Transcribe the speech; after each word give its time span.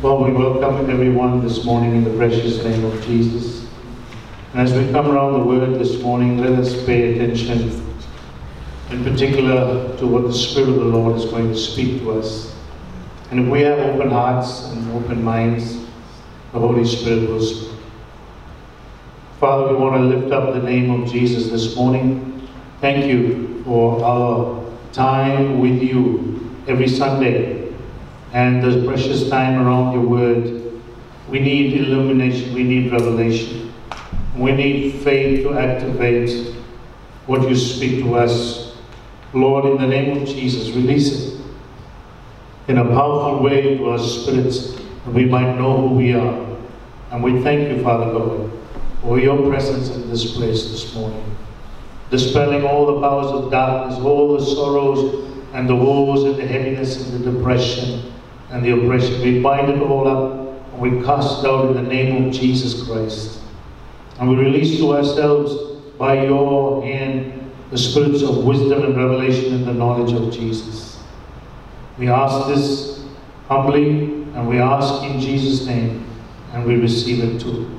Well, 0.00 0.22
we 0.22 0.30
welcome 0.30 0.88
everyone 0.88 1.42
this 1.42 1.64
morning 1.64 1.96
in 1.96 2.04
the 2.04 2.16
precious 2.16 2.62
name 2.62 2.84
of 2.84 3.04
Jesus. 3.04 3.66
And 4.52 4.60
as 4.60 4.72
we 4.72 4.88
come 4.92 5.10
around 5.10 5.32
the 5.32 5.44
word 5.44 5.74
this 5.74 6.00
morning, 6.00 6.38
let 6.38 6.52
us 6.52 6.84
pay 6.86 7.14
attention 7.14 7.84
in 8.90 9.02
particular 9.02 9.96
to 9.96 10.06
what 10.06 10.22
the 10.22 10.32
Spirit 10.32 10.68
of 10.68 10.76
the 10.76 10.84
Lord 10.84 11.16
is 11.16 11.24
going 11.24 11.48
to 11.48 11.56
speak 11.56 11.98
to 12.02 12.12
us. 12.12 12.54
And 13.32 13.40
if 13.40 13.48
we 13.48 13.62
have 13.62 13.80
open 13.80 14.10
hearts 14.10 14.66
and 14.66 14.88
open 14.92 15.24
minds, 15.24 15.84
the 16.52 16.60
Holy 16.60 16.86
Spirit 16.86 17.28
will 17.28 17.42
speak. 17.42 17.72
Father, 19.40 19.72
we 19.72 19.80
want 19.82 19.96
to 19.96 20.16
lift 20.16 20.32
up 20.32 20.54
the 20.54 20.62
name 20.62 20.92
of 20.92 21.10
Jesus 21.10 21.50
this 21.50 21.74
morning. 21.74 22.48
Thank 22.80 23.06
you 23.06 23.64
for 23.64 24.00
our 24.04 24.64
time 24.92 25.58
with 25.58 25.82
you 25.82 26.56
every 26.68 26.86
Sunday 26.86 27.57
and 28.32 28.62
the 28.62 28.86
precious 28.86 29.28
time 29.30 29.60
around 29.60 29.92
your 29.92 30.06
word. 30.06 30.82
We 31.28 31.40
need 31.40 31.74
illumination, 31.74 32.54
we 32.54 32.62
need 32.62 32.92
revelation. 32.92 33.72
We 34.36 34.52
need 34.52 35.02
faith 35.02 35.42
to 35.42 35.58
activate 35.58 36.54
what 37.26 37.48
you 37.48 37.56
speak 37.56 38.02
to 38.04 38.14
us. 38.16 38.76
Lord, 39.32 39.64
in 39.66 39.78
the 39.78 39.86
name 39.86 40.22
of 40.22 40.28
Jesus, 40.28 40.70
release 40.74 41.12
it 41.12 41.40
in 42.68 42.78
a 42.78 42.84
powerful 42.84 43.42
way 43.42 43.76
to 43.76 43.90
our 43.90 43.98
spirits 43.98 44.74
that 44.74 45.12
we 45.12 45.24
might 45.24 45.56
know 45.56 45.88
who 45.88 45.94
we 45.94 46.14
are. 46.14 46.46
And 47.10 47.22
we 47.22 47.42
thank 47.42 47.68
you, 47.68 47.82
Father 47.82 48.12
God, 48.12 48.50
for 49.02 49.18
your 49.18 49.48
presence 49.48 49.88
in 49.88 50.08
this 50.10 50.36
place 50.36 50.70
this 50.70 50.94
morning. 50.94 51.36
Dispelling 52.10 52.64
all 52.64 52.86
the 52.86 53.00
powers 53.00 53.26
of 53.26 53.50
darkness, 53.50 53.98
all 53.98 54.38
the 54.38 54.44
sorrows 54.44 55.26
and 55.52 55.68
the 55.68 55.76
woes 55.76 56.24
and 56.24 56.36
the 56.36 56.46
heaviness 56.46 57.10
and 57.10 57.24
the 57.24 57.32
depression 57.32 58.12
and 58.50 58.64
the 58.64 58.70
oppression. 58.70 59.20
We 59.22 59.40
bind 59.42 59.70
it 59.70 59.80
all 59.80 60.08
up 60.08 60.72
and 60.72 60.80
we 60.80 61.04
cast 61.04 61.44
it 61.44 61.50
out 61.50 61.66
in 61.66 61.74
the 61.74 61.82
name 61.82 62.26
of 62.26 62.32
Jesus 62.32 62.86
Christ. 62.86 63.40
And 64.18 64.28
we 64.28 64.36
release 64.36 64.78
to 64.78 64.96
ourselves 64.96 65.54
by 65.98 66.24
your 66.24 66.82
hand 66.82 67.52
the 67.70 67.78
spirits 67.78 68.22
of 68.22 68.44
wisdom 68.44 68.82
and 68.82 68.96
revelation 68.96 69.54
and 69.54 69.66
the 69.66 69.74
knowledge 69.74 70.12
of 70.12 70.32
Jesus. 70.32 71.02
We 71.98 72.08
ask 72.08 72.48
this 72.48 73.04
humbly 73.48 74.24
and 74.34 74.48
we 74.48 74.58
ask 74.58 75.02
in 75.04 75.20
Jesus' 75.20 75.66
name 75.66 76.06
and 76.52 76.64
we 76.64 76.76
receive 76.76 77.22
it 77.22 77.40
too. 77.40 77.78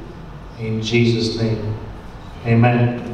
In 0.59 0.81
Jesus' 0.81 1.41
name. 1.41 1.75
Amen. 2.45 3.05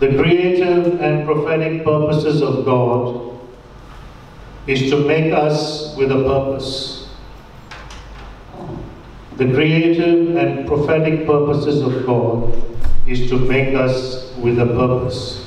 The 0.00 0.08
creative 0.16 1.00
and 1.00 1.24
prophetic 1.24 1.84
purposes 1.84 2.42
of 2.42 2.64
God 2.64 3.33
is 4.66 4.90
to 4.90 4.96
make 4.96 5.32
us 5.32 5.94
with 5.96 6.10
a 6.10 6.22
purpose. 6.24 7.08
The 9.36 9.52
creative 9.52 10.36
and 10.36 10.66
prophetic 10.66 11.26
purposes 11.26 11.82
of 11.82 12.06
God 12.06 12.54
is 13.06 13.28
to 13.30 13.38
make 13.38 13.74
us 13.74 14.32
with 14.36 14.58
a 14.58 14.66
purpose. 14.66 15.46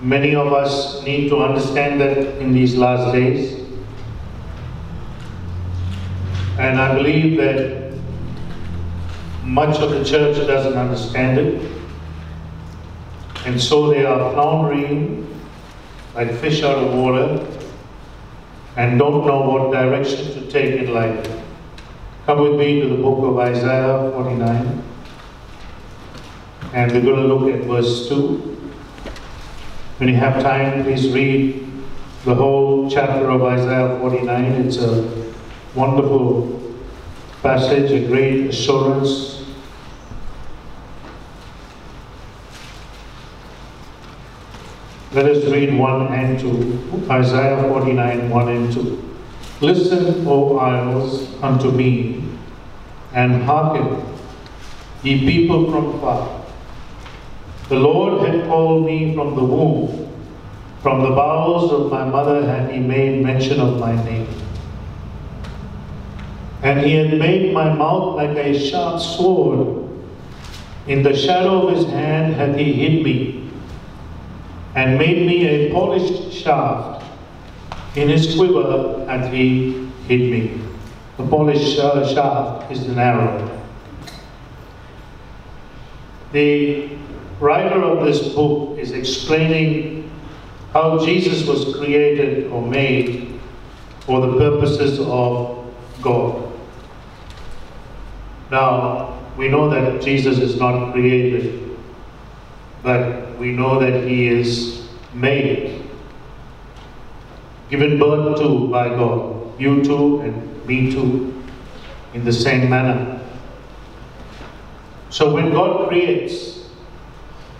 Many 0.00 0.34
of 0.34 0.52
us 0.52 1.02
need 1.04 1.28
to 1.28 1.38
understand 1.38 2.00
that 2.00 2.18
in 2.38 2.52
these 2.52 2.76
last 2.76 3.12
days. 3.12 3.62
And 6.58 6.80
I 6.80 6.94
believe 6.94 7.36
that 7.38 7.92
much 9.44 9.76
of 9.78 9.90
the 9.90 10.04
church 10.04 10.36
doesn't 10.46 10.74
understand 10.76 11.38
it. 11.38 11.72
And 13.44 13.60
so 13.60 13.90
they 13.90 14.04
are 14.04 14.32
floundering 14.32 15.22
like 16.16 16.32
fish 16.36 16.62
out 16.62 16.78
of 16.78 16.94
water 16.94 17.46
and 18.76 18.98
don't 18.98 19.26
know 19.26 19.42
what 19.42 19.70
direction 19.70 20.32
to 20.32 20.50
take 20.50 20.80
in 20.80 20.94
life. 20.94 21.30
Come 22.24 22.40
with 22.40 22.58
me 22.58 22.80
to 22.80 22.88
the 22.88 22.96
book 22.96 23.18
of 23.18 23.38
Isaiah 23.38 24.10
49. 24.12 24.82
And 26.72 26.92
we're 26.92 27.02
going 27.02 27.22
to 27.22 27.34
look 27.34 27.54
at 27.54 27.66
verse 27.66 28.08
2. 28.08 28.36
When 29.98 30.08
you 30.08 30.16
have 30.16 30.42
time, 30.42 30.84
please 30.84 31.12
read 31.12 31.70
the 32.24 32.34
whole 32.34 32.90
chapter 32.90 33.30
of 33.30 33.42
Isaiah 33.42 33.98
49. 34.00 34.44
It's 34.66 34.78
a 34.78 35.32
wonderful 35.74 36.62
passage, 37.42 37.92
a 37.92 38.06
great 38.06 38.46
assurance. 38.46 39.35
Let 45.16 45.30
us 45.30 45.46
read 45.46 45.72
1 45.72 46.12
and 46.12 46.38
2. 46.38 47.06
Isaiah 47.10 47.62
49, 47.70 48.28
1 48.28 48.48
and 48.50 48.70
2. 48.70 49.14
Listen, 49.62 50.28
O 50.28 50.58
isles, 50.58 51.34
unto 51.42 51.70
me, 51.70 52.22
and 53.14 53.42
hearken, 53.44 54.04
ye 55.02 55.20
people 55.20 55.70
from 55.70 55.98
far. 56.00 56.44
The 57.70 57.76
Lord 57.76 58.28
had 58.28 58.46
called 58.46 58.84
me 58.84 59.14
from 59.14 59.34
the 59.36 59.42
womb. 59.42 60.12
From 60.82 61.02
the 61.02 61.16
bowels 61.16 61.72
of 61.72 61.90
my 61.90 62.04
mother 62.04 62.44
had 62.46 62.70
he 62.70 62.78
made 62.78 63.24
mention 63.24 63.58
of 63.58 63.80
my 63.80 63.96
name. 64.04 64.28
And 66.62 66.80
he 66.80 66.92
had 66.92 67.18
made 67.18 67.54
my 67.54 67.72
mouth 67.72 68.16
like 68.16 68.36
a 68.36 68.68
sharp 68.68 69.00
sword. 69.00 69.88
In 70.86 71.02
the 71.02 71.16
shadow 71.16 71.68
of 71.68 71.74
his 71.74 71.86
hand 71.86 72.34
had 72.34 72.58
he 72.58 72.74
hid 72.74 73.02
me, 73.02 73.45
and 74.76 74.98
made 74.98 75.26
me 75.26 75.46
a 75.46 75.72
polished 75.72 76.30
shaft. 76.32 77.02
In 77.96 78.10
his 78.10 78.36
quiver 78.36 79.06
hath 79.06 79.32
he 79.32 79.90
hid 80.06 80.30
me. 80.30 80.60
The 81.16 81.26
polished 81.26 81.78
uh, 81.78 82.06
shaft 82.06 82.70
is 82.70 82.86
an 82.86 82.98
arrow. 82.98 83.58
The 86.32 86.90
writer 87.40 87.82
of 87.82 88.04
this 88.04 88.34
book 88.34 88.78
is 88.78 88.92
explaining 88.92 90.10
how 90.74 91.02
Jesus 91.02 91.48
was 91.48 91.74
created 91.74 92.50
or 92.52 92.60
made 92.60 93.40
for 94.00 94.20
the 94.20 94.36
purposes 94.36 95.00
of 95.00 95.74
God. 96.02 96.52
Now, 98.50 99.18
we 99.38 99.48
know 99.48 99.70
that 99.70 100.02
Jesus 100.02 100.38
is 100.38 100.58
not 100.58 100.92
created, 100.92 101.78
but 102.82 103.25
we 103.38 103.52
know 103.52 103.78
that 103.78 104.04
he 104.08 104.28
is 104.28 104.88
made, 105.14 105.82
given 107.70 107.98
birth 107.98 108.38
to 108.40 108.68
by 108.68 108.88
God. 108.88 109.60
You 109.60 109.82
too, 109.82 110.20
and 110.20 110.66
me 110.66 110.92
too, 110.92 111.42
in 112.14 112.24
the 112.24 112.32
same 112.32 112.68
manner. 112.68 113.20
So 115.10 115.32
when 115.32 115.50
God 115.50 115.88
creates, 115.88 116.68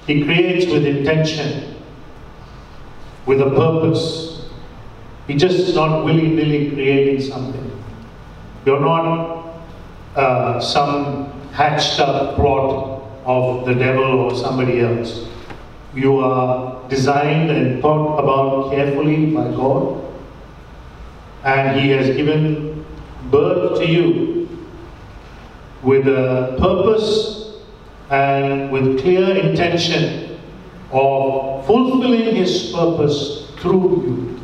he 0.06 0.24
creates 0.24 0.70
with 0.70 0.84
intention, 0.84 1.74
with 3.24 3.40
a 3.40 3.50
purpose. 3.50 4.48
He 5.26 5.34
just 5.34 5.56
is 5.56 5.74
not 5.74 6.04
willy-nilly 6.04 6.70
creating 6.72 7.22
something. 7.22 7.82
You're 8.64 8.80
not 8.80 9.56
uh, 10.14 10.60
some 10.60 11.32
hatched 11.52 11.98
up 11.98 12.36
plot 12.36 13.02
of 13.24 13.64
the 13.66 13.74
devil 13.74 14.20
or 14.20 14.34
somebody 14.36 14.80
else. 14.80 15.26
You 15.96 16.18
are 16.18 16.86
designed 16.90 17.50
and 17.50 17.80
thought 17.80 18.18
about 18.18 18.70
carefully 18.70 19.32
by 19.34 19.48
God, 19.50 20.04
and 21.42 21.80
He 21.80 21.88
has 21.90 22.14
given 22.14 22.84
birth 23.30 23.78
to 23.78 23.86
you 23.86 24.48
with 25.82 26.06
a 26.06 26.54
purpose 26.58 27.62
and 28.10 28.70
with 28.70 29.00
clear 29.00 29.36
intention 29.36 30.38
of 30.92 31.64
fulfilling 31.66 32.36
His 32.36 32.70
purpose 32.72 33.50
through 33.58 34.04
you. 34.06 34.40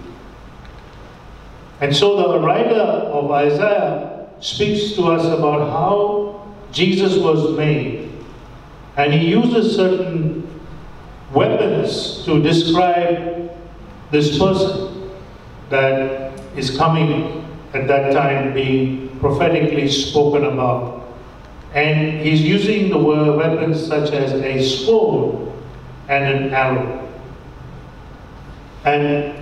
And 1.83 1.95
so 1.95 2.17
the 2.17 2.41
writer 2.41 2.81
of 3.13 3.31
Isaiah 3.31 4.29
speaks 4.41 4.93
to 4.95 5.03
us 5.13 5.27
about 5.27 5.69
how 5.71 6.55
Jesus 6.73 7.19
was 7.19 7.57
made. 7.59 8.11
And 8.97 9.13
he 9.13 9.29
uses 9.29 9.77
certain 9.77 10.42
weapons 11.33 12.25
to 12.25 12.43
describe 12.43 13.51
this 14.11 14.39
person 14.39 15.11
that 15.71 16.33
is 16.57 16.77
coming 16.77 17.47
at 17.73 17.89
that 17.89 18.13
time 18.13 18.53
being 18.53 19.09
prophetically 19.19 19.89
spoken 19.89 20.45
about. 20.45 21.09
And 21.75 22.21
he's 22.21 22.43
using 22.43 22.91
the 22.91 22.99
word 22.99 23.37
weapons 23.37 23.87
such 23.87 24.13
as 24.13 24.33
a 24.33 24.63
sword 24.63 25.51
and 26.09 26.25
an 26.25 26.55
arrow. 26.55 27.09
And 28.85 29.35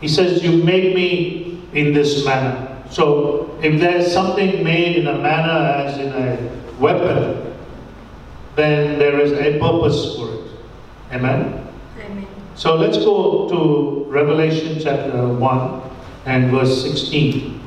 he 0.00 0.08
says, 0.08 0.42
You 0.42 0.62
make 0.62 0.94
me 0.94 1.62
in 1.72 1.94
this 1.94 2.24
manner. 2.26 2.82
So 2.90 3.58
if 3.62 3.80
there's 3.80 4.12
something 4.12 4.62
made 4.62 4.96
in 4.96 5.06
a 5.06 5.18
manner 5.18 5.82
as 5.82 5.98
in 5.98 6.12
a 6.12 6.78
weapon, 6.78 7.54
then 8.56 8.98
there 8.98 9.18
is 9.20 9.32
a 9.32 9.58
purpose 9.58 10.16
for 10.16 10.34
it. 10.34 10.43
Amen? 11.14 11.64
Amen. 11.96 12.26
So 12.56 12.74
let's 12.74 12.98
go 12.98 13.48
to 13.48 14.10
Revelation 14.10 14.80
chapter 14.82 15.28
1 15.28 15.82
and 16.26 16.50
verse 16.50 16.82
16. 16.82 17.60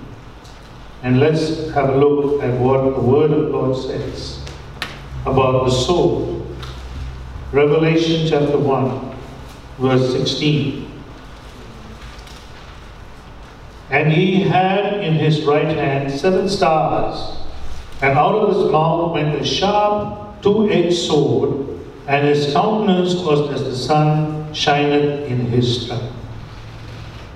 And 1.03 1.19
let's 1.21 1.69
have 1.69 1.89
a 1.89 1.97
look 1.97 2.43
at 2.43 2.59
what 2.59 2.83
the 2.83 3.01
Word 3.01 3.31
of 3.31 3.51
God 3.53 3.73
says 3.73 4.43
about 5.25 5.65
the 5.65 5.71
soul. 5.71 6.45
Revelation 7.53 8.27
chapter 8.27 8.57
1, 8.57 9.15
verse 9.77 10.11
16. 10.11 10.91
And 13.89 14.11
he 14.11 14.41
had 14.41 14.95
in 14.95 15.13
his 15.13 15.43
right 15.43 15.67
hand 15.67 16.11
seven 16.11 16.49
stars, 16.49 17.37
and 18.01 18.17
out 18.17 18.35
of 18.35 18.55
his 18.55 18.69
mouth 18.69 19.13
went 19.13 19.39
a 19.39 19.45
sharp 19.45 20.41
two 20.41 20.69
edged 20.69 20.97
sword, 20.97 21.76
and 22.07 22.25
his 22.25 22.53
countenance 22.53 23.15
was 23.15 23.51
as 23.51 23.63
the 23.65 23.75
sun 23.75 24.53
shineth 24.53 25.29
in 25.29 25.39
his 25.47 25.83
strength. 25.83 26.13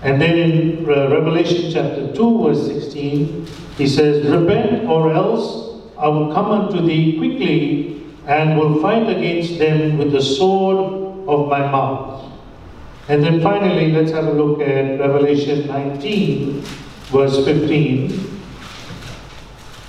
And 0.01 0.19
then 0.19 0.37
in 0.37 0.85
uh, 0.85 1.09
Revelation 1.09 1.71
chapter 1.71 2.11
2, 2.13 2.43
verse 2.43 2.65
16, 2.65 3.47
he 3.77 3.87
says, 3.87 4.25
Repent, 4.25 4.87
or 4.87 5.13
else 5.13 5.83
I 5.97 6.07
will 6.07 6.33
come 6.33 6.51
unto 6.51 6.81
thee 6.81 7.17
quickly, 7.17 8.01
and 8.25 8.57
will 8.57 8.81
fight 8.81 9.09
against 9.09 9.59
them 9.59 9.97
with 9.97 10.11
the 10.11 10.21
sword 10.21 11.27
of 11.27 11.49
my 11.49 11.59
mouth. 11.59 12.31
And 13.09 13.23
then 13.23 13.41
finally, 13.41 13.91
let's 13.91 14.11
have 14.11 14.25
a 14.25 14.31
look 14.31 14.61
at 14.61 14.99
Revelation 14.99 15.67
19, 15.67 16.61
verse 17.11 17.43
15. 17.43 18.41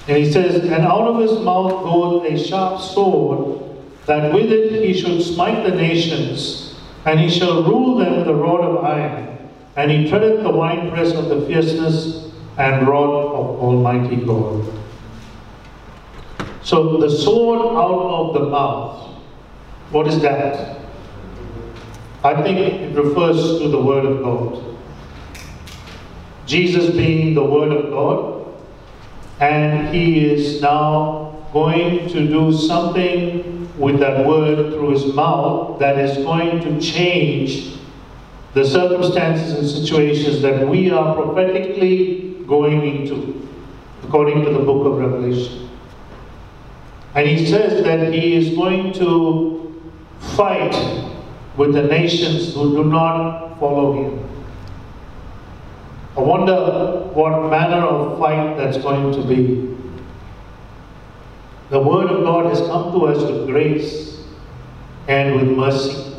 And 0.08 0.16
he 0.16 0.30
says, 0.30 0.64
And 0.64 0.84
out 0.84 1.06
of 1.06 1.20
his 1.20 1.38
mouth 1.38 1.84
goeth 1.84 2.32
a 2.32 2.36
sharp 2.36 2.80
sword, 2.80 3.71
that 4.06 4.32
with 4.32 4.50
it 4.50 4.84
he 4.84 4.92
should 4.98 5.22
smite 5.22 5.64
the 5.64 5.74
nations, 5.74 6.74
and 7.04 7.20
he 7.20 7.30
shall 7.30 7.62
rule 7.62 7.96
them 7.96 8.18
with 8.18 8.28
a 8.28 8.34
rod 8.34 8.60
of 8.60 8.84
iron. 8.84 9.50
And 9.76 9.90
he 9.90 10.08
treadeth 10.08 10.42
the 10.42 10.50
winepress 10.50 11.14
of 11.14 11.28
the 11.28 11.46
fierceness 11.46 12.30
and 12.58 12.86
wrath 12.86 13.32
of 13.32 13.60
Almighty 13.60 14.16
God. 14.16 14.66
So 16.62 16.98
the 16.98 17.10
sword 17.10 17.60
out 17.60 18.00
of 18.00 18.34
the 18.34 18.50
mouth, 18.50 19.14
what 19.90 20.06
is 20.06 20.20
that? 20.22 20.78
I 22.22 22.40
think 22.42 22.58
it 22.58 22.96
refers 22.96 23.58
to 23.60 23.68
the 23.68 23.80
Word 23.80 24.04
of 24.04 24.22
God. 24.22 24.76
Jesus 26.46 26.90
being 26.90 27.34
the 27.34 27.42
Word 27.42 27.72
of 27.72 27.90
God, 27.90 28.46
and 29.40 29.92
he 29.94 30.24
is 30.24 30.60
now 30.60 31.46
going 31.52 32.08
to 32.08 32.28
do 32.28 32.52
something 32.52 33.51
with 33.76 33.98
that 34.00 34.26
word 34.26 34.72
through 34.72 34.90
his 34.90 35.14
mouth 35.14 35.78
that 35.78 35.98
is 35.98 36.18
going 36.24 36.60
to 36.60 36.80
change 36.80 37.78
the 38.54 38.64
circumstances 38.64 39.58
and 39.58 39.68
situations 39.68 40.42
that 40.42 40.68
we 40.68 40.90
are 40.90 41.14
prophetically 41.14 42.34
going 42.46 42.84
into, 42.84 43.48
according 44.04 44.44
to 44.44 44.50
the 44.50 44.58
book 44.58 44.86
of 44.86 44.98
Revelation. 44.98 45.70
And 47.14 47.26
he 47.26 47.46
says 47.46 47.82
that 47.84 48.12
he 48.12 48.36
is 48.36 48.54
going 48.54 48.92
to 48.94 49.82
fight 50.36 50.74
with 51.56 51.74
the 51.74 51.82
nations 51.82 52.54
who 52.54 52.74
do 52.76 52.84
not 52.84 53.58
follow 53.58 54.02
him. 54.02 54.28
I 56.16 56.20
wonder 56.20 57.10
what 57.14 57.50
manner 57.50 57.86
of 57.86 58.18
fight 58.18 58.56
that's 58.56 58.76
going 58.76 59.12
to 59.12 59.26
be. 59.26 59.71
The 61.72 61.80
Word 61.80 62.10
of 62.10 62.22
God 62.22 62.54
has 62.54 62.60
come 62.68 62.92
to 62.92 63.06
us 63.06 63.22
with 63.24 63.46
grace 63.46 64.18
and 65.08 65.36
with 65.36 65.56
mercy, 65.56 66.14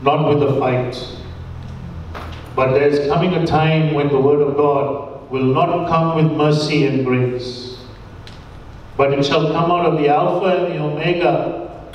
not 0.00 0.26
with 0.26 0.42
a 0.42 0.58
fight. 0.58 0.96
But 2.56 2.72
there's 2.72 3.06
coming 3.06 3.34
a 3.34 3.46
time 3.46 3.92
when 3.92 4.08
the 4.08 4.18
Word 4.18 4.40
of 4.40 4.56
God 4.56 5.30
will 5.30 5.44
not 5.44 5.90
come 5.90 6.16
with 6.16 6.32
mercy 6.34 6.86
and 6.86 7.04
grace, 7.04 7.76
but 8.96 9.12
it 9.12 9.26
shall 9.26 9.52
come 9.52 9.70
out 9.70 9.84
of 9.84 9.98
the 9.98 10.08
Alpha 10.08 10.64
and 10.64 10.72
the 10.72 10.82
Omega 10.82 11.92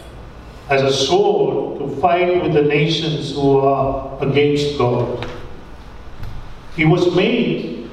as 0.70 0.84
a 0.84 0.94
sword 0.94 1.80
to 1.80 2.00
fight 2.00 2.44
with 2.44 2.54
the 2.54 2.62
nations 2.62 3.34
who 3.34 3.58
are 3.58 4.24
against 4.24 4.78
God. 4.78 5.28
He 6.76 6.86
was 6.86 7.16
made 7.16 7.90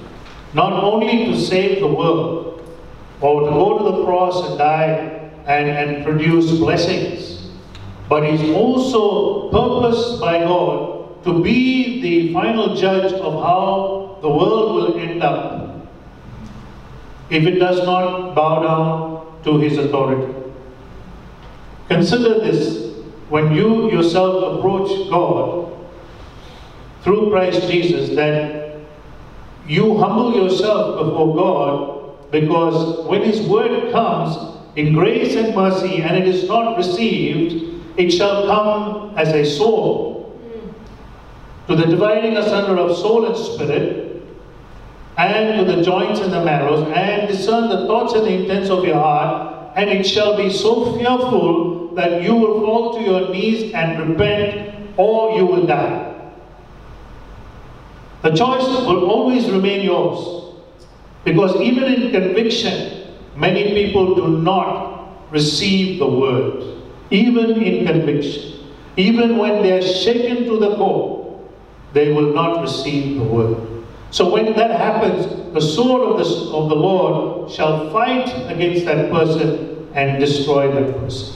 not 0.52 0.74
only 0.74 1.24
to 1.24 1.40
save 1.40 1.80
the 1.80 1.86
world 1.86 2.39
or 3.20 3.44
to 3.44 3.50
go 3.50 3.78
to 3.78 3.84
the 3.84 4.04
cross 4.04 4.48
and 4.48 4.58
die 4.58 5.30
and, 5.46 5.68
and 5.68 6.04
produce 6.04 6.50
blessings, 6.58 7.50
but 8.08 8.22
he's 8.24 8.54
also 8.54 9.50
purposed 9.50 10.20
by 10.20 10.38
God 10.38 11.22
to 11.24 11.42
be 11.42 12.00
the 12.00 12.32
final 12.32 12.74
judge 12.74 13.12
of 13.12 13.34
how 13.42 14.18
the 14.22 14.28
world 14.28 14.74
will 14.74 14.98
end 14.98 15.22
up 15.22 15.86
if 17.30 17.44
it 17.44 17.58
does 17.58 17.84
not 17.84 18.34
bow 18.34 18.62
down 18.62 19.42
to 19.44 19.58
his 19.58 19.78
authority. 19.78 20.34
Consider 21.88 22.40
this 22.40 22.96
when 23.28 23.54
you 23.54 23.90
yourself 23.92 24.58
approach 24.58 25.10
God 25.10 25.72
through 27.02 27.30
Christ 27.30 27.70
Jesus, 27.70 28.14
that 28.16 28.76
you 29.66 29.96
humble 29.98 30.34
yourself 30.34 30.98
before 30.98 31.34
God 31.34 32.09
because 32.30 33.06
when 33.06 33.22
His 33.22 33.40
word 33.42 33.92
comes 33.92 34.58
in 34.76 34.92
grace 34.94 35.34
and 35.36 35.54
mercy 35.54 36.02
and 36.02 36.16
it 36.16 36.28
is 36.28 36.48
not 36.48 36.76
received, 36.76 37.84
it 37.98 38.10
shall 38.10 38.46
come 38.46 39.18
as 39.18 39.28
a 39.28 39.44
sword 39.44 40.26
to 41.66 41.76
the 41.76 41.86
dividing 41.86 42.36
asunder 42.36 42.80
of 42.80 42.96
soul 42.96 43.26
and 43.26 43.36
spirit, 43.36 44.22
and 45.16 45.58
to 45.58 45.72
the 45.72 45.82
joints 45.82 46.18
and 46.20 46.32
the 46.32 46.44
marrows, 46.44 46.84
and 46.94 47.28
discern 47.28 47.68
the 47.68 47.86
thoughts 47.86 48.12
and 48.14 48.24
the 48.24 48.32
intents 48.32 48.70
of 48.70 48.84
your 48.84 48.96
heart, 48.96 49.72
and 49.76 49.88
it 49.88 50.04
shall 50.04 50.36
be 50.36 50.50
so 50.50 50.98
fearful 50.98 51.94
that 51.94 52.22
you 52.22 52.34
will 52.34 52.60
fall 52.60 52.98
to 52.98 53.04
your 53.04 53.28
knees 53.30 53.72
and 53.72 54.08
repent, 54.08 54.90
or 54.96 55.36
you 55.36 55.46
will 55.46 55.66
die. 55.66 56.32
The 58.22 58.30
choice 58.30 58.64
will 58.86 59.08
always 59.08 59.48
remain 59.50 59.84
yours. 59.84 60.49
Because 61.24 61.54
even 61.60 61.84
in 61.84 62.10
conviction, 62.10 63.14
many 63.36 63.74
people 63.74 64.14
do 64.14 64.38
not 64.38 65.32
receive 65.32 65.98
the 65.98 66.06
word. 66.06 66.82
Even 67.10 67.62
in 67.62 67.86
conviction. 67.86 68.60
Even 68.96 69.38
when 69.38 69.62
they 69.62 69.78
are 69.78 69.82
shaken 69.82 70.44
to 70.44 70.58
the 70.58 70.76
core 70.76 71.20
they 71.92 72.12
will 72.12 72.32
not 72.32 72.60
receive 72.60 73.18
the 73.18 73.24
word. 73.24 73.56
So 74.10 74.32
when 74.32 74.52
that 74.54 74.70
happens, 74.70 75.26
the 75.54 75.60
sword 75.60 76.02
of 76.02 76.18
the, 76.18 76.24
of 76.56 76.68
the 76.68 76.74
Lord 76.74 77.50
shall 77.50 77.90
fight 77.90 78.28
against 78.50 78.84
that 78.86 79.10
person 79.10 79.88
and 79.94 80.18
destroy 80.18 80.70
that 80.72 80.98
person. 80.98 81.34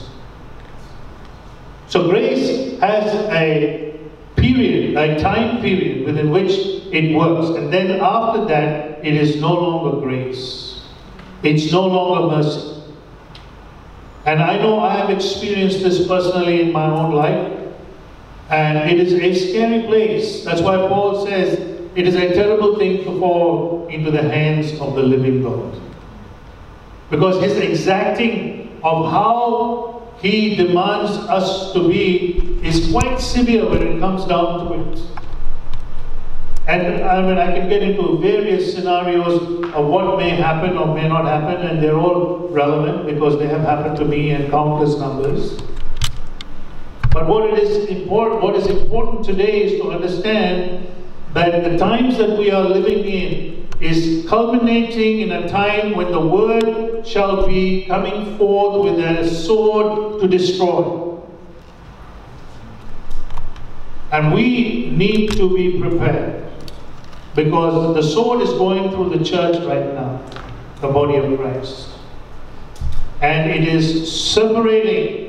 So 1.87 2.09
grace 2.09 2.79
has 2.79 3.13
a 3.31 3.99
period, 4.35 4.97
a 4.97 5.19
time 5.19 5.61
period 5.61 6.05
within 6.05 6.31
which 6.31 6.51
it 6.91 7.15
works. 7.15 7.49
And 7.57 7.71
then 7.71 7.99
after 8.01 8.45
that, 8.45 8.94
it 9.05 9.15
is 9.15 9.39
no 9.39 9.53
longer 9.53 10.01
grace. 10.01 10.81
It's 11.43 11.71
no 11.71 11.85
longer 11.85 12.35
mercy. 12.35 12.81
And 14.25 14.41
I 14.41 14.57
know 14.57 14.79
I 14.79 14.95
have 14.97 15.11
experienced 15.11 15.81
this 15.83 16.07
personally 16.07 16.61
in 16.61 16.71
my 16.71 16.85
own 16.89 17.13
life. 17.13 17.51
And 18.49 18.89
it 18.89 18.99
is 18.99 19.13
a 19.13 19.33
scary 19.33 19.83
place. 19.83 20.43
That's 20.43 20.61
why 20.61 20.77
Paul 20.77 21.25
says 21.27 21.53
it 21.95 22.07
is 22.07 22.15
a 22.15 22.33
terrible 22.33 22.77
thing 22.77 23.03
to 23.03 23.19
fall 23.19 23.87
into 23.89 24.09
the 24.11 24.21
hands 24.21 24.79
of 24.81 24.95
the 24.95 25.03
living 25.03 25.43
God. 25.43 25.79
Because 27.09 27.41
his 27.43 27.57
exacting 27.57 28.79
of 28.83 29.11
how 29.11 30.09
he 30.21 30.55
demands 30.55 31.11
us 31.11 31.73
to 31.73 31.87
be 31.87 32.59
is 32.63 32.91
quite 32.91 33.19
severe 33.19 33.69
when 33.69 33.83
it 33.83 33.99
comes 33.99 34.25
down 34.25 34.65
to 34.65 34.91
it. 34.91 34.99
And 36.67 37.03
I 37.03 37.21
mean, 37.21 37.37
I 37.37 37.51
can 37.51 37.69
get 37.69 37.83
into 37.83 38.17
various 38.17 38.73
scenarios 38.73 39.65
of 39.73 39.85
what 39.85 40.17
may 40.17 40.29
happen 40.29 40.77
or 40.77 40.95
may 40.95 41.07
not 41.07 41.25
happen, 41.25 41.67
and 41.67 41.81
they're 41.81 41.97
all 41.97 42.47
relevant 42.49 43.05
because 43.05 43.37
they 43.37 43.45
have 43.47 43.61
happened 43.61 43.97
to 43.97 44.05
me 44.05 44.31
in 44.31 44.49
countless 44.49 44.97
numbers. 44.97 45.59
But 47.11 47.27
what 47.27 47.53
it 47.53 47.59
is 47.59 47.87
important, 47.89 48.41
what 48.41 48.55
is 48.55 48.65
important 48.65 49.25
today 49.25 49.63
is 49.63 49.79
to 49.79 49.91
understand 49.91 50.87
that 51.33 51.63
the 51.63 51.77
times 51.77 52.17
that 52.17 52.35
we 52.35 52.49
are 52.49 52.63
living 52.63 53.05
in 53.05 53.69
is 53.79 54.27
culminating 54.27 55.19
in 55.19 55.31
a 55.31 55.47
time 55.47 55.95
when 55.95 56.11
the 56.11 56.19
word 56.19 57.05
shall 57.05 57.45
be 57.45 57.85
coming 57.85 58.37
forth 58.39 58.85
with 58.85 59.05
a 59.05 59.29
sword 59.29 60.19
to 60.19 60.27
destroy. 60.27 61.15
And 64.11 64.33
we 64.33 64.89
need 64.91 65.33
to 65.33 65.53
be 65.55 65.79
prepared 65.79 66.44
because 67.35 67.95
the 67.95 68.01
sword 68.01 68.41
is 68.41 68.49
going 68.51 68.89
through 68.91 69.17
the 69.17 69.23
church 69.23 69.57
right 69.65 69.93
now, 69.93 70.21
the 70.81 70.87
body 70.87 71.17
of 71.17 71.37
Christ. 71.37 71.89
And 73.21 73.51
it 73.51 73.67
is 73.67 74.11
separating 74.33 75.25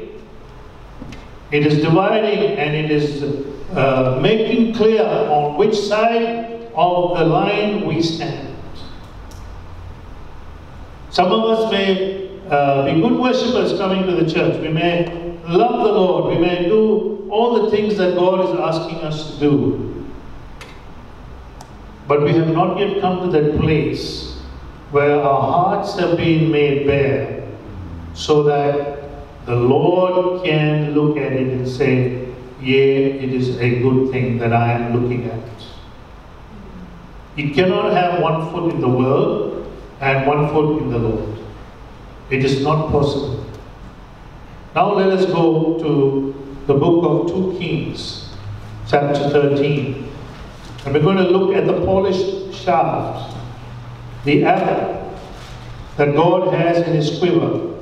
it 1.53 1.65
is 1.65 1.81
dividing 1.81 2.59
and 2.59 2.75
it 2.75 2.91
is 2.91 3.23
uh, 3.77 4.19
making 4.21 4.75
clear 4.75 5.05
on 5.05 5.57
which 5.57 5.77
side 5.77 6.71
of 6.75 7.19
the 7.19 7.25
line 7.25 7.87
we 7.87 8.03
stand. 8.03 8.55
Some 11.11 11.31
of 11.33 11.45
us 11.45 11.73
may 11.73 12.41
uh, 12.51 12.85
be 12.85 13.01
good 13.01 13.13
worshippers 13.13 13.79
coming 13.79 14.05
to 14.07 14.13
the 14.13 14.31
church. 14.31 14.61
We 14.61 14.69
may 14.69 15.07
love 15.47 15.85
the 15.85 15.93
Lord. 15.93 16.35
We 16.35 16.41
may 16.45 16.65
do 16.65 17.29
all 17.31 17.63
the 17.63 17.71
things 17.71 17.97
that 17.97 18.17
God 18.17 18.41
is 18.41 18.61
asking 18.61 18.99
us 18.99 19.35
to 19.35 19.41
do. 19.41 20.06
But 22.09 22.23
we 22.23 22.33
have 22.35 22.49
not 22.49 22.79
yet 22.79 23.01
come 23.01 23.21
to 23.21 23.41
that 23.41 23.59
place 23.59 24.37
where 24.91 25.21
our 25.21 25.41
hearts 25.41 25.99
have 25.99 26.17
been 26.17 26.51
made 26.51 26.87
bare 26.87 27.49
so 28.15 28.43
that 28.45 29.45
the 29.47 29.57
Lord 29.57 30.45
can 30.45 30.95
look 30.95 31.17
at 31.17 31.33
it 31.33 31.49
and 31.49 31.69
say, 31.69 32.33
Yea, 32.61 33.19
it 33.21 33.33
is 33.33 33.59
a 33.59 33.81
good 33.81 34.11
thing 34.11 34.39
that 34.39 34.53
I 34.53 34.73
am 34.73 35.01
looking 35.01 35.29
at. 35.31 35.41
You 37.37 37.53
cannot 37.53 37.93
have 37.93 38.23
one 38.23 38.51
foot 38.51 38.73
in 38.73 38.81
the 38.81 38.89
world 38.89 39.71
and 40.01 40.27
one 40.27 40.49
foot 40.49 40.83
in 40.83 40.91
the 40.91 40.99
Lord. 40.99 41.39
It 42.31 42.45
is 42.45 42.63
not 42.63 42.91
possible. 42.91 43.45
Now 44.75 44.95
let 44.95 45.11
us 45.11 45.27
go 45.27 45.79
to 45.79 46.63
the 46.67 46.75
book 46.75 47.05
of 47.05 47.53
2 47.53 47.59
Kings, 47.59 48.31
chapter 48.89 49.29
13. 49.31 50.06
And 50.87 50.95
we're 50.95 51.03
going 51.03 51.17
to 51.17 51.29
look 51.29 51.57
at 51.57 51.67
the 51.67 51.85
polished 51.85 52.55
shaft, 52.55 53.37
the 54.25 54.45
arrow 54.45 55.13
that 55.97 56.15
God 56.15 56.55
has 56.55 56.87
in 56.87 56.95
his 56.95 57.19
quiver. 57.19 57.75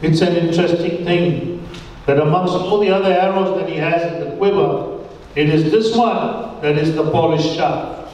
It's 0.00 0.22
an 0.22 0.34
interesting 0.36 1.04
thing 1.04 1.68
that 2.06 2.18
amongst 2.18 2.54
all 2.54 2.80
the 2.80 2.88
other 2.88 3.12
arrows 3.12 3.60
that 3.60 3.68
he 3.68 3.76
has 3.76 4.10
in 4.10 4.20
the 4.20 4.36
quiver, 4.36 5.06
it 5.34 5.50
is 5.50 5.70
this 5.70 5.94
one 5.94 6.62
that 6.62 6.78
is 6.78 6.94
the 6.94 7.10
polished 7.10 7.54
shaft. 7.54 8.10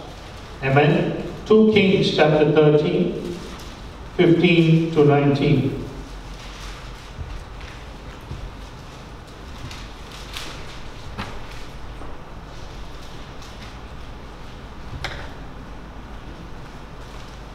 Amen. 0.64 1.23
2 1.47 1.73
Kings 1.73 2.16
chapter 2.16 2.50
13, 2.50 3.37
15 4.16 4.94
to 4.94 5.04
19. 5.04 5.84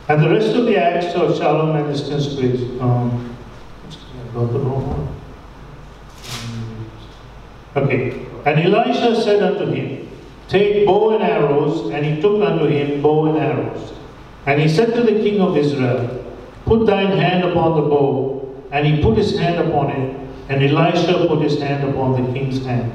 And 0.09 0.23
the 0.23 0.29
rest 0.29 0.55
of 0.55 0.65
the 0.65 0.75
acts 0.75 1.13
of 1.13 1.37
Shallum 1.37 1.79
and 1.79 1.87
his 1.87 2.09
conspiracy. 2.09 2.79
Um, 2.79 3.11
one. 4.33 5.15
Okay. 7.75 8.25
And 8.45 8.59
Elisha 8.59 9.21
said 9.21 9.43
unto 9.43 9.71
him, 9.71 10.09
Take 10.47 10.87
bow 10.87 11.11
and 11.11 11.23
arrows. 11.23 11.91
And 11.91 12.03
he 12.03 12.19
took 12.19 12.41
unto 12.41 12.65
him 12.65 13.03
bow 13.03 13.27
and 13.27 13.37
arrows. 13.37 13.93
And 14.47 14.59
he 14.59 14.67
said 14.67 14.95
to 14.95 15.03
the 15.03 15.11
king 15.11 15.41
of 15.41 15.55
Israel, 15.55 16.25
Put 16.65 16.87
thine 16.87 17.15
hand 17.15 17.43
upon 17.43 17.79
the 17.79 17.87
bow. 17.87 18.65
And 18.71 18.87
he 18.87 19.03
put 19.03 19.15
his 19.15 19.37
hand 19.37 19.59
upon 19.59 19.91
it. 19.91 20.29
And 20.49 20.63
Elisha 20.63 21.27
put 21.27 21.41
his 21.43 21.61
hand 21.61 21.87
upon 21.87 22.13
the 22.13 22.33
king's 22.33 22.65
hand. 22.65 22.91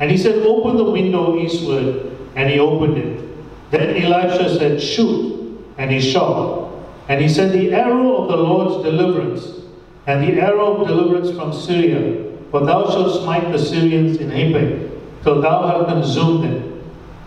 And 0.00 0.10
he 0.10 0.18
said, 0.18 0.44
Open 0.44 0.76
the 0.76 0.90
window 0.90 1.38
eastward. 1.38 2.16
And 2.34 2.50
he 2.50 2.58
opened 2.58 2.98
it. 2.98 3.70
Then 3.70 4.02
Elisha 4.02 4.58
said, 4.58 4.82
Shoot. 4.82 5.39
And 5.78 5.90
he 5.90 6.00
shot. 6.00 6.72
And 7.08 7.20
he 7.20 7.28
said, 7.28 7.52
The 7.52 7.72
arrow 7.72 8.16
of 8.16 8.28
the 8.28 8.36
Lord's 8.36 8.84
deliverance, 8.84 9.66
and 10.06 10.22
the 10.22 10.40
arrow 10.40 10.76
of 10.76 10.88
deliverance 10.88 11.36
from 11.36 11.52
Syria, 11.52 12.26
for 12.50 12.64
thou 12.64 12.88
shalt 12.90 13.22
smite 13.22 13.50
the 13.52 13.58
Syrians 13.58 14.18
in 14.18 14.30
Aphek, 14.30 14.90
till 15.22 15.40
thou 15.40 15.66
have 15.66 15.86
consumed 15.86 16.44
them. 16.44 16.70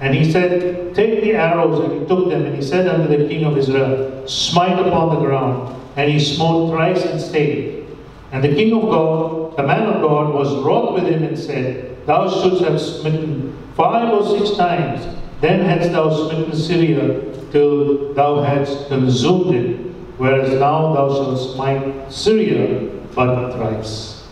And 0.01 0.13
he 0.13 0.29
said, 0.29 0.93
Take 0.93 1.21
the 1.23 1.33
arrows, 1.35 1.79
and 1.83 2.01
he 2.01 2.07
took 2.07 2.29
them, 2.29 2.45
and 2.45 2.55
he 2.55 2.62
said 2.62 2.88
unto 2.88 3.07
the 3.07 3.27
king 3.27 3.45
of 3.45 3.57
Israel, 3.57 4.27
Smite 4.27 4.79
upon 4.79 5.15
the 5.15 5.21
ground. 5.21 5.79
And 5.95 6.12
he 6.12 6.19
smote 6.19 6.71
thrice 6.71 7.05
and 7.05 7.21
stayed. 7.21 7.85
And 8.31 8.43
the 8.43 8.50
king 8.50 8.73
of 8.73 8.81
God, 8.83 9.55
the 9.57 9.63
man 9.63 9.83
of 9.83 10.01
God, 10.01 10.33
was 10.33 10.55
wroth 10.63 10.95
with 10.95 11.03
him 11.03 11.23
and 11.23 11.38
said, 11.38 12.05
Thou 12.07 12.27
shouldst 12.27 12.63
have 12.63 12.81
smitten 12.81 13.55
five 13.75 14.12
or 14.12 14.38
six 14.38 14.57
times, 14.57 15.05
then 15.43 15.59
hadst 15.59 15.91
thou 15.91 16.09
smitten 16.09 16.55
Syria 16.55 17.05
till 17.51 18.13
thou 18.13 18.41
hadst 18.41 18.88
consumed 18.88 19.53
it, 19.53 19.77
whereas 20.17 20.53
now 20.57 20.93
thou 20.93 21.09
shalt 21.09 21.53
smite 21.53 22.12
Syria 22.12 22.89
but 23.13 23.51
thrice. 23.51 24.25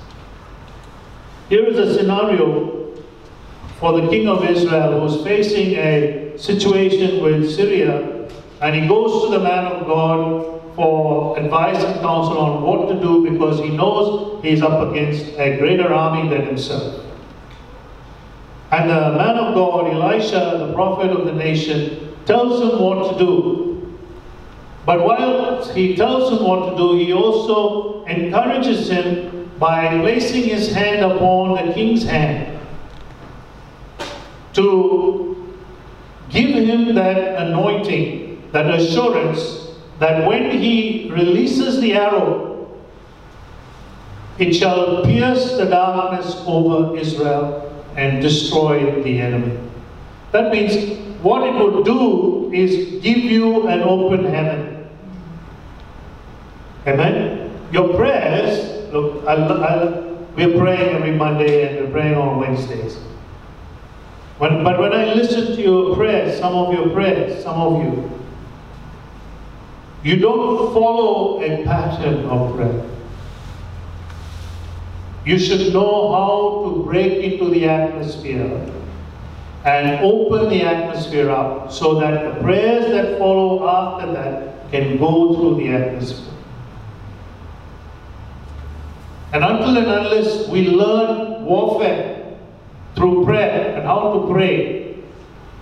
Here 1.49 1.65
is 1.65 1.77
a 1.77 1.93
scenario 1.97 2.95
for 3.81 3.99
the 3.99 4.07
king 4.07 4.29
of 4.29 4.45
Israel 4.45 5.01
who 5.01 5.05
is 5.13 5.21
facing 5.25 5.75
a 5.75 6.37
situation 6.37 7.21
with 7.21 7.53
Syria, 7.53 8.29
and 8.61 8.73
he 8.73 8.87
goes 8.87 9.25
to 9.25 9.37
the 9.37 9.43
man 9.43 9.65
of 9.65 9.85
God 9.85 10.61
for 10.77 11.37
advice 11.37 11.83
and 11.83 11.99
counsel 11.99 12.37
on 12.37 12.61
what 12.61 12.87
to 12.87 12.99
do 13.01 13.29
because 13.29 13.59
he 13.59 13.69
knows 13.69 14.41
he's 14.41 14.61
up 14.61 14.89
against 14.89 15.25
a 15.37 15.57
greater 15.57 15.93
army 15.93 16.29
than 16.29 16.45
himself. 16.45 17.10
And 18.71 18.89
the 18.89 19.17
man 19.17 19.37
of 19.37 19.53
God, 19.53 19.93
Elisha, 19.93 20.55
the 20.57 20.73
prophet 20.73 21.11
of 21.11 21.25
the 21.25 21.33
nation, 21.33 22.15
tells 22.25 22.61
him 22.61 22.79
what 22.79 23.11
to 23.11 23.19
do. 23.19 23.97
But 24.85 25.03
while 25.03 25.63
he 25.73 25.95
tells 25.95 26.31
him 26.31 26.47
what 26.47 26.69
to 26.69 26.77
do, 26.77 26.95
he 26.97 27.11
also 27.11 28.05
encourages 28.05 28.89
him 28.89 29.51
by 29.59 29.89
placing 29.99 30.43
his 30.43 30.73
hand 30.73 31.03
upon 31.03 31.67
the 31.67 31.73
king's 31.73 32.03
hand 32.03 32.59
to 34.53 35.53
give 36.29 36.49
him 36.49 36.95
that 36.95 37.41
anointing, 37.41 38.49
that 38.53 38.73
assurance 38.73 39.67
that 39.99 40.25
when 40.27 40.49
he 40.49 41.09
releases 41.11 41.79
the 41.81 41.93
arrow, 41.93 42.69
it 44.39 44.53
shall 44.53 45.03
pierce 45.03 45.57
the 45.57 45.65
darkness 45.65 46.41
over 46.47 46.97
Israel 46.97 47.70
and 47.95 48.21
destroy 48.21 49.01
the 49.03 49.19
enemy. 49.19 49.57
That 50.31 50.51
means 50.51 50.99
what 51.21 51.43
it 51.43 51.53
would 51.53 51.85
do 51.85 52.51
is 52.53 53.01
give 53.01 53.17
you 53.17 53.67
an 53.67 53.81
open 53.81 54.25
heaven. 54.25 54.89
Amen? 56.87 57.51
Your 57.71 57.95
prayers, 57.95 58.91
look, 58.91 59.25
I, 59.27 59.35
I, 59.35 60.01
we're 60.35 60.57
praying 60.57 60.95
every 60.95 61.11
Monday 61.11 61.67
and 61.67 61.85
we're 61.85 61.91
praying 61.91 62.15
on 62.15 62.39
Wednesdays. 62.39 62.97
When, 64.39 64.63
but 64.63 64.79
when 64.79 64.93
I 64.93 65.13
listen 65.13 65.55
to 65.55 65.61
your 65.61 65.95
prayers, 65.95 66.39
some 66.39 66.55
of 66.55 66.73
your 66.73 66.89
prayers, 66.89 67.43
some 67.43 67.61
of 67.61 67.83
you, 67.83 68.11
you 70.03 70.15
don't 70.15 70.73
follow 70.73 71.43
a 71.43 71.63
pattern 71.63 72.25
of 72.25 72.55
prayer. 72.55 72.83
You 75.25 75.37
should 75.37 75.73
know 75.73 76.11
how 76.11 76.69
to 76.69 76.83
break 76.83 77.23
into 77.23 77.49
the 77.49 77.67
atmosphere 77.67 78.67
and 79.63 80.03
open 80.03 80.49
the 80.49 80.63
atmosphere 80.63 81.29
up 81.29 81.71
so 81.71 81.99
that 81.99 82.23
the 82.23 82.41
prayers 82.41 82.85
that 82.91 83.19
follow 83.19 83.67
after 83.67 84.11
that 84.13 84.71
can 84.71 84.97
go 84.97 85.35
through 85.35 85.63
the 85.63 85.69
atmosphere. 85.69 86.33
And 89.33 89.43
until 89.43 89.77
and 89.77 89.87
unless 89.87 90.47
we 90.49 90.67
learn 90.67 91.45
warfare 91.45 92.35
through 92.95 93.23
prayer 93.23 93.75
and 93.75 93.85
how 93.85 94.13
to 94.13 94.33
pray, 94.33 94.97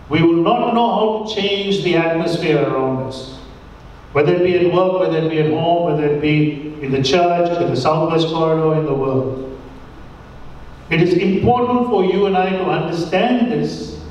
we 0.09 0.23
will 0.23 0.41
not 0.41 0.73
know 0.73 0.89
how 0.89 1.25
to 1.25 1.35
change 1.35 1.83
the 1.83 1.97
atmosphere 1.97 2.63
around 2.63 3.03
us. 3.03 3.37
Whether 4.13 4.35
it 4.35 4.43
be 4.43 4.57
at 4.57 4.73
work, 4.73 4.99
whether 4.99 5.17
it 5.17 5.29
be 5.29 5.39
at 5.39 5.51
home, 5.51 5.91
whether 5.91 6.15
it 6.15 6.21
be 6.21 6.73
in 6.81 6.91
the 6.91 7.03
church, 7.03 7.61
in 7.61 7.69
the 7.69 7.75
southwest 7.75 8.27
corridor, 8.29 8.79
in 8.79 8.85
the 8.85 8.93
world. 8.93 9.48
It 10.89 11.01
is 11.01 11.13
important 11.13 11.87
for 11.87 12.03
you 12.03 12.25
and 12.25 12.35
I 12.35 12.49
to 12.49 12.63
understand 12.65 13.51
this 13.51 14.01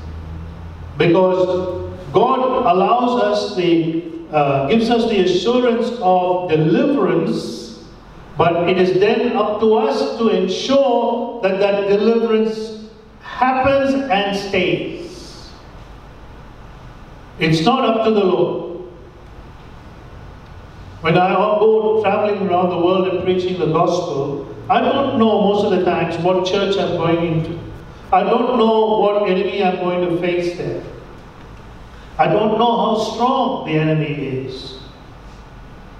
because 0.97 1.91
God 2.13 2.39
allows 2.39 3.21
us 3.21 3.55
the, 3.55 4.03
uh, 4.31 4.67
gives 4.67 4.89
us 4.89 5.09
the 5.09 5.21
assurance 5.21 5.89
of 6.01 6.49
deliverance, 6.49 7.83
but 8.37 8.69
it 8.69 8.77
is 8.77 8.99
then 8.99 9.35
up 9.35 9.59
to 9.59 9.75
us 9.75 10.17
to 10.19 10.29
ensure 10.29 11.41
that 11.41 11.59
that 11.59 11.89
deliverance 11.89 12.85
happens 13.21 13.93
and 13.93 14.37
stays. 14.37 15.49
It's 17.39 17.61
not 17.61 17.83
up 17.85 18.05
to 18.05 18.11
the 18.11 18.23
Lord. 18.23 18.69
When 21.01 21.17
I 21.17 21.33
go 21.33 22.01
traveling 22.01 22.47
around 22.47 22.69
the 22.69 22.77
world 22.77 23.07
and 23.07 23.23
preaching 23.23 23.57
the 23.57 23.67
gospel, 23.67 24.53
I 24.69 24.81
don't 24.81 25.17
know 25.17 25.41
most 25.41 25.65
of 25.65 25.71
the 25.71 25.83
times 25.83 26.17
what 26.23 26.45
church 26.45 26.77
I'm 26.77 26.97
going 26.97 27.25
into. 27.33 27.59
I 28.11 28.23
don't 28.23 28.57
know 28.57 28.99
what 28.99 29.29
enemy 29.29 29.63
I'm 29.63 29.77
going 29.77 30.09
to 30.09 30.21
face 30.21 30.57
there. 30.57 30.83
I 32.17 32.27
don't 32.27 32.57
know 32.59 32.77
how 32.77 33.03
strong 33.13 33.65
the 33.65 33.79
enemy 33.79 34.13
is. 34.45 34.77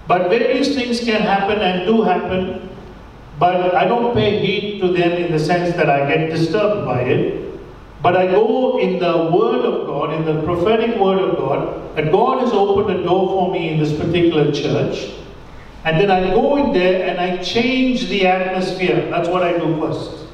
But 0.08 0.30
various 0.30 0.76
things 0.76 1.00
can 1.00 1.22
happen 1.22 1.60
and 1.60 1.86
do 1.86 2.02
happen, 2.02 2.70
but 3.40 3.76
I 3.76 3.86
don't 3.86 4.14
pay 4.14 4.40
heed 4.40 4.82
to 4.82 4.88
them 4.92 5.12
in 5.12 5.32
the 5.32 5.40
sense 5.40 5.76
that 5.76 5.90
I 5.90 6.08
get 6.10 6.30
disturbed 6.30 6.86
by 6.86 7.02
it. 7.02 7.40
but 8.02 8.16
I 8.16 8.28
go 8.28 8.80
in 8.80 9.00
the 9.00 9.30
Word 9.32 9.66
of 9.66 9.86
God, 9.86 10.14
in 10.14 10.26
the 10.26 10.42
prophetic 10.44 10.98
Word 10.98 11.20
of 11.20 11.36
God, 11.38 11.96
that 11.96 12.12
God 12.12 12.42
has 12.42 12.54
opened 12.54 12.98
a 12.98 13.04
door 13.04 13.28
for 13.28 13.52
me 13.52 13.70
in 13.70 13.80
this 13.80 13.98
particular 14.00 14.52
church. 14.52 15.12
And 15.90 16.00
then 16.00 16.12
I 16.12 16.30
go 16.36 16.56
in 16.58 16.72
there 16.72 17.10
and 17.10 17.20
I 17.20 17.42
change 17.42 18.10
the 18.10 18.28
atmosphere. 18.28 19.10
That's 19.10 19.28
what 19.28 19.42
I 19.42 19.54
do 19.58 19.82
first. 19.82 20.28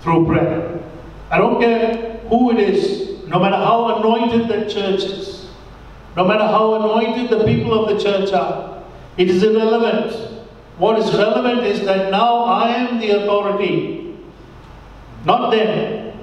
Through 0.00 0.26
prayer. 0.26 0.80
I 1.30 1.38
don't 1.38 1.60
care 1.60 2.18
who 2.28 2.50
it 2.50 2.58
is, 2.58 3.24
no 3.28 3.38
matter 3.38 3.54
how 3.54 3.98
anointed 3.98 4.48
the 4.48 4.68
church 4.68 5.04
is, 5.04 5.46
no 6.16 6.24
matter 6.26 6.42
how 6.42 6.74
anointed 6.74 7.30
the 7.30 7.44
people 7.44 7.72
of 7.72 7.96
the 7.96 8.02
church 8.02 8.32
are, 8.32 8.82
it 9.16 9.30
is 9.30 9.44
irrelevant. 9.44 10.42
What 10.78 10.98
is 10.98 11.14
relevant 11.14 11.64
is 11.64 11.84
that 11.84 12.10
now 12.10 12.38
I 12.38 12.70
am 12.70 12.98
the 12.98 13.10
authority, 13.10 14.18
not 15.24 15.52
them. 15.52 16.18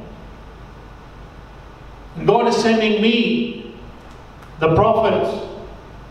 God 2.26 2.50
is 2.50 2.58
sending 2.58 3.02
me, 3.02 3.78
the 4.60 4.76
prophet, 4.76 5.57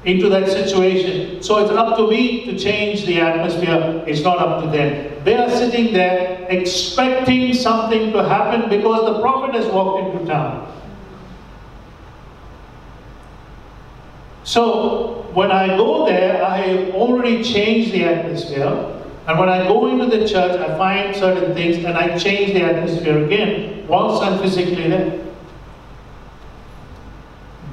into 0.07 0.29
that 0.29 0.49
situation. 0.49 1.43
So 1.43 1.59
it's 1.59 1.73
up 1.73 1.97
to 1.97 2.09
me 2.09 2.45
to 2.47 2.57
change 2.57 3.05
the 3.07 3.21
atmosphere. 3.21 4.05
It's 4.07 4.23
not 4.23 4.39
up 4.39 4.63
to 4.63 4.71
them. 4.71 5.25
They 5.25 5.35
are 5.35 5.51
sitting 5.51 5.93
there 5.93 6.47
expecting 6.49 7.53
something 7.53 8.13
to 8.13 8.23
happen 8.23 8.71
because 8.71 9.13
the 9.13 9.21
prophet 9.21 9.57
has 9.57 9.67
walked 9.67 10.15
into 10.15 10.27
town. 10.27 10.73
So 14.45 15.29
when 15.35 15.51
I 15.51 15.77
go 15.77 16.07
there, 16.07 16.45
I 16.45 16.93
already 16.93 17.43
changed 17.43 17.91
the 17.91 18.05
atmosphere. 18.05 18.93
And 19.27 19.41
when 19.41 19.49
I 19.49 19.67
go 19.67 19.89
into 19.89 20.07
the 20.07 20.29
church, 20.29 20.53
I 20.61 20.79
find 20.79 21.17
certain 21.17 21.53
things 21.53 21.85
and 21.85 21.99
I 21.99 22.17
change 22.17 22.53
the 22.53 22.63
atmosphere 22.63 23.25
again 23.25 23.89
once 23.89 24.23
I'm 24.23 24.39
physically 24.39 24.89
there. 24.89 25.27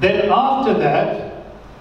Then 0.00 0.32
after 0.32 0.74
that, 0.74 1.33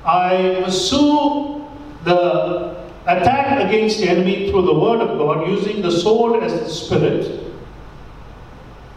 I 0.05 0.61
pursue 0.65 1.65
the 2.03 2.75
attack 3.05 3.65
against 3.65 3.99
the 3.99 4.09
enemy 4.09 4.49
through 4.49 4.65
the 4.65 4.73
word 4.73 5.01
of 5.01 5.17
God 5.17 5.47
using 5.47 5.81
the 5.81 5.91
sword 5.91 6.43
as 6.43 6.53
the 6.53 6.69
spirit. 6.69 7.53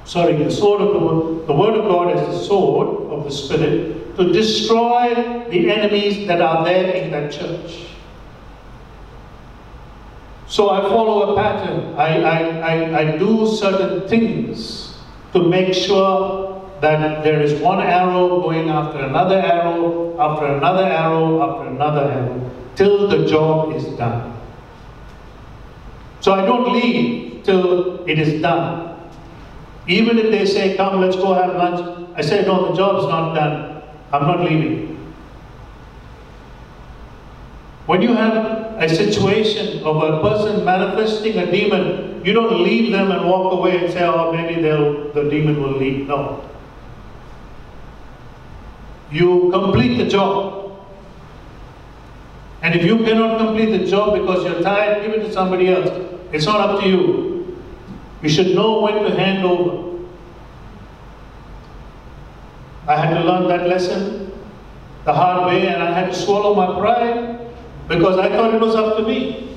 Sorry, 0.05 0.37
the 0.37 0.51
sword 0.51 0.81
of 0.81 0.93
the 0.93 0.99
word, 0.99 1.47
the 1.47 1.53
word 1.53 1.75
of 1.75 1.85
God 1.85 2.17
as 2.17 2.27
the 2.27 2.45
sword 2.45 3.11
of 3.11 3.25
the 3.25 3.31
spirit 3.31 4.17
to 4.17 4.33
destroy 4.33 5.15
the 5.51 5.71
enemies 5.71 6.27
that 6.27 6.41
are 6.41 6.65
there 6.65 6.95
in 6.95 7.11
that 7.11 7.33
church. 7.33 7.87
So 10.49 10.71
I 10.71 10.81
follow 10.83 11.33
a 11.33 11.37
pattern. 11.37 11.95
I, 11.97 12.23
I, 12.23 12.39
I, 12.61 12.99
I 13.01 13.17
do 13.19 13.47
certain 13.47 14.09
things 14.09 14.97
to 15.33 15.43
make 15.43 15.75
sure 15.75 16.46
that 16.81 17.25
there 17.25 17.41
is 17.41 17.61
one 17.61 17.81
arrow 17.81 18.41
going 18.43 18.69
after 18.69 18.99
another 18.99 19.37
arrow, 19.41 20.19
after 20.21 20.47
another 20.47 20.85
arrow, 20.85 21.43
after 21.43 21.69
another 21.69 22.11
arrow, 22.11 22.51
till 22.75 23.09
the 23.09 23.27
job 23.27 23.73
is 23.75 23.85
done. 23.97 24.37
So 26.21 26.33
I 26.33 26.45
don't 26.45 26.73
leave 26.73 27.45
till 27.45 28.05
it 28.07 28.19
is 28.19 28.43
done. 28.43 28.99
Even 29.87 30.19
if 30.19 30.31
they 30.31 30.45
say, 30.45 30.77
come, 30.77 31.01
let's 31.01 31.17
go 31.17 31.35
have 31.35 31.55
lunch, 31.55 32.11
I 32.17 32.21
say, 32.23 32.45
no, 32.45 32.71
the 32.71 32.77
job's 32.77 33.07
not 33.07 33.35
done. 33.35 33.83
I'm 34.13 34.23
not 34.27 34.41
leaving. 34.41 34.87
When 37.87 38.03
you 38.03 38.15
have 38.15 38.35
a 38.83 38.89
situation 38.89 39.85
of 39.85 40.03
a 40.03 40.21
person 40.21 40.65
manifesting 40.65 41.39
a 41.39 41.51
demon, 41.51 42.25
you 42.25 42.33
don't 42.33 42.61
leave 42.65 42.91
them 42.91 43.13
and 43.13 43.25
walk 43.25 43.53
away 43.53 43.85
and 43.85 43.93
say, 43.93 44.03
oh, 44.05 44.33
maybe 44.33 44.61
the 44.61 45.29
demon 45.31 45.63
will 45.63 45.79
leave. 45.79 46.09
No. 46.09 46.43
You 49.11 49.51
complete 49.53 49.97
the 49.99 50.07
job. 50.09 50.79
And 52.63 52.75
if 52.75 52.85
you 52.85 52.99
cannot 53.05 53.39
complete 53.39 53.79
the 53.79 53.87
job 53.87 54.19
because 54.19 54.45
you're 54.45 54.63
tired, 54.63 55.03
give 55.03 55.13
it 55.13 55.25
to 55.27 55.33
somebody 55.33 55.69
else. 55.69 55.89
It's 56.33 56.47
not 56.47 56.61
up 56.61 56.81
to 56.83 56.89
you. 56.89 57.59
You 58.23 58.29
should 58.29 58.55
know 58.55 58.81
when 58.81 59.05
to 59.05 59.15
hand 59.17 59.45
over. 59.45 59.87
I 62.89 62.97
had 62.97 63.15
to 63.15 63.25
learn 63.25 63.49
that 63.49 63.69
lesson 63.69 64.33
the 65.05 65.13
hard 65.13 65.47
way 65.47 65.69
and 65.69 65.83
I 65.83 65.93
had 65.93 66.13
to 66.13 66.15
swallow 66.15 66.55
my 66.55 66.79
pride 66.79 67.39
because 67.89 68.19
I 68.19 68.29
thought 68.29 68.55
it 68.55 68.61
was 68.61 68.75
up 68.75 68.97
to 68.97 69.03
me. 69.05 69.57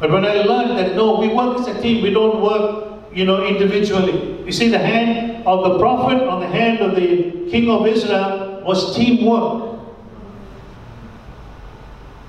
But 0.00 0.10
when 0.10 0.24
I 0.24 0.34
learned 0.42 0.78
that 0.78 0.94
no, 0.94 1.18
we 1.18 1.28
work 1.28 1.58
as 1.58 1.66
a 1.66 1.80
team, 1.80 2.02
we 2.02 2.10
don't 2.10 2.40
work, 2.40 2.97
you 3.18 3.24
know, 3.24 3.44
individually. 3.44 4.44
You 4.46 4.52
see, 4.52 4.68
the 4.68 4.78
hand 4.78 5.44
of 5.44 5.64
the 5.64 5.78
prophet 5.80 6.22
on 6.22 6.38
the 6.40 6.46
hand 6.46 6.78
of 6.78 6.94
the 6.94 7.50
king 7.50 7.68
of 7.68 7.84
Israel 7.84 8.62
was 8.64 8.94
teamwork. 8.94 9.80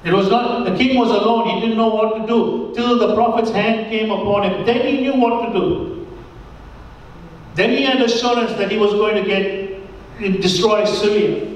It 0.03 0.11
was 0.11 0.29
not, 0.29 0.65
the 0.65 0.75
king 0.75 0.97
was 0.97 1.11
alone, 1.11 1.47
he 1.49 1.61
didn't 1.61 1.77
know 1.77 1.89
what 1.89 2.17
to 2.17 2.25
do 2.25 2.73
till 2.73 2.97
the 2.97 3.13
prophet's 3.13 3.51
hand 3.51 3.91
came 3.91 4.09
upon 4.09 4.49
him. 4.49 4.65
Then 4.65 4.87
he 4.87 5.01
knew 5.01 5.13
what 5.13 5.45
to 5.45 5.59
do. 5.59 6.07
Then 7.53 7.69
he 7.69 7.83
had 7.83 8.01
assurance 8.01 8.53
that 8.53 8.71
he 8.71 8.77
was 8.79 8.93
going 8.93 9.23
to 9.23 9.29
get, 9.29 10.41
destroy 10.41 10.85
Syria, 10.85 11.55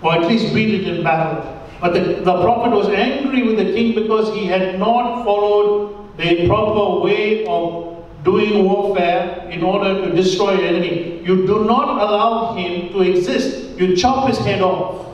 or 0.00 0.14
at 0.14 0.22
least 0.28 0.54
beat 0.54 0.72
it 0.80 0.88
in 0.88 1.04
battle. 1.04 1.42
But 1.82 1.92
the, 1.92 2.00
the 2.22 2.40
prophet 2.42 2.74
was 2.74 2.88
angry 2.88 3.42
with 3.42 3.58
the 3.58 3.70
king 3.74 3.94
because 3.94 4.32
he 4.34 4.46
had 4.46 4.78
not 4.78 5.24
followed 5.24 6.16
the 6.16 6.46
proper 6.46 7.04
way 7.04 7.44
of 7.44 7.95
doing 8.26 8.64
warfare 8.64 9.48
in 9.50 9.62
order 9.62 10.04
to 10.04 10.12
destroy 10.12 10.56
the 10.56 10.64
enemy. 10.64 11.22
You 11.24 11.46
do 11.46 11.64
not 11.64 11.88
allow 11.88 12.56
him 12.56 12.92
to 12.92 13.02
exist. 13.02 13.78
You 13.78 13.96
chop 13.96 14.28
his 14.28 14.38
head 14.38 14.60
off. 14.60 15.04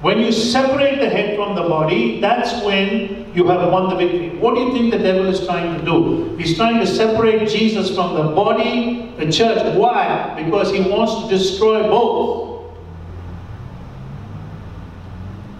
When 0.00 0.18
you 0.18 0.32
separate 0.32 0.98
the 0.98 1.08
head 1.08 1.36
from 1.36 1.54
the 1.54 1.62
body, 1.62 2.20
that's 2.20 2.52
when 2.64 3.32
you 3.32 3.46
have 3.46 3.70
won 3.70 3.90
the 3.90 3.94
victory. 3.94 4.36
What 4.40 4.56
do 4.56 4.62
you 4.62 4.72
think 4.72 4.90
the 4.90 4.98
devil 4.98 5.26
is 5.28 5.46
trying 5.46 5.78
to 5.78 5.84
do? 5.84 6.34
He's 6.36 6.56
trying 6.56 6.80
to 6.80 6.86
separate 6.86 7.48
Jesus 7.48 7.94
from 7.94 8.14
the 8.14 8.24
body, 8.34 9.14
the 9.18 9.30
church. 9.30 9.76
Why? 9.76 10.34
Because 10.44 10.72
he 10.72 10.80
wants 10.80 11.22
to 11.22 11.38
destroy 11.38 11.84
both. 11.84 12.74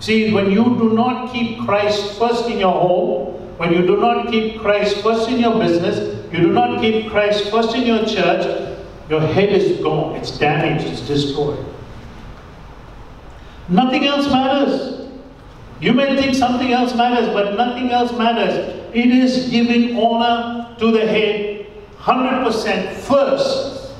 See, 0.00 0.32
when 0.32 0.50
you 0.50 0.64
do 0.64 0.94
not 0.94 1.32
keep 1.32 1.60
Christ 1.60 2.18
first 2.18 2.46
in 2.46 2.58
your 2.58 2.72
home, 2.72 3.41
when 3.62 3.72
you 3.74 3.86
do 3.86 3.96
not 3.96 4.28
keep 4.28 4.58
Christ 4.58 5.04
first 5.04 5.28
in 5.28 5.38
your 5.38 5.56
business, 5.56 5.96
you 6.32 6.40
do 6.40 6.52
not 6.52 6.80
keep 6.80 7.08
Christ 7.08 7.48
first 7.48 7.76
in 7.76 7.86
your 7.86 8.04
church, 8.04 8.76
your 9.08 9.20
head 9.20 9.50
is 9.50 9.80
gone, 9.80 10.16
it's 10.16 10.36
damaged, 10.36 10.84
it's 10.88 11.02
destroyed. 11.02 11.64
Nothing 13.68 14.04
else 14.04 14.26
matters. 14.26 15.08
You 15.80 15.92
may 15.92 16.20
think 16.20 16.34
something 16.34 16.72
else 16.72 16.92
matters, 16.96 17.28
but 17.28 17.56
nothing 17.56 17.90
else 17.92 18.10
matters. 18.18 18.56
It 18.92 19.06
is 19.06 19.48
giving 19.48 19.96
honor 19.96 20.74
to 20.80 20.90
the 20.90 21.06
head 21.06 21.66
100% 22.00 22.94
first. 22.94 23.94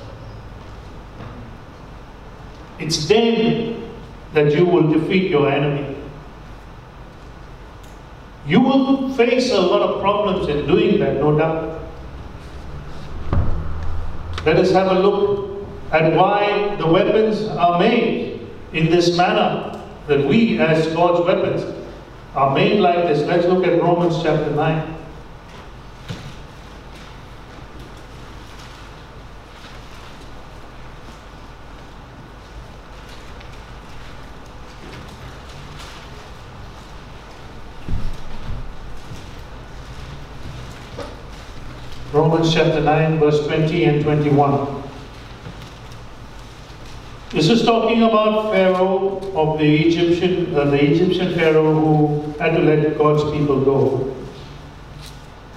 It's 2.81 3.07
then 3.07 3.88
that 4.35 4.53
you 4.57 4.64
will 4.64 4.90
defeat 4.90 5.31
your 5.31 5.48
enemy. 5.48 6.01
You 8.46 8.61
will 8.61 9.14
face 9.14 9.52
a 9.52 9.61
lot 9.61 9.83
of 9.83 10.00
problems 10.00 10.48
in 10.48 10.66
doing 10.66 10.98
that, 11.00 11.16
no 11.16 11.38
doubt. 11.38 11.81
Let 14.44 14.57
us 14.57 14.72
have 14.72 14.90
a 14.90 14.98
look 14.98 15.64
at 15.92 16.12
why 16.14 16.74
the 16.76 16.87
weapons 16.87 17.46
are 17.46 17.78
made 17.78 18.48
in 18.72 18.90
this 18.90 19.16
manner, 19.16 19.81
that 20.09 20.26
we 20.26 20.59
as 20.59 20.88
God's 20.88 21.24
weapons 21.24 21.62
are 22.35 22.52
made 22.52 22.81
like 22.81 23.05
this. 23.05 23.22
Let's 23.28 23.46
look 23.46 23.64
at 23.64 23.81
Romans 23.81 24.20
chapter 24.22 24.50
9. 24.50 25.01
Romans 42.32 42.54
chapter 42.54 42.80
9, 42.80 43.18
verse 43.18 43.46
20 43.46 43.84
and 43.84 44.02
21. 44.02 44.82
This 47.28 47.50
is 47.50 47.62
talking 47.62 48.02
about 48.04 48.50
Pharaoh 48.52 49.18
of 49.34 49.58
the 49.58 49.86
Egyptian, 49.86 50.54
uh, 50.54 50.64
the 50.64 50.82
Egyptian 50.82 51.34
Pharaoh 51.34 51.74
who 51.74 52.32
had 52.38 52.56
to 52.56 52.62
let 52.62 52.96
God's 52.96 53.22
people 53.36 53.62
go. 53.62 54.16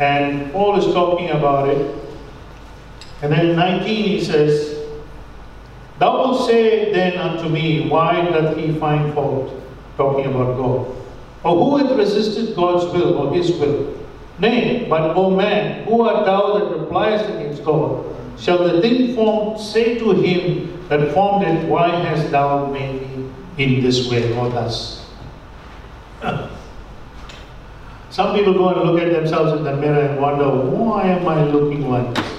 And 0.01 0.51
Paul 0.51 0.77
is 0.77 0.93
talking 0.93 1.29
about 1.29 1.69
it. 1.69 1.95
And 3.21 3.31
then 3.31 3.51
in 3.51 3.55
19 3.55 4.03
he 4.03 4.21
says, 4.21 4.85
Thou 5.99 6.17
wilt 6.17 6.45
say 6.45 6.91
then 6.91 7.17
unto 7.17 7.47
me, 7.47 7.87
Why 7.87 8.19
doth 8.19 8.57
he 8.57 8.77
find 8.77 9.13
fault? 9.13 9.49
Talking 9.95 10.25
about 10.25 10.57
God. 10.57 10.93
Or 11.41 11.55
who 11.55 11.77
hath 11.77 11.97
resisted 11.97 12.53
God's 12.53 12.83
will 12.93 13.13
or 13.13 13.33
his 13.33 13.49
will? 13.51 13.94
Nay, 14.39 14.85
but 14.89 15.15
O 15.15 15.29
man, 15.29 15.85
who 15.85 16.01
art 16.01 16.25
thou 16.25 16.57
that 16.57 16.77
repliest 16.77 17.25
against 17.29 17.63
God? 17.63 18.05
Shall 18.37 18.63
the 18.67 18.81
thing 18.81 19.15
formed 19.15 19.59
say 19.59 19.97
to 19.99 20.11
him 20.11 20.87
that 20.89 21.13
formed 21.13 21.47
it, 21.47 21.69
Why 21.69 21.87
hast 21.87 22.31
thou 22.31 22.65
made 22.65 23.01
me 23.01 23.29
in 23.57 23.81
this 23.81 24.09
way 24.09 24.35
or 24.37 24.49
thus? 24.49 25.09
Some 28.09 28.35
people 28.35 28.53
go 28.53 28.69
and 28.69 28.89
look 28.89 29.01
at 29.01 29.11
themselves 29.11 29.53
in 29.57 29.63
the 29.63 29.75
mirror 29.75 30.01
and 30.01 30.21
wonder, 30.21 30.49
Why 30.49 31.03
am 31.03 31.27
I 31.27 31.43
looking 31.45 31.89
like 31.89 32.13
this? 32.15 32.31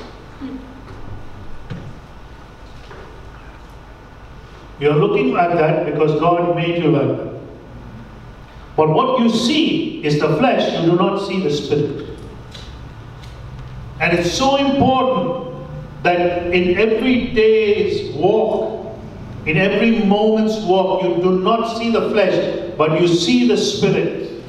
You're 4.79 4.95
looking 4.95 5.33
like 5.33 5.55
that 5.55 5.87
because 5.87 6.21
God 6.21 6.55
made 6.55 6.83
you 6.83 6.91
like 6.91 7.17
that. 7.17 7.36
But 8.77 8.91
what 8.91 9.21
you 9.21 9.31
see 9.31 10.05
is 10.05 10.21
the 10.21 10.37
flesh, 10.37 10.79
you 10.79 10.91
do 10.91 10.97
not 10.97 11.27
see 11.27 11.43
the 11.43 11.51
spirit. 11.51 12.11
And 14.01 14.19
it's 14.19 14.33
so 14.33 14.57
important 14.57 15.67
that 16.03 16.53
in 16.53 16.77
every 16.77 17.29
day's 17.33 18.15
walk, 18.15 18.99
in 19.47 19.57
every 19.57 20.05
moment's 20.05 20.59
walk, 20.61 21.03
you 21.03 21.23
do 21.23 21.41
not 21.41 21.79
see 21.79 21.91
the 21.91 22.11
flesh, 22.11 22.75
but 22.77 23.01
you 23.01 23.09
see 23.09 23.49
the 23.49 23.57
spirit. 23.57 24.43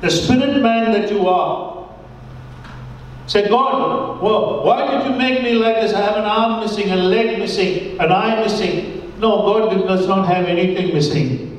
The 0.00 0.10
spirit 0.10 0.60
man 0.60 0.90
that 0.92 1.10
you 1.12 1.28
are. 1.28 1.88
Say, 3.28 3.48
God, 3.48 4.20
well, 4.20 4.64
why 4.64 4.90
did 4.90 5.06
you 5.06 5.16
make 5.16 5.42
me 5.42 5.52
like 5.52 5.76
this? 5.76 5.94
I 5.94 6.00
have 6.00 6.16
an 6.16 6.24
arm 6.24 6.60
missing, 6.60 6.90
a 6.90 6.96
leg 6.96 7.38
missing, 7.38 8.00
an 8.00 8.10
eye 8.10 8.42
missing. 8.42 9.12
No, 9.20 9.42
God 9.42 9.86
does 9.86 10.08
not 10.08 10.26
have 10.26 10.46
anything 10.46 10.92
missing. 10.92 11.51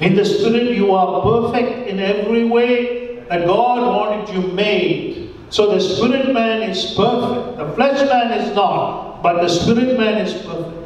In 0.00 0.14
the 0.14 0.24
Spirit, 0.24 0.76
you 0.76 0.92
are 0.92 1.22
perfect 1.22 1.88
in 1.88 1.98
every 1.98 2.44
way 2.44 3.24
that 3.28 3.46
God 3.46 3.80
wanted 3.80 4.34
you 4.34 4.42
made. 4.52 5.34
So 5.50 5.74
the 5.74 5.80
Spirit 5.80 6.32
man 6.32 6.62
is 6.62 6.94
perfect. 6.94 7.58
The 7.58 7.72
flesh 7.74 8.08
man 8.08 8.32
is 8.38 8.54
not, 8.54 9.22
but 9.22 9.42
the 9.42 9.48
Spirit 9.48 9.98
man 9.98 10.18
is 10.18 10.32
perfect. 10.44 10.78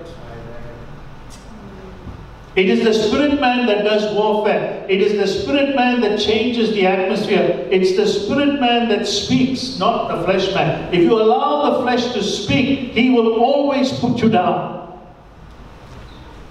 It 2.55 2.68
is 2.68 2.85
the 2.85 2.92
spirit 2.92 3.40
man 3.40 3.64
that 3.66 3.83
does 3.83 4.14
warfare. 4.14 4.85
It 4.87 5.01
is 5.01 5.16
the 5.16 5.27
spirit 5.27 5.75
man 5.75 6.03
that 6.03 6.20
changes 6.20 6.70
the 6.72 6.87
atmosphere. 6.87 7.66
It's 7.70 7.96
the 7.96 8.07
spirit 8.07 8.61
man 8.61 8.90
that 8.90 9.07
speaks, 9.07 9.79
not 9.79 10.09
the 10.09 10.22
flesh 10.25 10.55
man. 10.55 10.92
If 10.92 11.01
you 11.01 11.14
allow 11.14 11.70
the 11.70 11.83
flesh 11.83 12.12
to 12.12 12.22
speak, 12.22 12.92
he 12.92 13.09
will 13.09 13.40
always 13.40 13.90
put 13.92 14.20
you 14.20 14.29
down. 14.29 15.01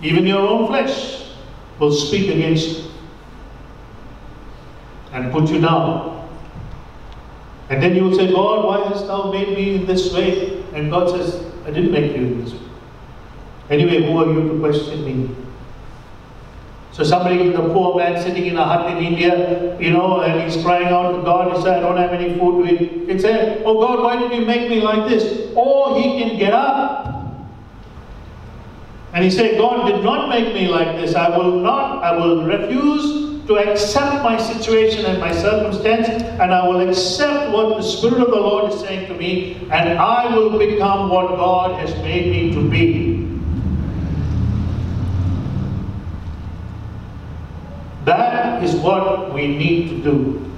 Even 0.02 0.26
your 0.26 0.40
own 0.40 0.68
flesh 0.68 1.21
will 1.82 1.92
speak 1.92 2.30
against 2.30 2.68
you 2.70 2.92
and 5.14 5.32
put 5.34 5.50
you 5.50 5.60
down. 5.60 6.30
And 7.70 7.82
then 7.82 7.96
you 7.96 8.04
will 8.04 8.16
say, 8.16 8.32
God, 8.32 8.66
why 8.66 8.88
hast 8.88 9.08
thou 9.08 9.32
made 9.32 9.50
me 9.50 9.76
in 9.76 9.86
this 9.88 10.14
way? 10.14 10.62
And 10.74 10.92
God 10.92 11.10
says, 11.10 11.44
I 11.66 11.72
didn't 11.72 11.92
make 11.92 12.16
you 12.16 12.24
in 12.28 12.44
this 12.44 12.54
way. 12.54 12.60
Anyway, 13.72 14.04
who 14.04 14.18
are 14.20 14.32
you 14.32 14.50
to 14.50 14.60
question 14.60 15.06
me? 15.06 15.36
So 16.92 17.04
somebody, 17.04 17.50
the 17.50 17.62
poor 17.74 17.98
man 17.98 18.22
sitting 18.22 18.46
in 18.46 18.58
a 18.58 18.66
hut 18.66 18.92
in 18.92 19.04
India, 19.04 19.80
you 19.80 19.92
know, 19.92 20.22
and 20.22 20.42
he's 20.42 20.62
crying 20.62 20.88
out 20.88 21.14
to 21.14 21.24
God, 21.24 21.56
he 21.56 21.64
said, 21.64 21.78
I 21.78 21.80
don't 21.80 21.98
have 21.98 22.12
any 22.12 22.38
food 22.38 22.68
to 22.68 22.74
eat. 22.74 23.10
He'd 23.10 23.22
say, 23.22 23.64
Oh 23.66 23.80
God, 23.80 24.04
why 24.04 24.18
did 24.18 24.34
you 24.34 24.46
make 24.46 24.70
me 24.70 24.82
like 24.82 25.10
this? 25.10 25.52
Or 25.56 25.98
he 25.98 26.20
can 26.20 26.38
get 26.38 26.54
up 26.54 27.11
and 29.14 29.24
he 29.24 29.30
said, 29.30 29.58
God 29.58 29.88
did 29.88 30.04
not 30.04 30.30
make 30.30 30.54
me 30.54 30.68
like 30.68 30.96
this. 30.98 31.16
I 31.16 31.36
will 31.38 31.60
not, 31.60 32.04
I 32.04 32.16
will 32.16 32.46
refuse 32.46 33.46
to 33.48 33.58
accept 33.58 34.24
my 34.24 34.38
situation 34.38 35.06
and 35.06 35.20
my 35.20 35.34
circumstance, 35.34 36.08
and 36.08 36.54
I 36.54 36.66
will 36.66 36.88
accept 36.88 37.52
what 37.52 37.76
the 37.78 37.82
Spirit 37.82 38.22
of 38.22 38.30
the 38.30 38.38
Lord 38.38 38.72
is 38.72 38.80
saying 38.80 39.08
to 39.08 39.14
me, 39.14 39.68
and 39.72 40.00
I 40.00 40.34
will 40.34 40.58
become 40.58 41.10
what 41.10 41.28
God 41.36 41.78
has 41.80 41.94
made 42.04 42.32
me 42.32 42.54
to 42.54 42.70
be. 42.70 43.28
That 48.06 48.64
is 48.64 48.76
what 48.76 49.34
we 49.34 49.48
need 49.48 49.90
to 49.90 50.04
do. 50.04 50.52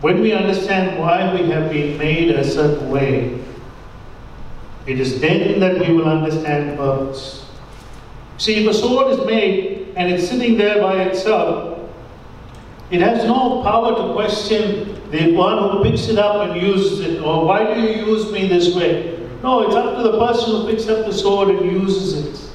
When 0.00 0.20
we 0.20 0.32
understand 0.32 0.98
why 0.98 1.34
we 1.34 1.50
have 1.50 1.70
been 1.70 1.98
made 1.98 2.30
a 2.30 2.44
certain 2.44 2.90
way, 2.90 3.42
it 4.90 4.98
is 4.98 5.20
then 5.20 5.60
that 5.60 5.78
we 5.78 5.94
will 5.94 6.08
understand 6.08 6.76
purpose. 6.76 7.46
See, 8.38 8.64
if 8.64 8.68
a 8.68 8.74
sword 8.74 9.12
is 9.12 9.24
made 9.24 9.92
and 9.96 10.12
it's 10.12 10.28
sitting 10.28 10.56
there 10.56 10.80
by 10.80 11.02
itself, 11.02 11.78
it 12.90 13.00
has 13.00 13.24
no 13.24 13.62
power 13.62 13.94
to 13.94 14.12
question 14.14 15.00
the 15.12 15.32
one 15.32 15.58
who 15.58 15.84
picks 15.84 16.08
it 16.08 16.18
up 16.18 16.48
and 16.48 16.60
uses 16.60 17.00
it, 17.00 17.22
or 17.22 17.44
why 17.44 17.72
do 17.72 17.80
you 17.80 18.04
use 18.04 18.32
me 18.32 18.48
this 18.48 18.74
way? 18.74 19.16
No, 19.44 19.62
it's 19.62 19.76
up 19.76 19.96
to 19.96 20.02
the 20.02 20.18
person 20.18 20.50
who 20.50 20.70
picks 20.70 20.88
up 20.88 21.06
the 21.06 21.12
sword 21.12 21.50
and 21.50 21.70
uses 21.70 22.14
it. 22.24 22.50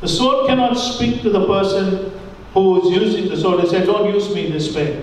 The 0.00 0.08
sword 0.08 0.46
cannot 0.46 0.74
speak 0.74 1.22
to 1.22 1.30
the 1.30 1.44
person 1.46 2.12
who 2.54 2.82
is 2.82 3.02
using 3.02 3.28
the 3.28 3.36
sword 3.36 3.60
and 3.60 3.68
say, 3.68 3.84
Don't 3.84 4.14
use 4.14 4.32
me 4.32 4.50
this 4.50 4.74
way. 4.74 5.02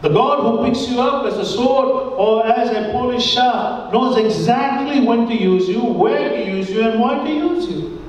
The 0.00 0.08
God 0.10 0.42
who 0.42 0.64
picks 0.64 0.88
you 0.88 1.00
up 1.00 1.26
as 1.26 1.36
a 1.38 1.44
sword 1.44 1.88
or 1.88 2.46
as 2.46 2.70
a 2.70 2.92
polished 2.92 3.28
shaft 3.28 3.92
knows 3.92 4.16
exactly 4.16 5.00
when 5.00 5.26
to 5.26 5.34
use 5.34 5.68
you, 5.68 5.82
where 5.82 6.28
to 6.30 6.46
use 6.46 6.70
you, 6.70 6.82
and 6.82 7.00
why 7.00 7.24
to 7.26 7.32
use 7.32 7.68
you. 7.68 8.00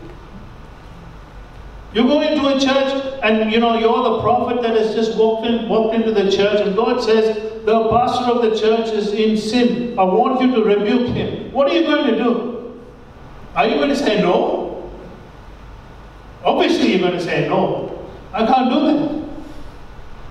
You 1.93 2.04
go 2.04 2.21
into 2.21 2.45
a 2.47 2.60
church 2.60 3.19
and 3.23 3.52
you 3.52 3.60
know 3.60 3.80
you're 3.80 4.04
the 4.04 4.21
prophet 4.21 4.62
that 4.62 4.75
has 4.75 4.93
just 4.93 5.17
walked 5.17 5.47
in, 5.47 5.67
walked 5.67 5.95
into 5.95 6.12
the 6.12 6.32
church, 6.32 6.62
and 6.62 6.75
God 6.75 7.02
says 7.04 7.65
the 7.65 7.89
pastor 7.89 8.25
of 8.25 8.43
the 8.43 8.60
church 8.60 8.89
is 8.89 9.12
in 9.12 9.36
sin. 9.36 9.97
I 9.97 10.04
want 10.04 10.39
you 10.41 10.54
to 10.54 10.63
rebuke 10.63 11.08
him. 11.08 11.52
What 11.52 11.71
are 11.71 11.73
you 11.73 11.88
going 11.88 12.06
to 12.13 12.23
do? 12.23 12.80
Are 13.56 13.67
you 13.67 13.75
going 13.75 13.89
to 13.89 13.95
say 13.95 14.21
no? 14.21 14.91
Obviously, 16.43 16.91
you're 16.91 16.99
going 16.99 17.13
to 17.13 17.23
say 17.23 17.49
no. 17.49 18.08
I 18.32 18.45
can't 18.45 18.69
do 18.69 18.80
that. 18.86 19.30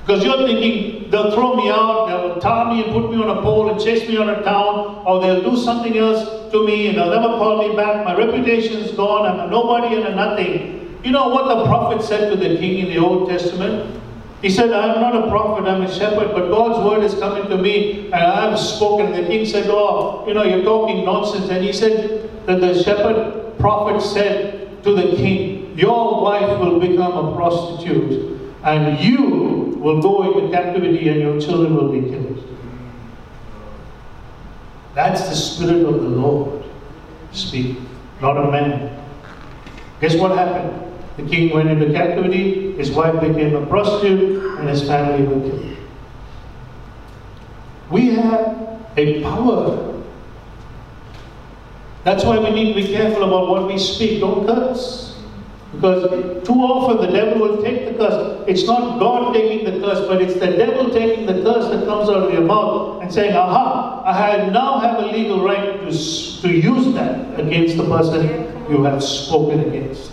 Because 0.06 0.24
you're 0.24 0.46
thinking 0.46 0.97
they'll 1.10 1.32
throw 1.32 1.54
me 1.54 1.68
out, 1.68 2.06
they'll 2.06 2.40
tie 2.40 2.72
me 2.72 2.84
and 2.84 2.92
put 2.92 3.10
me 3.10 3.22
on 3.22 3.36
a 3.36 3.42
pole 3.42 3.70
and 3.70 3.80
chase 3.82 4.08
me 4.08 4.18
out 4.18 4.28
of 4.28 4.44
town, 4.44 5.02
or 5.06 5.20
they'll 5.20 5.42
do 5.42 5.56
something 5.56 5.96
else 5.96 6.50
to 6.52 6.66
me 6.66 6.88
and 6.88 6.98
they'll 6.98 7.10
never 7.10 7.36
call 7.38 7.68
me 7.68 7.76
back. 7.76 8.04
My 8.04 8.16
reputation 8.16 8.78
is 8.78 8.92
gone, 8.92 9.26
I'm 9.26 9.40
a 9.40 9.50
nobody 9.50 9.96
and 9.96 10.06
a 10.06 10.14
nothing. 10.14 10.98
You 11.04 11.12
know 11.12 11.28
what 11.28 11.48
the 11.48 11.64
prophet 11.64 12.02
said 12.04 12.30
to 12.30 12.36
the 12.36 12.56
king 12.56 12.86
in 12.86 12.86
the 12.86 12.98
Old 12.98 13.28
Testament? 13.28 13.94
He 14.42 14.50
said, 14.50 14.72
I'm 14.72 15.00
not 15.00 15.16
a 15.16 15.28
prophet, 15.28 15.68
I'm 15.68 15.82
a 15.82 15.92
shepherd, 15.92 16.32
but 16.32 16.48
God's 16.48 16.84
word 16.84 17.02
is 17.02 17.14
coming 17.14 17.48
to 17.48 17.56
me 17.56 18.06
and 18.06 18.14
I've 18.14 18.58
spoken. 18.58 19.10
The 19.12 19.26
king 19.26 19.44
said, 19.44 19.66
Oh, 19.68 20.24
you 20.28 20.34
know, 20.34 20.44
you're 20.44 20.62
talking 20.62 21.04
nonsense. 21.04 21.50
And 21.50 21.64
he 21.64 21.72
said 21.72 22.30
that 22.46 22.60
the 22.60 22.80
shepherd 22.82 23.58
prophet 23.58 24.00
said 24.00 24.82
to 24.84 24.94
the 24.94 25.16
king, 25.16 25.76
Your 25.76 26.22
wife 26.22 26.60
will 26.60 26.78
become 26.78 27.12
a 27.12 27.34
prostitute 27.34 28.38
and 28.62 29.00
you 29.00 29.57
will 29.80 30.00
go 30.02 30.38
into 30.38 30.50
captivity 30.52 31.08
and 31.08 31.20
your 31.20 31.40
children 31.40 31.74
will 31.74 31.92
be 31.92 32.08
killed. 32.08 32.44
That's 34.94 35.28
the 35.28 35.34
Spirit 35.34 35.86
of 35.86 35.94
the 36.02 36.08
Lord 36.08 36.64
speaking, 37.32 37.88
not 38.20 38.36
a 38.36 38.50
man. 38.50 39.00
Guess 40.00 40.16
what 40.16 40.36
happened? 40.36 40.84
The 41.16 41.24
king 41.28 41.52
went 41.52 41.68
into 41.68 41.92
captivity, 41.92 42.72
his 42.76 42.90
wife 42.92 43.20
became 43.20 43.54
a 43.54 43.66
prostitute, 43.66 44.58
and 44.58 44.68
his 44.68 44.86
family 44.86 45.26
were 45.26 45.48
killed. 45.48 45.76
We 47.90 48.14
have 48.14 48.80
a 48.96 49.22
power. 49.22 50.02
That's 52.04 52.24
why 52.24 52.38
we 52.38 52.50
need 52.50 52.74
to 52.74 52.80
be 52.80 52.92
careful 52.92 53.24
about 53.24 53.48
what 53.48 53.66
we 53.66 53.78
speak. 53.78 54.20
Don't 54.20 54.46
curse. 54.46 55.17
Because 55.72 56.46
too 56.46 56.54
often 56.54 56.96
the 57.06 57.12
devil 57.12 57.40
will 57.40 57.62
take 57.62 57.86
the 57.86 57.94
curse. 57.98 58.44
It's 58.48 58.64
not 58.66 58.98
God 58.98 59.34
taking 59.34 59.66
the 59.66 59.86
curse, 59.86 60.06
but 60.08 60.22
it's 60.22 60.34
the 60.34 60.56
devil 60.56 60.90
taking 60.90 61.26
the 61.26 61.42
curse 61.42 61.68
that 61.70 61.84
comes 61.84 62.08
out 62.08 62.22
of 62.22 62.32
your 62.32 62.42
mouth 62.42 63.02
and 63.02 63.12
saying, 63.12 63.34
Aha, 63.34 64.02
I 64.06 64.48
now 64.48 64.78
have 64.78 64.98
a 65.00 65.06
legal 65.06 65.44
right 65.44 65.80
to, 65.80 65.90
to 66.42 66.48
use 66.48 66.94
that 66.94 67.38
against 67.38 67.76
the 67.76 67.84
person 67.84 68.48
you 68.70 68.82
have 68.84 69.02
spoken 69.02 69.60
against. 69.60 70.12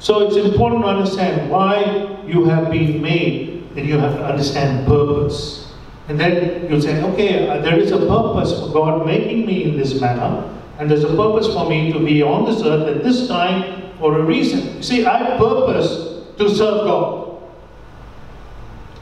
So 0.00 0.26
it's 0.26 0.36
important 0.36 0.82
to 0.82 0.88
understand 0.88 1.50
why 1.50 2.22
you 2.26 2.46
have 2.46 2.70
been 2.70 3.02
made, 3.02 3.68
and 3.76 3.86
you 3.86 3.98
have 3.98 4.16
to 4.16 4.24
understand 4.24 4.86
purpose. 4.86 5.74
And 6.08 6.18
then 6.18 6.70
you'll 6.70 6.80
say, 6.80 7.02
okay, 7.02 7.48
uh, 7.48 7.60
there 7.60 7.78
is 7.78 7.90
a 7.90 7.98
purpose 7.98 8.58
for 8.58 8.72
God 8.72 9.04
making 9.04 9.44
me 9.44 9.64
in 9.64 9.76
this 9.76 10.00
manner. 10.00 10.57
And 10.78 10.90
there's 10.90 11.04
a 11.04 11.16
purpose 11.16 11.46
for 11.48 11.68
me 11.68 11.92
to 11.92 11.98
be 11.98 12.22
on 12.22 12.44
this 12.44 12.62
earth 12.62 12.96
at 12.96 13.02
this 13.02 13.26
time 13.26 13.92
for 13.98 14.18
a 14.18 14.22
reason. 14.22 14.82
See, 14.82 15.04
I 15.04 15.36
purpose 15.36 16.24
to 16.38 16.48
serve 16.48 16.84
God. 16.86 17.42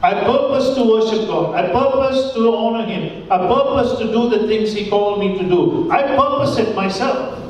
I 0.01 0.13
purpose 0.13 0.75
to 0.75 0.83
worship 0.83 1.27
God. 1.27 1.55
I 1.55 1.71
purpose 1.71 2.33
to 2.33 2.55
honor 2.55 2.85
Him. 2.85 3.31
I 3.31 3.37
purpose 3.37 3.97
to 3.99 4.05
do 4.05 4.29
the 4.29 4.47
things 4.47 4.73
He 4.73 4.89
called 4.89 5.19
me 5.19 5.37
to 5.37 5.43
do. 5.43 5.91
I 5.91 6.03
purpose 6.15 6.57
it 6.57 6.75
myself. 6.75 7.43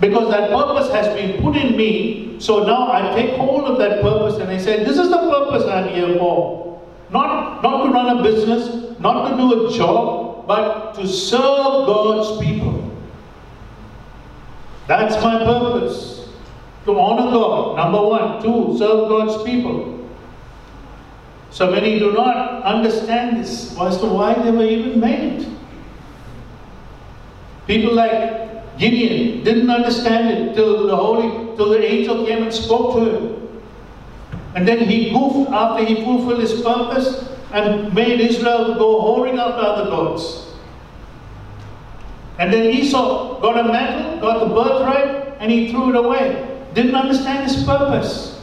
Because 0.00 0.30
that 0.30 0.50
purpose 0.50 0.90
has 0.92 1.14
been 1.14 1.42
put 1.42 1.56
in 1.56 1.76
me. 1.76 2.38
So 2.38 2.64
now 2.64 2.92
I 2.92 3.14
take 3.14 3.36
hold 3.36 3.64
of 3.64 3.78
that 3.78 4.02
purpose 4.02 4.36
and 4.40 4.50
I 4.50 4.58
say, 4.58 4.84
this 4.84 4.98
is 4.98 5.08
the 5.08 5.18
purpose 5.18 5.64
I'm 5.64 5.88
here 5.88 6.18
for. 6.18 6.82
Not, 7.10 7.62
not 7.62 7.84
to 7.84 7.90
run 7.90 8.18
a 8.18 8.22
business, 8.22 8.98
not 9.00 9.30
to 9.30 9.36
do 9.36 9.66
a 9.66 9.72
job, 9.72 10.46
but 10.46 10.94
to 10.94 11.06
serve 11.06 11.86
God's 11.86 12.44
people. 12.44 12.95
That's 14.86 15.22
my 15.22 15.38
purpose. 15.38 16.28
To 16.84 16.98
honor 16.98 17.30
God, 17.30 17.76
number 17.76 18.00
one. 18.00 18.42
Two, 18.42 18.78
serve 18.78 19.08
God's 19.08 19.42
people. 19.44 20.08
So 21.50 21.70
many 21.70 21.98
do 21.98 22.12
not 22.12 22.62
understand 22.62 23.38
this 23.38 23.76
as 23.80 23.98
to 23.98 24.06
why 24.06 24.34
they 24.34 24.50
were 24.50 24.64
even 24.64 25.00
made. 25.00 25.46
People 27.66 27.94
like 27.94 28.78
Gideon 28.78 29.42
didn't 29.42 29.70
understand 29.70 30.30
it 30.30 30.54
till 30.54 30.86
the 30.86 30.94
holy, 30.94 31.56
till 31.56 31.70
the 31.70 31.84
angel 31.84 32.24
came 32.26 32.44
and 32.44 32.54
spoke 32.54 32.94
to 32.96 33.10
him. 33.10 33.60
And 34.54 34.68
then 34.68 34.78
he 34.78 35.10
goofed 35.10 35.50
after 35.50 35.84
he 35.84 36.04
fulfilled 36.04 36.40
his 36.40 36.60
purpose 36.62 37.28
and 37.52 37.92
made 37.94 38.20
Israel 38.20 38.74
go 38.74 39.00
whoring 39.02 39.38
after 39.38 39.60
other 39.60 39.90
gods. 39.90 40.45
And 42.38 42.52
then 42.52 42.66
Esau 42.66 43.40
got 43.40 43.58
a 43.58 43.64
mantle, 43.70 44.20
got 44.20 44.40
the 44.40 44.54
birthright, 44.54 45.36
and 45.40 45.50
he 45.50 45.70
threw 45.70 45.90
it 45.90 45.96
away. 45.96 46.64
Didn't 46.74 46.94
understand 46.94 47.50
his 47.50 47.64
purpose. 47.64 48.42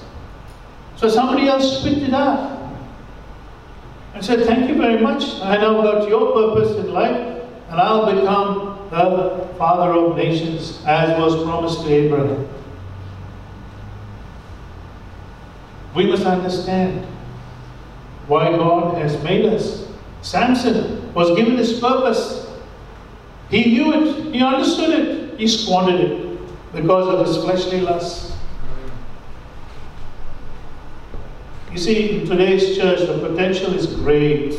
So 0.95 1.09
somebody 1.09 1.47
else 1.47 1.83
picked 1.83 2.01
it 2.01 2.13
up 2.13 2.73
and 4.13 4.23
said, 4.23 4.45
Thank 4.45 4.69
you 4.69 4.75
very 4.75 5.01
much. 5.01 5.35
I 5.41 5.57
now 5.57 5.81
got 5.81 6.07
your 6.07 6.33
purpose 6.33 6.77
in 6.77 6.91
life, 6.93 7.43
and 7.69 7.79
I'll 7.79 8.13
become 8.15 8.87
the 8.89 9.47
father 9.57 9.91
of 9.91 10.15
nations, 10.15 10.81
as 10.85 11.19
was 11.19 11.43
promised 11.43 11.81
to 11.81 11.93
Abraham. 11.93 12.47
We 15.95 16.07
must 16.07 16.25
understand 16.25 17.05
why 18.27 18.49
God 18.51 18.97
has 18.97 19.21
made 19.23 19.45
us. 19.45 19.87
Samson 20.21 21.13
was 21.13 21.35
given 21.35 21.57
his 21.57 21.79
purpose. 21.79 22.42
He 23.53 23.65
knew 23.65 23.93
it, 23.93 24.33
he 24.33 24.41
understood 24.41 24.89
it, 24.99 25.39
he 25.39 25.47
squandered 25.47 25.99
it 25.99 26.39
because 26.73 27.07
of 27.07 27.27
his 27.27 27.37
fleshly 27.43 27.81
lusts. 27.81 28.35
You 31.71 31.77
see, 31.77 32.21
in 32.21 32.25
today's 32.25 32.75
church, 32.75 33.01
the 33.01 33.19
potential 33.19 33.75
is 33.75 33.85
great. 33.85 34.55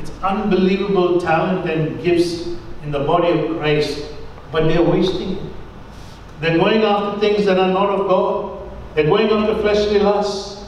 It's 0.00 0.10
unbelievable 0.24 1.20
talent 1.20 1.70
and 1.70 2.02
gifts 2.02 2.48
in 2.82 2.90
the 2.90 2.98
body 2.98 3.30
of 3.30 3.58
Christ, 3.58 4.12
but 4.50 4.66
they're 4.66 4.82
wasting 4.82 5.36
it. 5.36 5.42
They're 6.40 6.58
going 6.58 6.82
after 6.82 7.20
things 7.20 7.44
that 7.44 7.60
are 7.60 7.72
not 7.72 7.90
of 7.90 8.08
God. 8.08 8.72
They're 8.96 9.06
going 9.06 9.30
after 9.30 9.54
fleshly 9.62 10.00
lusts. 10.00 10.64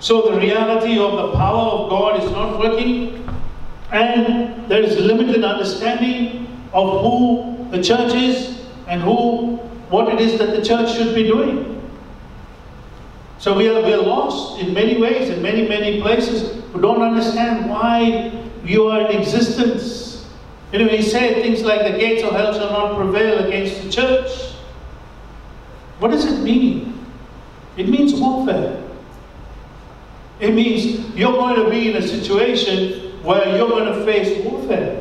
So 0.00 0.22
the 0.22 0.40
reality 0.40 0.98
of 0.98 1.12
the 1.12 1.36
power 1.36 1.70
of 1.70 1.90
God 1.90 2.20
is 2.20 2.28
not 2.32 2.58
working, 2.58 3.28
and 3.92 4.68
there 4.68 4.82
is 4.82 4.98
limited 4.98 5.44
understanding 5.44 6.43
of 6.74 7.00
who 7.00 7.68
the 7.70 7.82
church 7.82 8.12
is 8.14 8.60
and 8.88 9.00
who, 9.00 9.56
what 9.88 10.12
it 10.12 10.20
is 10.20 10.38
that 10.38 10.50
the 10.54 10.62
church 10.62 10.94
should 10.94 11.14
be 11.14 11.22
doing. 11.22 11.70
So 13.38 13.56
we 13.56 13.68
are, 13.68 13.80
we 13.82 13.92
are 13.94 14.02
lost 14.02 14.60
in 14.60 14.74
many 14.74 15.00
ways, 15.00 15.30
in 15.30 15.40
many, 15.40 15.68
many 15.68 16.00
places, 16.00 16.62
who 16.72 16.80
don't 16.80 17.00
understand 17.00 17.70
why 17.70 18.32
you 18.64 18.88
are 18.88 19.10
in 19.10 19.18
existence. 19.18 20.26
You 20.72 20.80
know, 20.80 20.88
he 20.88 21.02
said 21.02 21.42
things 21.42 21.62
like 21.62 21.82
the 21.90 21.98
gates 21.98 22.22
of 22.24 22.32
hell 22.32 22.52
shall 22.52 22.70
not 22.70 22.96
prevail 22.96 23.46
against 23.46 23.82
the 23.82 23.90
church. 23.90 24.30
What 26.00 26.10
does 26.10 26.24
it 26.24 26.42
mean? 26.42 27.06
It 27.76 27.88
means 27.88 28.14
warfare. 28.14 28.82
It 30.40 30.52
means 30.52 31.14
you're 31.14 31.32
going 31.32 31.56
to 31.64 31.70
be 31.70 31.90
in 31.90 31.96
a 31.96 32.06
situation 32.06 33.22
where 33.22 33.56
you're 33.56 33.68
going 33.68 33.92
to 33.92 34.04
face 34.04 34.44
warfare. 34.44 34.93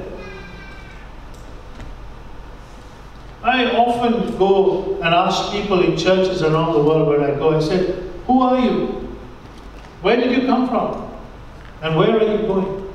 I 3.54 3.70
often 3.76 4.36
go 4.39 4.96
and 4.96 5.13
ask 5.13 5.52
people 5.52 5.84
in 5.84 5.96
churches 5.96 6.42
around 6.42 6.74
the 6.74 6.80
world 6.84 7.08
where 7.08 7.22
I 7.22 7.36
go, 7.38 7.56
I 7.56 7.60
said, 7.60 8.12
Who 8.26 8.42
are 8.42 8.60
you? 8.60 9.18
Where 10.02 10.16
did 10.18 10.32
you 10.32 10.48
come 10.48 10.68
from? 10.68 11.13
And 11.84 11.96
where 11.96 12.18
are 12.18 12.24
you 12.24 12.48
going? 12.48 12.92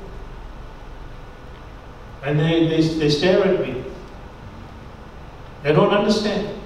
And 2.23 2.37
they, 2.37 2.67
they, 2.67 2.81
they 2.81 3.09
stare 3.09 3.41
at 3.41 3.61
me. 3.61 3.81
They 5.63 5.71
don't 5.71 5.93
understand. 5.93 6.59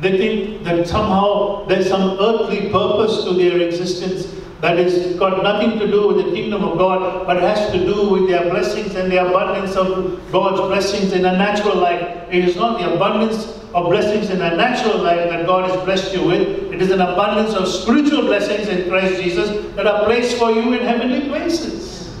They 0.00 0.18
think 0.18 0.64
that 0.64 0.86
somehow 0.86 1.64
there's 1.64 1.88
some 1.88 2.18
earthly 2.20 2.68
purpose 2.70 3.24
to 3.24 3.32
their 3.32 3.58
existence 3.66 4.26
that 4.66 4.78
has 4.78 5.14
got 5.14 5.44
nothing 5.44 5.78
to 5.78 5.86
do 5.86 6.08
with 6.08 6.26
the 6.26 6.32
kingdom 6.32 6.64
of 6.64 6.76
God, 6.76 7.24
but 7.24 7.40
has 7.40 7.70
to 7.70 7.78
do 7.78 8.10
with 8.10 8.28
their 8.28 8.50
blessings 8.50 8.96
and 8.96 9.12
the 9.12 9.24
abundance 9.24 9.76
of 9.76 10.20
God's 10.32 10.60
blessings 10.60 11.12
in 11.12 11.24
a 11.24 11.38
natural 11.38 11.76
life. 11.76 12.02
It 12.32 12.48
is 12.48 12.56
not 12.56 12.80
the 12.80 12.92
abundance 12.92 13.44
of 13.72 13.90
blessings 13.90 14.28
in 14.28 14.42
a 14.42 14.56
natural 14.56 14.98
life 14.98 15.30
that 15.30 15.46
God 15.46 15.70
has 15.70 15.84
blessed 15.84 16.12
you 16.16 16.26
with. 16.26 16.72
It 16.72 16.82
is 16.82 16.90
an 16.90 17.00
abundance 17.00 17.54
of 17.54 17.68
spiritual 17.68 18.22
blessings 18.22 18.66
in 18.66 18.88
Christ 18.88 19.22
Jesus 19.22 19.72
that 19.76 19.86
are 19.86 20.04
placed 20.04 20.36
for 20.36 20.50
you 20.50 20.72
in 20.72 20.84
heavenly 20.84 21.28
places. 21.28 22.12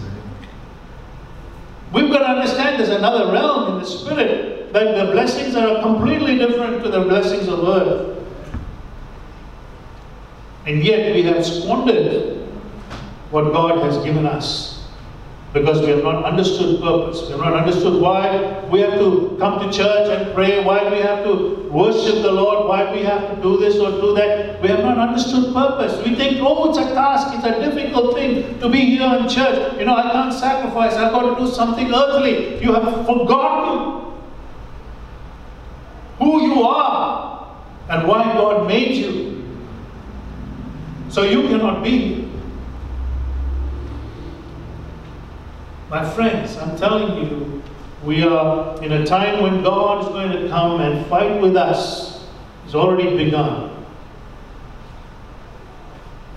We've 1.92 2.12
got 2.12 2.18
to 2.18 2.28
understand 2.28 2.78
there's 2.78 2.90
another 2.90 3.32
realm 3.32 3.72
in 3.72 3.78
the 3.80 3.86
spirit 3.86 4.72
that 4.72 4.94
the 4.94 5.10
blessings 5.10 5.56
are 5.56 5.82
completely 5.82 6.38
different 6.38 6.84
to 6.84 6.90
the 6.90 7.00
blessings 7.00 7.48
of 7.48 7.64
earth. 7.64 8.24
And 10.64 10.84
yet 10.84 11.12
we 11.12 11.24
have 11.24 11.44
squandered 11.44 12.35
what 13.30 13.52
God 13.52 13.82
has 13.84 14.02
given 14.04 14.26
us 14.26 14.76
because 15.56 15.80
we 15.80 15.86
have 15.88 16.02
not 16.02 16.24
understood 16.24 16.80
purpose. 16.82 17.22
We 17.22 17.30
have 17.30 17.40
not 17.40 17.54
understood 17.54 18.00
why 18.00 18.62
we 18.70 18.80
have 18.80 18.98
to 18.98 19.36
come 19.40 19.58
to 19.60 19.74
church 19.74 20.08
and 20.10 20.34
pray, 20.34 20.62
why 20.62 20.88
we 20.90 20.98
have 20.98 21.24
to 21.24 21.68
worship 21.70 22.22
the 22.22 22.30
Lord, 22.30 22.68
why 22.68 22.92
we 22.92 23.02
have 23.04 23.34
to 23.34 23.42
do 23.42 23.56
this 23.58 23.76
or 23.76 23.90
do 23.90 24.14
that. 24.16 24.60
We 24.60 24.68
have 24.68 24.80
not 24.80 24.98
understood 24.98 25.54
purpose. 25.54 25.96
We 26.04 26.14
think, 26.14 26.38
oh, 26.40 26.68
it's 26.68 26.78
a 26.78 26.92
task, 26.92 27.28
it's 27.34 27.44
a 27.44 27.58
difficult 27.58 28.16
thing 28.16 28.58
to 28.60 28.68
be 28.68 28.80
here 28.80 29.14
in 29.16 29.28
church. 29.28 29.78
You 29.78 29.86
know, 29.86 29.96
I 29.96 30.12
can't 30.12 30.32
sacrifice, 30.32 30.92
I've 30.94 31.12
got 31.12 31.34
to 31.34 31.44
do 31.44 31.50
something 31.50 31.92
earthly. 31.92 32.62
You 32.62 32.74
have 32.74 33.06
forgotten 33.06 34.12
who 36.18 36.42
you 36.42 36.62
are 36.64 37.56
and 37.88 38.06
why 38.06 38.24
God 38.34 38.66
made 38.66 38.94
you. 38.94 39.42
So 41.08 41.22
you 41.22 41.48
cannot 41.48 41.82
be 41.82 42.25
My 45.88 46.08
friends, 46.14 46.56
I'm 46.56 46.76
telling 46.76 47.16
you, 47.24 47.62
we 48.04 48.22
are 48.24 48.82
in 48.82 48.92
a 48.92 49.06
time 49.06 49.42
when 49.42 49.62
God 49.62 50.02
is 50.02 50.08
going 50.08 50.32
to 50.32 50.48
come 50.48 50.80
and 50.80 51.06
fight 51.06 51.40
with 51.40 51.56
us. 51.56 52.24
It's 52.64 52.74
already 52.74 53.16
begun. 53.16 53.84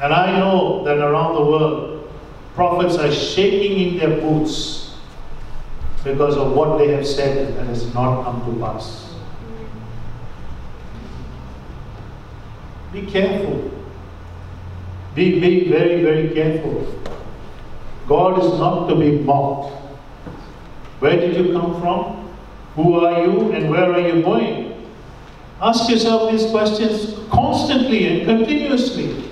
And 0.02 0.14
I 0.14 0.40
know 0.40 0.84
that 0.86 1.00
around 1.00 1.34
the 1.34 1.42
world, 1.42 2.12
prophets 2.54 2.96
are 2.98 3.12
shaking 3.12 3.80
in 3.80 3.98
their 3.98 4.22
boots 4.22 4.96
because 6.04 6.38
of 6.38 6.54
what 6.54 6.78
they 6.78 6.90
have 6.90 7.06
said 7.06 7.56
that 7.58 7.66
has 7.66 7.94
not 7.94 8.24
come 8.24 8.46
to 8.46 8.60
pass. 8.62 9.14
Be 12.94 13.06
careful. 13.06 13.72
Be, 15.16 15.40
be 15.40 15.70
very, 15.70 16.02
very 16.02 16.30
careful. 16.34 16.86
God 18.10 18.44
is 18.44 18.60
not 18.60 18.88
to 18.88 18.96
be 18.96 19.20
mocked. 19.20 19.72
Where 21.00 21.16
did 21.16 21.38
you 21.38 21.54
come 21.54 21.80
from? 21.80 22.34
Who 22.76 23.06
are 23.06 23.24
you 23.24 23.52
and 23.52 23.70
where 23.70 23.94
are 23.94 24.00
you 24.00 24.24
going? 24.24 24.88
Ask 25.62 25.90
yourself 25.90 26.32
these 26.32 26.50
questions 26.50 27.16
constantly 27.30 28.08
and 28.08 28.26
continuously. 28.26 29.30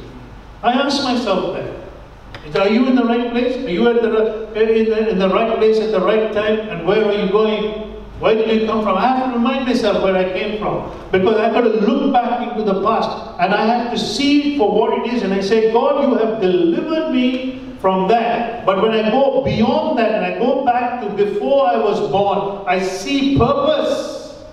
I 0.62 0.74
ask 0.74 1.04
myself 1.04 1.56
that. 1.56 2.62
Are 2.62 2.70
you 2.70 2.86
in 2.88 2.96
the 2.96 3.04
right 3.04 3.32
place? 3.32 3.58
Are 3.58 3.70
you 3.70 3.88
at 3.90 4.02
the, 4.02 4.50
eh, 4.56 4.62
in, 4.62 4.90
the, 4.90 5.10
in 5.10 5.20
the 5.20 5.30
right 5.30 5.58
place 5.58 5.80
at 5.80 5.92
the 5.92 6.00
right 6.00 6.32
time? 6.32 6.60
And 6.70 6.88
where 6.88 7.04
are 7.04 7.12
you 7.12 7.32
going? 7.32 7.88
Where 8.20 8.36
did 8.36 8.62
you 8.62 8.68
come 8.68 8.84
from? 8.84 8.98
I 8.98 9.08
have 9.08 9.32
to 9.32 9.38
remind 9.38 9.66
myself 9.66 10.04
where 10.04 10.16
I 10.16 10.32
came 10.32 10.60
from. 10.60 10.92
Because 11.12 11.36
I've 11.38 11.54
got 11.54 11.62
to 11.62 11.70
look 11.70 12.14
back 12.14 12.48
into 12.48 12.64
the 12.64 12.82
past. 12.84 13.40
And 13.40 13.54
I 13.54 13.66
have 13.66 13.92
to 13.92 13.98
see 13.98 14.54
it 14.54 14.58
for 14.58 14.72
what 14.72 15.00
it 15.00 15.14
is. 15.14 15.24
And 15.24 15.34
I 15.34 15.42
say, 15.42 15.74
God, 15.74 16.08
you 16.08 16.16
have 16.16 16.42
delivered 16.42 17.12
me 17.14 17.67
from 17.80 18.08
that. 18.08 18.66
But 18.66 18.82
when 18.82 18.92
I 18.92 19.10
go 19.10 19.44
beyond 19.44 19.98
that 20.00 20.12
and 20.12 20.26
I 20.26 20.40
go 20.40 20.66
back 20.66 21.02
to 21.02 21.10
before 21.10 21.68
I 21.68 21.78
was 21.78 22.00
born, 22.12 22.66
I 22.68 22.82
see 22.82 23.38
purpose. 23.38 24.46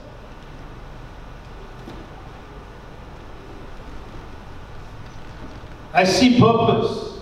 I 5.92 6.04
see 6.04 6.40
purpose. 6.40 7.20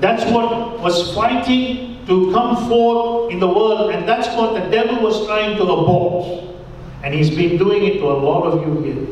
That's 0.00 0.24
what 0.32 0.80
was 0.80 1.14
fighting 1.14 2.04
to 2.06 2.32
come 2.32 2.68
forth 2.68 3.30
in 3.32 3.38
the 3.38 3.46
world, 3.46 3.92
and 3.92 4.08
that's 4.08 4.26
what 4.36 4.54
the 4.54 4.68
devil 4.70 5.00
was 5.00 5.26
trying 5.26 5.56
to 5.58 5.62
abort. 5.62 6.56
And 7.04 7.14
he's 7.14 7.30
been 7.30 7.56
doing 7.56 7.84
it 7.84 7.98
to 7.98 8.06
a 8.10 8.18
lot 8.18 8.42
of 8.44 8.66
you 8.66 8.82
here. 8.82 9.06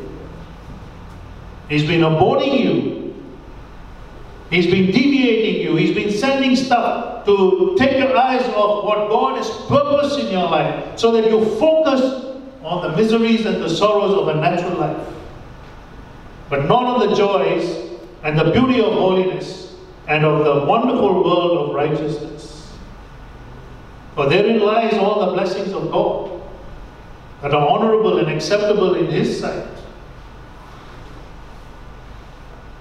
He's 1.69 1.87
been 1.87 2.01
aborting 2.01 2.61
you. 2.61 3.08
He's 4.51 4.67
been 4.67 4.87
deviating 4.87 5.63
you. 5.63 5.77
He's 5.77 5.95
been 5.95 6.11
sending 6.11 6.57
stuff 6.57 7.27
to 7.27 7.77
take 7.79 7.99
your 7.99 8.17
eyes 8.17 8.43
off 8.55 8.85
what 8.85 9.09
God 9.09 9.37
has 9.37 9.51
purposed 9.69 10.19
in 10.19 10.33
your 10.33 10.49
life 10.49 10.99
so 10.99 11.13
that 11.13 11.27
you 11.31 11.45
focus 11.59 12.01
on 12.63 12.91
the 12.91 12.97
miseries 12.97 13.45
and 13.45 13.63
the 13.63 13.69
sorrows 13.69 14.15
of 14.15 14.29
a 14.29 14.41
natural 14.41 14.79
life, 14.79 15.07
but 16.49 16.67
not 16.67 16.85
on 16.85 17.09
the 17.09 17.15
joys 17.15 17.91
and 18.23 18.39
the 18.39 18.51
beauty 18.51 18.81
of 18.81 18.93
holiness 18.95 19.75
and 20.07 20.25
of 20.25 20.45
the 20.45 20.65
wonderful 20.65 21.23
world 21.23 21.69
of 21.69 21.75
righteousness. 21.75 22.73
For 24.15 24.29
therein 24.29 24.61
lies 24.61 24.95
all 24.95 25.27
the 25.27 25.33
blessings 25.33 25.73
of 25.73 25.91
God 25.91 26.41
that 27.43 27.53
are 27.53 27.69
honorable 27.69 28.19
and 28.19 28.29
acceptable 28.29 28.95
in 28.95 29.07
His 29.07 29.39
sight. 29.39 29.69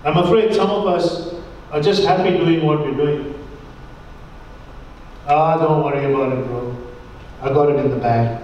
I'm 0.06 0.18
afraid 0.18 0.54
some 0.54 0.70
of 0.70 0.88
us 0.88 1.37
are 1.72 1.82
just 1.82 2.04
happy 2.04 2.38
doing 2.38 2.66
what 2.66 2.80
we're 2.80 2.96
doing. 2.96 3.34
Ah, 5.28 5.58
don't 5.58 5.84
worry 5.84 6.06
about 6.06 6.38
it, 6.38 6.46
bro. 6.46 6.76
I 7.42 7.50
got 7.50 7.70
it 7.70 7.76
in 7.76 7.92
the 7.92 7.98
bag. 7.98 8.42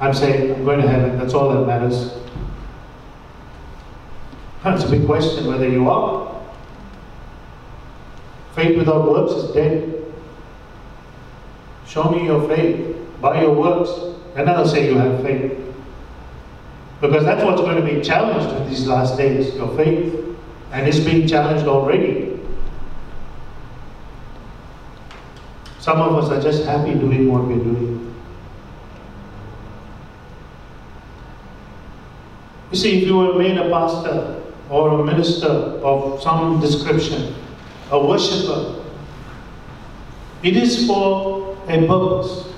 I'm 0.00 0.14
saying 0.14 0.54
I'm 0.54 0.64
going 0.64 0.80
to 0.80 0.88
heaven. 0.88 1.18
That's 1.18 1.34
all 1.34 1.52
that 1.52 1.66
matters. 1.66 2.14
That's 4.62 4.84
a 4.84 4.88
big 4.88 5.04
question 5.06 5.46
whether 5.46 5.68
you 5.68 5.88
are. 5.90 6.40
Faith 8.54 8.78
without 8.78 9.10
works 9.10 9.32
is 9.32 9.50
dead. 9.52 10.04
Show 11.86 12.10
me 12.10 12.24
your 12.24 12.46
faith 12.48 12.96
by 13.20 13.42
your 13.42 13.52
works, 13.52 13.90
and 14.36 14.48
I'll 14.48 14.66
say 14.66 14.86
you 14.88 14.96
have 14.96 15.22
faith. 15.22 15.52
Because 17.00 17.24
that's 17.24 17.42
what's 17.42 17.60
going 17.60 17.76
to 17.76 17.94
be 17.94 18.00
challenged 18.00 18.54
in 18.56 18.68
these 18.68 18.86
last 18.86 19.16
days 19.16 19.54
your 19.54 19.74
faith. 19.76 20.29
And 20.72 20.86
it's 20.86 21.00
being 21.00 21.26
challenged 21.26 21.66
already. 21.66 22.38
Some 25.80 26.00
of 26.00 26.14
us 26.22 26.30
are 26.30 26.40
just 26.40 26.64
happy 26.64 26.94
doing 26.94 27.32
what 27.32 27.44
we're 27.46 27.56
doing. 27.56 28.14
You 32.70 32.76
see, 32.76 33.02
if 33.02 33.08
you 33.08 33.16
were 33.16 33.36
made 33.36 33.56
a 33.56 33.68
pastor 33.68 34.42
or 34.68 35.00
a 35.00 35.04
minister 35.04 35.48
of 35.48 36.22
some 36.22 36.60
description, 36.60 37.34
a 37.90 38.06
worshipper, 38.06 38.84
it 40.42 40.56
is 40.56 40.86
for 40.86 41.56
a 41.68 41.86
purpose. 41.86 42.52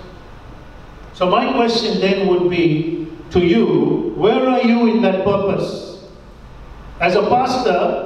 So, 1.14 1.30
my 1.30 1.52
question 1.52 2.00
then 2.00 2.26
would 2.26 2.50
be 2.50 3.08
to 3.30 3.40
you 3.40 4.12
where 4.16 4.46
are 4.48 4.60
you 4.62 4.88
in 4.88 5.02
that 5.02 5.24
purpose? 5.24 6.04
As 7.00 7.14
a 7.16 7.22
pastor, 7.22 8.01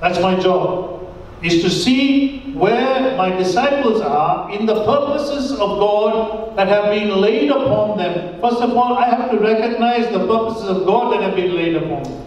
that's 0.00 0.20
my 0.20 0.38
job 0.38 1.00
is 1.42 1.62
to 1.62 1.70
see 1.70 2.52
where 2.52 3.16
my 3.16 3.30
disciples 3.30 4.00
are 4.00 4.50
in 4.50 4.66
the 4.66 4.84
purposes 4.84 5.52
of 5.52 5.58
God 5.58 6.56
that 6.56 6.68
have 6.68 6.86
been 6.86 7.20
laid 7.20 7.50
upon 7.50 7.96
them. 7.96 8.40
First 8.40 8.60
of 8.60 8.76
all, 8.76 8.94
I 8.98 9.08
have 9.08 9.30
to 9.30 9.38
recognize 9.38 10.10
the 10.12 10.26
purposes 10.26 10.68
of 10.68 10.86
God 10.86 11.14
that 11.14 11.22
have 11.22 11.34
been 11.34 11.54
laid 11.54 11.76
upon 11.76 12.02
them. 12.02 12.26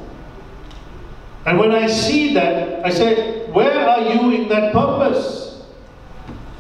And 1.45 1.59
when 1.59 1.71
I 1.71 1.87
see 1.87 2.33
that, 2.33 2.83
I 2.85 2.89
say, 2.89 3.45
Where 3.51 3.87
are 3.87 4.01
you 4.01 4.31
in 4.33 4.49
that 4.49 4.73
purpose? 4.73 5.61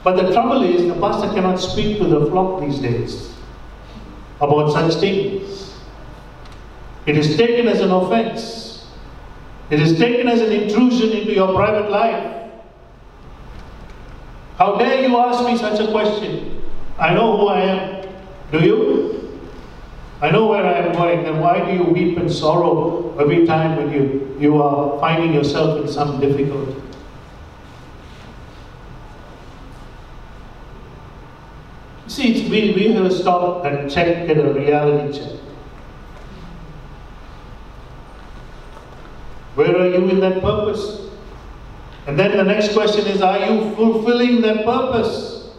But 0.03 0.17
the 0.17 0.33
trouble 0.33 0.63
is, 0.63 0.85
the 0.85 0.99
pastor 0.99 1.33
cannot 1.33 1.57
speak 1.57 1.97
to 1.99 2.05
the 2.05 2.25
flock 2.29 2.59
these 2.59 2.79
days 2.79 3.33
about 4.41 4.71
such 4.73 4.99
things. 4.99 5.73
It 7.05 7.17
is 7.17 7.37
taken 7.37 7.67
as 7.67 7.79
an 7.79 7.91
offense. 7.91 8.62
It 9.69 9.79
is 9.79 9.97
taken 9.97 10.27
as 10.27 10.41
an 10.41 10.51
intrusion 10.51 11.11
into 11.11 11.33
your 11.33 11.53
private 11.53 11.89
life. 11.89 12.51
How 14.57 14.75
dare 14.75 15.07
you 15.07 15.17
ask 15.17 15.43
me 15.45 15.57
such 15.57 15.79
a 15.79 15.91
question? 15.91 16.61
I 16.99 17.13
know 17.13 17.37
who 17.37 17.47
I 17.47 17.59
am. 17.61 18.07
Do 18.51 18.59
you? 18.59 19.39
I 20.21 20.29
know 20.31 20.47
where 20.47 20.65
I 20.65 20.73
am 20.73 20.93
going. 20.93 21.23
Then 21.23 21.39
why 21.39 21.59
do 21.65 21.73
you 21.73 21.83
weep 21.83 22.17
and 22.17 22.31
sorrow 22.31 23.17
every 23.19 23.45
time 23.45 23.77
when 23.77 23.91
you, 23.91 24.37
you 24.39 24.61
are 24.61 24.99
finding 24.99 25.33
yourself 25.33 25.81
in 25.81 25.91
some 25.91 26.19
difficulty? 26.19 26.81
See, 32.07 32.47
we, 32.49 32.73
we 32.73 32.91
have 32.93 33.09
to 33.09 33.11
stop 33.11 33.65
and 33.65 33.89
check, 33.89 34.27
get 34.27 34.37
a 34.37 34.53
reality 34.53 35.19
check. 35.19 35.42
Where 39.55 39.75
are 39.77 39.87
you 39.87 40.09
in 40.09 40.19
that 40.19 40.41
purpose? 40.41 41.09
And 42.07 42.19
then 42.19 42.35
the 42.35 42.43
next 42.43 42.73
question 42.73 43.05
is 43.07 43.21
Are 43.21 43.37
you 43.39 43.75
fulfilling 43.75 44.41
that 44.41 44.65
purpose? 44.65 45.51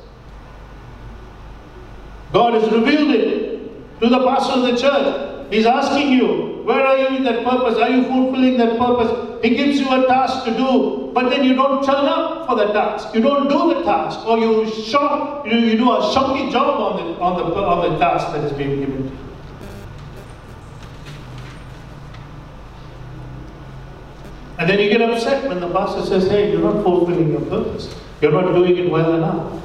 God 2.32 2.54
has 2.54 2.70
revealed 2.72 3.10
it 3.14 4.00
to 4.00 4.08
the 4.08 4.18
pastor 4.26 4.54
of 4.54 4.62
the 4.62 4.76
church. 4.76 5.52
He's 5.52 5.66
asking 5.66 6.12
you, 6.12 6.62
Where 6.64 6.84
are 6.84 6.98
you 6.98 7.16
in 7.16 7.22
that 7.24 7.44
purpose? 7.44 7.78
Are 7.78 7.88
you 7.88 8.02
fulfilling 8.04 8.56
that 8.58 8.76
purpose? 8.78 9.44
He 9.44 9.54
gives 9.54 9.78
you 9.78 9.86
a 9.92 10.06
task 10.08 10.44
to 10.46 10.50
do, 10.56 11.10
but 11.14 11.28
then 11.30 11.44
you 11.44 11.54
don't 11.54 11.84
turn 11.84 12.06
up 12.06 12.46
for 12.46 12.56
the 12.56 12.72
task. 12.72 13.14
You 13.14 13.20
don't 13.20 13.46
do 13.48 13.74
the 13.74 13.82
task, 13.84 14.26
or 14.26 14.38
you, 14.38 14.68
shock, 14.70 15.46
you, 15.46 15.58
you 15.58 15.76
do 15.76 15.92
a 15.92 16.12
shocking 16.12 16.50
job 16.50 16.80
on 16.80 16.96
the, 16.96 17.20
on, 17.20 17.36
the, 17.36 17.56
on 17.56 17.92
the 17.92 17.98
task 17.98 18.32
that 18.32 18.40
has 18.40 18.52
been 18.52 18.80
given 18.80 19.02
to 19.04 19.14
you. 19.14 19.18
And 24.64 24.70
then 24.70 24.78
you 24.78 24.88
get 24.88 25.02
upset 25.02 25.46
when 25.46 25.60
the 25.60 25.70
pastor 25.70 26.06
says, 26.06 26.26
hey, 26.26 26.50
you're 26.50 26.62
not 26.62 26.82
fulfilling 26.82 27.30
your 27.30 27.42
purpose. 27.42 27.94
You're 28.22 28.32
not 28.32 28.50
doing 28.54 28.78
it 28.78 28.88
well 28.90 29.12
enough. 29.12 29.62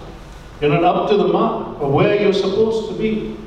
You're 0.60 0.72
not 0.72 0.84
up 0.84 1.10
to 1.10 1.16
the 1.16 1.30
mark 1.30 1.80
of 1.80 1.94
where 1.94 2.22
you're 2.22 2.34
supposed 2.34 2.90
to 2.90 2.98
be. 2.98 3.38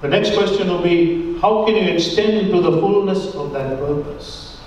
The 0.00 0.08
next 0.08 0.32
question 0.32 0.68
will 0.68 0.82
be 0.82 1.38
how 1.40 1.66
can 1.66 1.76
you 1.76 1.82
extend 1.82 2.32
into 2.32 2.62
the 2.62 2.70
fullness 2.80 3.34
of 3.34 3.52
that 3.52 3.78
purpose? 3.78 4.58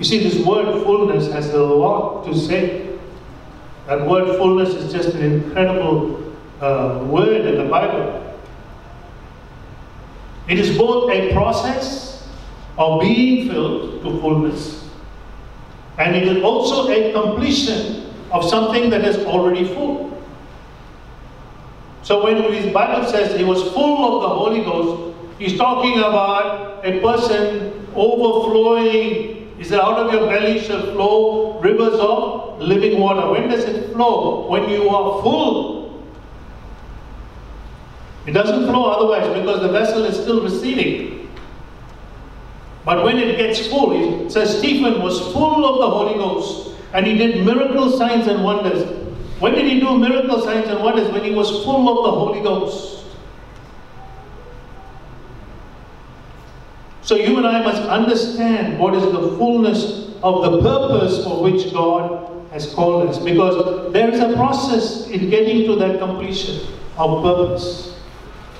You 0.00 0.04
see, 0.04 0.28
this 0.28 0.44
word 0.44 0.82
fullness 0.82 1.30
has 1.30 1.54
a 1.54 1.62
lot 1.62 2.24
to 2.24 2.36
say. 2.36 2.98
That 3.86 4.04
word 4.04 4.36
fullness 4.38 4.70
is 4.70 4.92
just 4.92 5.14
an 5.14 5.22
incredible 5.22 6.34
uh, 6.60 7.06
word 7.08 7.46
in 7.46 7.58
the 7.58 7.70
Bible. 7.70 8.27
It 10.48 10.58
is 10.58 10.76
both 10.78 11.10
a 11.10 11.32
process 11.32 12.26
of 12.78 13.00
being 13.00 13.48
filled 13.48 14.02
to 14.02 14.20
fullness, 14.20 14.88
and 15.98 16.16
it 16.16 16.26
is 16.26 16.42
also 16.42 16.88
a 16.88 17.12
completion 17.12 18.14
of 18.30 18.48
something 18.48 18.88
that 18.90 19.04
is 19.04 19.18
already 19.26 19.66
full. 19.74 20.08
So 22.02 22.24
when 22.24 22.36
the 22.40 22.70
Bible 22.72 23.06
says 23.10 23.38
he 23.38 23.44
was 23.44 23.62
full 23.74 24.16
of 24.16 24.22
the 24.22 24.28
Holy 24.28 24.62
Ghost, 24.62 25.16
he's 25.38 25.58
talking 25.58 25.98
about 25.98 26.84
a 26.84 27.00
person 27.00 27.86
overflowing. 27.94 29.52
He 29.58 29.64
said, 29.64 29.80
out 29.80 29.98
of 29.98 30.12
your 30.12 30.26
belly 30.26 30.60
shall 30.60 30.80
flow 30.92 31.60
rivers 31.60 31.98
of 32.00 32.60
living 32.60 33.00
water. 33.00 33.28
When 33.28 33.48
does 33.48 33.64
it 33.64 33.92
flow? 33.92 34.48
When 34.48 34.70
you 34.70 34.88
are 34.88 35.20
full 35.20 35.77
it 38.28 38.32
doesn't 38.32 38.66
flow 38.66 38.90
otherwise 38.90 39.26
because 39.40 39.62
the 39.62 39.70
vessel 39.70 40.04
is 40.04 40.14
still 40.14 40.42
receiving. 40.42 41.30
But 42.84 43.02
when 43.02 43.16
it 43.16 43.38
gets 43.38 43.66
full, 43.68 44.26
it 44.26 44.30
says 44.30 44.58
Stephen 44.58 45.00
was 45.00 45.18
full 45.32 45.64
of 45.64 45.78
the 45.78 45.88
Holy 45.88 46.18
Ghost 46.18 46.76
and 46.92 47.06
he 47.06 47.16
did 47.16 47.46
miracle 47.46 47.90
signs 47.96 48.26
and 48.26 48.44
wonders. 48.44 48.84
When 49.40 49.54
did 49.54 49.64
he 49.64 49.80
do 49.80 49.96
miracle 49.96 50.42
signs 50.42 50.68
and 50.68 50.84
wonders? 50.84 51.10
When 51.10 51.24
he 51.24 51.30
was 51.30 51.48
full 51.64 51.88
of 51.88 52.04
the 52.04 52.10
Holy 52.10 52.42
Ghost. 52.42 53.06
So 57.00 57.16
you 57.16 57.38
and 57.38 57.46
I 57.46 57.62
must 57.62 57.80
understand 57.80 58.78
what 58.78 58.94
is 58.94 59.04
the 59.04 59.38
fullness 59.38 60.12
of 60.22 60.42
the 60.52 60.60
purpose 60.60 61.24
for 61.24 61.42
which 61.42 61.72
God 61.72 62.46
has 62.52 62.74
called 62.74 63.08
us. 63.08 63.18
Because 63.18 63.90
there 63.94 64.10
is 64.10 64.20
a 64.20 64.34
process 64.34 65.08
in 65.08 65.30
getting 65.30 65.64
to 65.64 65.76
that 65.76 65.98
completion 65.98 66.60
of 66.98 67.22
purpose. 67.22 67.97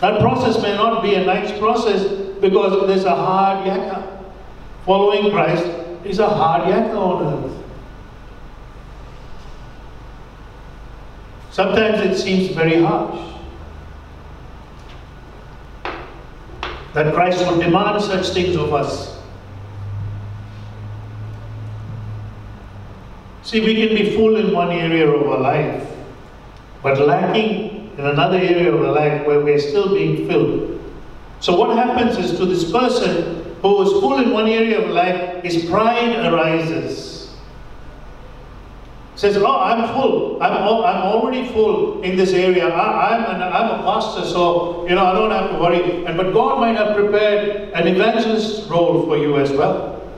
That 0.00 0.20
process 0.20 0.62
may 0.62 0.74
not 0.74 1.02
be 1.02 1.14
a 1.14 1.24
nice 1.24 1.56
process 1.58 2.06
because 2.40 2.86
there's 2.86 3.04
a 3.04 3.14
hard 3.14 3.66
yakka. 3.66 4.24
Following 4.86 5.32
Christ 5.32 5.66
is 6.04 6.20
a 6.20 6.28
hard 6.28 6.68
yakka 6.72 6.96
on 6.96 7.26
earth. 7.26 7.64
Sometimes 11.50 12.00
it 12.00 12.16
seems 12.16 12.54
very 12.54 12.80
harsh. 12.80 13.18
That 16.94 17.12
Christ 17.12 17.44
would 17.46 17.60
demand 17.60 18.00
such 18.02 18.28
things 18.28 18.54
of 18.54 18.72
us. 18.72 19.18
See, 23.42 23.60
we 23.60 23.74
can 23.74 23.96
be 23.96 24.14
full 24.14 24.36
in 24.36 24.52
one 24.52 24.70
area 24.70 25.08
of 25.08 25.26
our 25.26 25.38
life, 25.38 25.90
but 26.82 27.00
lacking 27.00 27.77
in 27.98 28.06
another 28.06 28.36
area 28.38 28.72
of 28.72 28.80
life 28.80 29.26
where 29.26 29.40
we're 29.40 29.58
still 29.58 29.92
being 29.92 30.28
filled. 30.28 30.80
So, 31.40 31.56
what 31.56 31.76
happens 31.76 32.16
is 32.16 32.38
to 32.38 32.46
this 32.46 32.70
person 32.70 33.56
who 33.60 33.82
is 33.82 33.90
full 34.00 34.18
in 34.18 34.30
one 34.30 34.48
area 34.48 34.80
of 34.80 34.90
life, 34.90 35.42
his 35.42 35.64
pride 35.66 36.24
arises. 36.24 37.34
Says, 39.16 39.36
Oh, 39.36 39.60
I'm 39.60 39.92
full. 39.94 40.40
I'm, 40.40 40.52
I'm 40.52 41.02
already 41.02 41.48
full 41.48 42.00
in 42.02 42.16
this 42.16 42.32
area. 42.32 42.68
I, 42.68 43.16
am 43.16 43.34
an, 43.34 43.42
I'm 43.42 43.80
a 43.80 43.82
pastor, 43.82 44.24
so 44.24 44.86
you 44.88 44.94
know 44.94 45.04
I 45.04 45.12
don't 45.12 45.32
have 45.32 45.50
to 45.50 45.58
worry. 45.58 46.06
And 46.06 46.16
but 46.16 46.32
God 46.32 46.60
might 46.60 46.76
have 46.76 46.94
prepared 46.94 47.72
an 47.72 47.88
evangelist 47.88 48.70
role 48.70 49.06
for 49.06 49.16
you 49.18 49.38
as 49.38 49.50
well. 49.50 50.08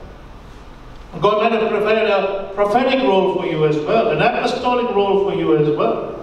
God 1.19 1.41
might 1.41 1.51
have 1.51 1.67
prepared 1.67 2.09
a 2.11 2.51
prophetic 2.53 3.01
role 3.01 3.35
for 3.35 3.47
you 3.47 3.65
as 3.65 3.75
well, 3.77 4.11
an 4.11 4.21
apostolic 4.21 4.95
role 4.95 5.27
for 5.27 5.35
you 5.35 5.57
as 5.57 5.75
well. 5.75 6.20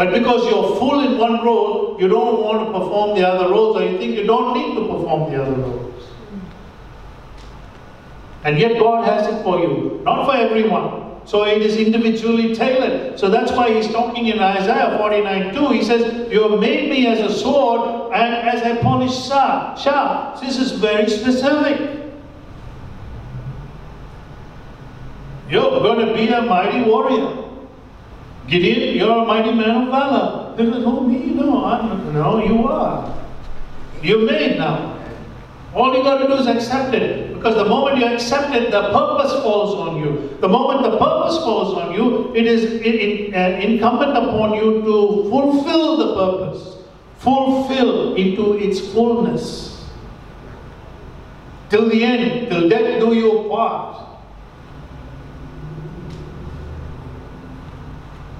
But 0.00 0.14
because 0.14 0.48
you're 0.48 0.76
full 0.76 1.00
in 1.00 1.18
one 1.18 1.44
role, 1.44 1.98
you 2.00 2.08
don't 2.08 2.40
want 2.40 2.60
to 2.60 2.72
perform 2.72 3.18
the 3.18 3.28
other 3.28 3.50
roles, 3.50 3.76
or 3.76 3.82
you 3.84 3.98
think 3.98 4.16
you 4.16 4.24
don't 4.24 4.54
need 4.54 4.74
to 4.74 4.80
perform 4.88 5.30
the 5.30 5.42
other 5.42 5.52
roles. 5.52 6.04
And 8.44 8.58
yet 8.58 8.80
God 8.80 9.04
has 9.04 9.26
it 9.26 9.42
for 9.42 9.58
you, 9.58 10.00
not 10.02 10.24
for 10.24 10.34
everyone. 10.34 11.20
So 11.26 11.44
it 11.44 11.60
is 11.60 11.76
individually 11.76 12.54
tailored. 12.54 13.18
So 13.18 13.28
that's 13.28 13.52
why 13.52 13.74
he's 13.74 13.88
talking 13.88 14.28
in 14.28 14.40
Isaiah 14.40 14.96
49 14.96 15.54
2. 15.54 15.68
He 15.68 15.84
says, 15.84 16.32
You 16.32 16.48
have 16.48 16.58
made 16.58 16.88
me 16.88 17.06
as 17.06 17.20
a 17.20 17.38
sword 17.38 18.14
and 18.14 18.34
as 18.48 18.62
a 18.62 18.80
polished 18.80 19.26
shaft. 19.26 20.40
This 20.40 20.56
is 20.56 20.72
very 20.72 21.10
specific. 21.10 22.10
You're 25.50 25.80
going 25.80 26.06
to 26.06 26.14
be 26.14 26.28
a 26.28 26.40
mighty 26.40 26.88
warrior. 26.88 27.49
Gideon, 28.50 28.96
you're 28.98 29.22
a 29.22 29.24
mighty 29.24 29.52
man 29.52 29.82
of 29.82 29.88
valor. 29.88 30.56
They 30.56 30.64
go, 30.64 30.82
oh, 30.84 31.00
me? 31.02 31.18
No, 31.34 31.64
I'm, 31.64 32.12
no, 32.12 32.44
you 32.44 32.66
are. 32.66 33.16
You're 34.02 34.26
made 34.26 34.58
now. 34.58 34.98
All 35.72 35.96
you 35.96 36.02
got 36.02 36.18
to 36.18 36.26
do 36.26 36.34
is 36.34 36.48
accept 36.48 36.92
it. 36.94 37.32
Because 37.32 37.54
the 37.54 37.64
moment 37.64 37.98
you 37.98 38.06
accept 38.06 38.52
it, 38.54 38.72
the 38.72 38.90
purpose 38.90 39.32
falls 39.44 39.76
on 39.76 39.98
you. 39.98 40.36
The 40.40 40.48
moment 40.48 40.82
the 40.82 40.98
purpose 40.98 41.38
falls 41.38 41.74
on 41.74 41.94
you, 41.94 42.34
it 42.34 42.44
is 42.44 42.64
uh, 43.34 43.38
incumbent 43.64 44.16
upon 44.16 44.54
you 44.54 44.82
to 44.82 45.30
fulfill 45.30 45.96
the 45.96 46.14
purpose. 46.16 46.76
Fulfill 47.18 48.16
into 48.16 48.58
its 48.58 48.80
fullness. 48.92 49.88
Till 51.68 51.88
the 51.88 52.02
end, 52.02 52.50
till 52.50 52.68
death 52.68 52.98
do 52.98 53.14
you 53.14 53.46
part. 53.48 54.09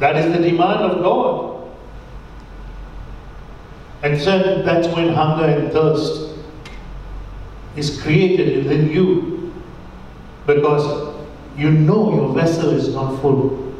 That 0.00 0.16
is 0.16 0.32
the 0.32 0.42
demand 0.42 0.80
of 0.80 1.02
God. 1.02 1.70
And 4.02 4.18
so 4.18 4.62
that's 4.62 4.88
when 4.88 5.10
hunger 5.10 5.44
and 5.44 5.70
thirst 5.70 6.34
is 7.76 8.00
created 8.02 8.64
within 8.64 8.90
you 8.90 9.52
because 10.46 11.14
you 11.54 11.70
know 11.70 12.14
your 12.14 12.34
vessel 12.34 12.70
is 12.70 12.94
not 12.94 13.20
full. 13.20 13.74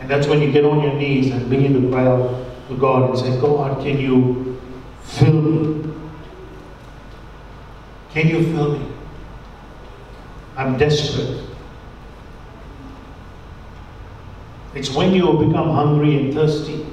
And 0.00 0.08
that's 0.08 0.26
when 0.26 0.40
you 0.40 0.50
get 0.50 0.64
on 0.64 0.82
your 0.82 0.94
knees 0.94 1.30
and 1.30 1.48
begin 1.50 1.74
to 1.80 1.90
cry 1.90 2.06
out 2.06 2.34
to 2.68 2.76
God 2.78 3.10
and 3.10 3.18
say, 3.18 3.38
God, 3.38 3.82
can 3.82 3.98
you 4.00 4.58
fill 5.02 5.42
me? 5.42 5.94
Can 8.12 8.28
you 8.28 8.42
fill 8.54 8.78
me? 8.78 8.92
I'm 10.56 10.78
desperate. 10.78 11.51
It's 14.74 14.90
when 14.90 15.12
you 15.12 15.32
become 15.34 15.70
hungry 15.70 16.16
and 16.16 16.34
thirsty, 16.34 16.86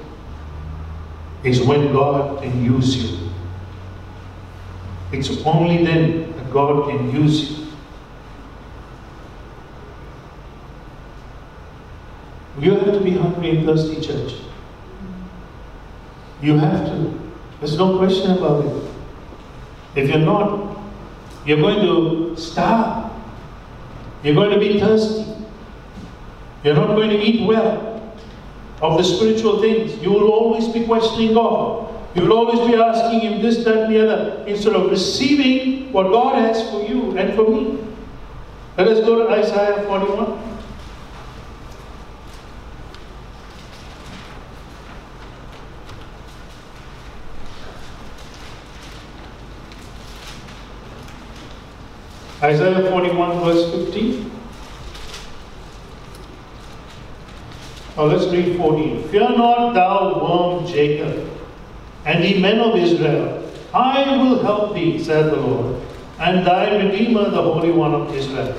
is 1.42 1.62
when 1.62 1.92
God 1.92 2.42
can 2.42 2.64
use 2.64 2.96
you. 2.96 3.30
It's 5.12 5.30
only 5.44 5.84
then 5.84 6.32
that 6.36 6.52
God 6.52 6.90
can 6.90 7.10
use 7.10 7.50
you. 7.50 7.66
You 12.60 12.74
have 12.74 12.92
to 12.92 13.00
be 13.00 13.12
hungry 13.12 13.56
and 13.56 13.66
thirsty, 13.66 14.00
church. 14.00 14.34
You 16.42 16.58
have 16.58 16.86
to. 16.86 17.18
There's 17.58 17.78
no 17.78 17.96
question 17.96 18.32
about 18.32 18.64
it. 18.64 18.90
If 19.94 20.08
you're 20.08 20.18
not, 20.18 20.78
you're 21.46 21.60
going 21.60 21.80
to 21.80 22.36
starve. 22.36 23.10
You're 24.22 24.34
going 24.34 24.50
to 24.50 24.58
be 24.58 24.78
thirsty. 24.78 25.39
You're 26.62 26.74
not 26.74 26.88
going 26.88 27.10
to 27.10 27.16
eat 27.16 27.46
well 27.46 28.12
of 28.82 28.98
the 28.98 29.04
spiritual 29.04 29.60
things. 29.60 29.96
You 30.02 30.10
will 30.10 30.30
always 30.30 30.68
be 30.68 30.84
questioning 30.84 31.34
God. 31.34 31.88
You 32.14 32.22
will 32.22 32.32
always 32.32 32.68
be 32.68 32.76
asking 32.76 33.20
him 33.20 33.42
this, 33.42 33.64
that, 33.64 33.84
and 33.84 33.94
the 33.94 34.02
other, 34.02 34.44
instead 34.46 34.74
of 34.74 34.90
receiving 34.90 35.92
what 35.92 36.10
God 36.10 36.36
has 36.36 36.68
for 36.70 36.82
you 36.82 37.16
and 37.16 37.34
for 37.34 37.48
me. 37.48 37.78
Let 38.76 38.88
us 38.88 39.04
go 39.04 39.26
to 39.26 39.30
Isaiah 39.30 39.82
41. 39.86 40.50
Isaiah 52.42 52.90
41, 52.90 53.40
verse 53.40 53.70
15. 53.70 54.29
Now 57.96 58.04
let's 58.04 58.26
read 58.26 58.56
14. 58.56 59.08
Fear 59.08 59.36
not, 59.36 59.74
thou 59.74 60.18
worm 60.22 60.66
Jacob 60.66 61.30
and 62.04 62.24
ye 62.24 62.40
men 62.40 62.60
of 62.60 62.76
Israel, 62.76 63.50
I 63.74 64.16
will 64.16 64.42
help 64.42 64.74
thee, 64.74 65.02
said 65.02 65.26
the 65.26 65.36
Lord, 65.36 65.80
and 66.18 66.46
thy 66.46 66.76
Redeemer, 66.76 67.30
the 67.30 67.42
Holy 67.42 67.70
One 67.70 67.94
of 67.94 68.14
Israel. 68.14 68.56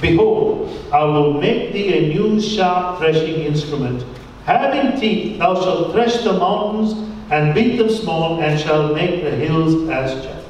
Behold, 0.00 0.68
I 0.92 1.04
will 1.04 1.40
make 1.40 1.72
thee 1.72 1.96
a 1.96 2.14
new 2.14 2.40
sharp 2.40 2.98
threshing 2.98 3.42
instrument. 3.42 4.04
Having 4.44 5.00
teeth, 5.00 5.38
thou 5.38 5.54
shalt 5.54 5.92
thresh 5.92 6.22
the 6.22 6.32
mountains 6.32 6.92
and 7.30 7.54
beat 7.54 7.76
them 7.76 7.88
small, 7.88 8.40
and 8.40 8.60
shall 8.60 8.94
make 8.94 9.22
the 9.22 9.30
hills 9.30 9.88
as 9.88 10.24
chaff. 10.24 10.44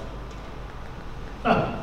Huh. 1.43 1.79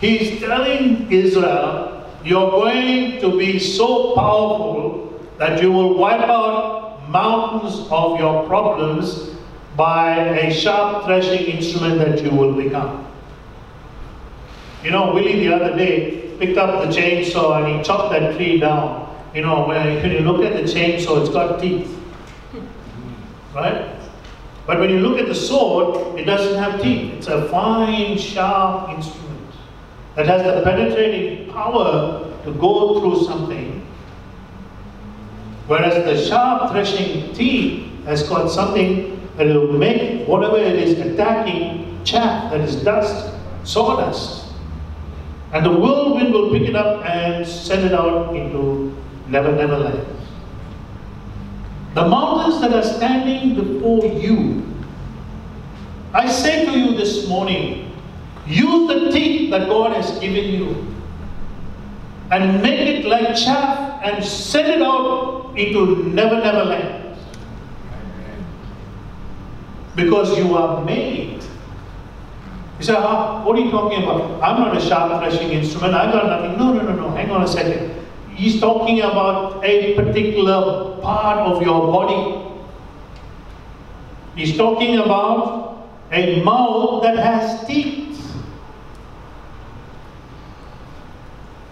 He's 0.00 0.38
telling 0.40 1.10
Israel, 1.10 1.99
you're 2.24 2.50
going 2.50 3.20
to 3.20 3.38
be 3.38 3.58
so 3.58 4.14
powerful 4.14 5.20
that 5.38 5.62
you 5.62 5.72
will 5.72 5.96
wipe 5.96 6.20
out 6.20 7.08
mountains 7.08 7.88
of 7.90 8.18
your 8.20 8.46
problems 8.46 9.30
by 9.76 10.16
a 10.16 10.52
sharp 10.52 11.04
threshing 11.06 11.46
instrument 11.46 11.98
that 11.98 12.22
you 12.22 12.30
will 12.30 12.54
become. 12.54 13.06
You 14.84 14.90
know, 14.90 15.14
Willie 15.14 15.40
the 15.40 15.54
other 15.54 15.76
day 15.76 16.36
picked 16.38 16.58
up 16.58 16.82
the 16.82 16.94
chainsaw 16.94 17.62
and 17.62 17.78
he 17.78 17.82
chopped 17.82 18.12
that 18.12 18.36
tree 18.36 18.58
down. 18.58 19.08
You 19.34 19.42
know, 19.42 19.66
when 19.66 20.10
you 20.10 20.20
look 20.20 20.44
at 20.44 20.54
the 20.54 20.62
chainsaw, 20.62 21.20
it's 21.20 21.30
got 21.30 21.60
teeth. 21.60 21.96
Right? 23.54 23.96
But 24.66 24.78
when 24.78 24.90
you 24.90 25.00
look 25.00 25.18
at 25.18 25.26
the 25.26 25.34
sword, 25.34 26.18
it 26.18 26.24
doesn't 26.24 26.62
have 26.62 26.80
teeth. 26.80 27.14
It's 27.14 27.26
a 27.26 27.48
fine, 27.48 28.18
sharp 28.18 28.90
instrument 28.90 29.19
that 30.16 30.26
has 30.26 30.42
the 30.42 30.62
penetrating 30.62 31.50
power 31.52 32.26
to 32.44 32.52
go 32.54 33.00
through 33.00 33.24
something 33.24 33.80
Whereas 35.70 36.02
the 36.04 36.18
sharp 36.28 36.72
threshing 36.72 37.32
teeth 37.32 37.86
has 38.04 38.24
got 38.24 38.50
something 38.50 39.20
that 39.36 39.46
will 39.46 39.72
make 39.72 40.26
whatever 40.26 40.56
it 40.58 40.74
is 40.74 40.98
attacking 40.98 42.02
chaff, 42.02 42.50
that 42.50 42.60
is 42.62 42.82
dust, 42.82 43.32
sawdust. 43.62 44.52
And 45.52 45.64
the 45.64 45.70
whirlwind 45.70 46.32
will 46.32 46.50
pick 46.50 46.68
it 46.68 46.74
up 46.74 47.06
and 47.06 47.46
send 47.46 47.84
it 47.86 47.94
out 47.94 48.34
into 48.34 48.92
never, 49.28 49.52
never 49.52 49.78
land. 49.78 50.04
The 51.94 52.08
mountains 52.08 52.60
that 52.62 52.74
are 52.74 52.82
standing 52.82 53.54
before 53.54 54.04
you, 54.06 54.66
I 56.12 56.26
say 56.28 56.64
to 56.66 56.72
you 56.76 56.96
this 56.96 57.28
morning, 57.28 57.89
use 58.50 58.88
the 58.88 59.10
teeth 59.10 59.50
that 59.50 59.68
God 59.68 59.92
has 59.96 60.18
given 60.18 60.44
you 60.44 60.86
and 62.30 62.62
make 62.62 62.80
it 62.80 63.04
like 63.06 63.34
chaff 63.36 64.00
and 64.02 64.24
send 64.24 64.68
it 64.68 64.82
out 64.82 65.52
into 65.56 66.04
never, 66.08 66.36
never 66.36 66.64
land. 66.64 67.18
Because 69.96 70.38
you 70.38 70.54
are 70.56 70.84
made. 70.84 71.42
You 72.78 72.86
say, 72.86 72.94
ah, 72.96 73.44
what 73.44 73.58
are 73.58 73.60
you 73.60 73.70
talking 73.70 74.02
about? 74.02 74.42
I'm 74.42 74.60
not 74.60 74.76
a 74.76 74.80
sharp 74.80 75.20
threshing 75.22 75.50
instrument. 75.50 75.94
I 75.94 76.10
got 76.10 76.26
nothing. 76.26 76.56
No, 76.58 76.72
no, 76.72 76.82
no, 76.82 76.94
no. 76.94 77.10
Hang 77.10 77.30
on 77.30 77.42
a 77.42 77.48
second. 77.48 77.94
He's 78.34 78.58
talking 78.60 79.00
about 79.00 79.62
a 79.64 79.94
particular 79.96 80.96
part 81.02 81.38
of 81.40 81.60
your 81.62 81.92
body. 81.92 82.56
He's 84.34 84.56
talking 84.56 84.98
about 84.98 85.90
a 86.12 86.42
mouth 86.42 87.02
that 87.02 87.18
has 87.18 87.66
teeth. 87.66 88.09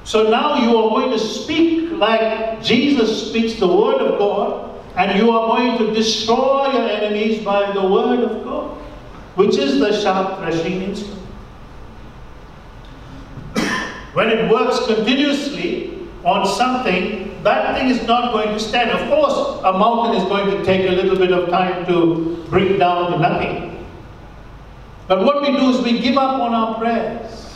So 0.09 0.31
now 0.31 0.57
you 0.57 0.75
are 0.75 0.89
going 0.89 1.11
to 1.11 1.19
speak 1.19 1.91
like 1.93 2.63
Jesus 2.63 3.29
speaks 3.29 3.61
the 3.61 3.69
word 3.69 4.01
of 4.01 4.19
God, 4.19 4.81
and 4.97 5.19
you 5.19 5.31
are 5.31 5.49
going 5.49 5.77
to 5.77 5.93
destroy 5.93 6.73
your 6.73 6.89
enemies 6.89 7.45
by 7.45 7.73
the 7.73 7.87
word 7.87 8.21
of 8.21 8.43
God, 8.43 8.79
which 9.35 9.59
is 9.59 9.79
the 9.79 9.93
sharp 10.01 10.39
threshing 10.39 10.81
instrument. 10.81 11.21
when 14.15 14.31
it 14.31 14.51
works 14.51 14.87
continuously 14.87 16.09
on 16.25 16.47
something, 16.57 17.43
that 17.43 17.77
thing 17.77 17.91
is 17.91 18.03
not 18.07 18.33
going 18.33 18.49
to 18.49 18.59
stand. 18.59 18.91
Of 18.91 19.11
course, 19.11 19.61
a 19.63 19.73
mountain 19.79 20.23
is 20.23 20.27
going 20.27 20.51
to 20.51 20.65
take 20.65 20.89
a 20.89 20.95
little 20.95 21.19
bit 21.19 21.33
of 21.33 21.51
time 21.51 21.85
to 21.85 22.47
bring 22.49 22.79
down 22.79 23.13
to 23.13 23.19
nothing. 23.19 23.87
But 25.07 25.23
what 25.23 25.43
we 25.43 25.53
do 25.55 25.69
is 25.69 25.83
we 25.83 26.01
give 26.01 26.17
up 26.17 26.41
on 26.41 26.55
our 26.55 26.79
prayers. 26.79 27.48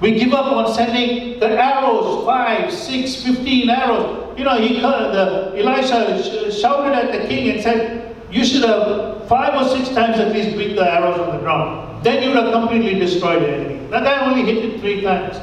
We 0.00 0.18
give 0.18 0.32
up 0.32 0.46
on 0.46 0.72
sending 0.72 1.40
the 1.40 1.48
arrows, 1.48 2.24
five, 2.24 2.72
six, 2.72 3.22
fifteen 3.22 3.68
arrows. 3.68 4.38
You 4.38 4.44
know, 4.44 4.58
he, 4.60 4.80
the, 4.80 5.54
Elisha 5.56 6.52
shouted 6.52 6.94
at 6.94 7.12
the 7.12 7.26
king 7.26 7.50
and 7.50 7.60
said, 7.60 8.16
you 8.30 8.44
should 8.44 8.62
have 8.62 9.26
five 9.26 9.60
or 9.60 9.68
six 9.76 9.88
times 9.88 10.18
at 10.18 10.32
least 10.32 10.56
beat 10.56 10.76
the 10.76 10.84
arrows 10.88 11.18
on 11.18 11.34
the 11.34 11.42
ground. 11.42 12.04
Then 12.04 12.22
you 12.22 12.28
would 12.30 12.44
have 12.44 12.52
completely 12.52 12.98
destroyed 12.98 13.42
the 13.42 13.48
enemy. 13.48 13.86
That 13.88 14.04
guy 14.04 14.24
only 14.24 14.44
hit 14.44 14.64
it 14.64 14.80
three 14.80 15.00
times. 15.00 15.36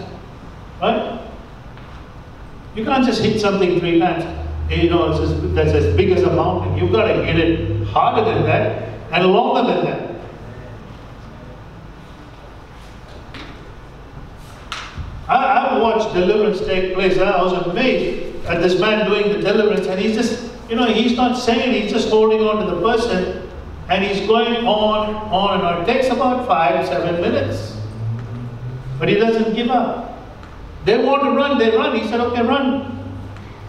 Right? 0.82 1.22
You 2.76 2.86
can't 2.86 3.06
just 3.06 3.22
hit 3.22 3.42
something 3.42 3.80
three 3.80 4.00
times. 4.00 4.24
You 4.70 4.90
know, 4.90 5.12
as, 5.12 5.54
that's 5.54 5.72
as 5.72 5.96
big 5.98 6.12
as 6.12 6.24
a 6.24 6.34
mountain. 6.34 6.78
You've 6.78 6.92
got 6.92 7.08
to 7.08 7.24
hit 7.26 7.38
it 7.38 7.88
harder 7.88 8.24
than 8.30 8.44
that 8.44 8.90
and 9.12 9.28
longer 9.28 9.74
than 9.74 9.86
that. 9.86 10.16
I, 15.28 15.70
have 15.70 15.75
watched 15.86 16.14
deliverance 16.14 16.60
take 16.66 16.94
place. 16.96 17.18
I 17.20 17.42
was 17.44 17.54
amazed 17.68 18.46
at 18.46 18.62
this 18.62 18.80
man 18.80 19.06
doing 19.08 19.32
the 19.32 19.40
deliverance, 19.40 19.88
and 19.88 20.00
he's 20.00 20.16
just, 20.16 20.52
you 20.70 20.76
know, 20.76 20.88
he's 20.88 21.16
not 21.16 21.38
saying, 21.38 21.80
he's 21.80 21.92
just 21.92 22.10
holding 22.10 22.42
on 22.42 22.66
to 22.66 22.76
the 22.76 22.82
person, 22.82 23.50
and 23.90 24.04
he's 24.04 24.26
going 24.28 24.66
on, 24.66 25.16
on 25.32 25.60
and 25.60 25.68
on. 25.68 25.82
It 25.84 25.86
takes 25.86 26.08
about 26.08 26.48
five, 26.48 26.88
seven 26.88 27.22
minutes. 27.22 27.78
But 28.98 29.10
he 29.10 29.16
doesn't 29.16 29.54
give 29.54 29.70
up. 29.70 30.18
They 30.86 30.98
want 30.98 31.24
to 31.24 31.32
run, 31.32 31.58
they 31.60 31.76
run. 31.76 31.96
He 32.00 32.08
said, 32.08 32.20
okay, 32.20 32.42
run. 32.42 32.92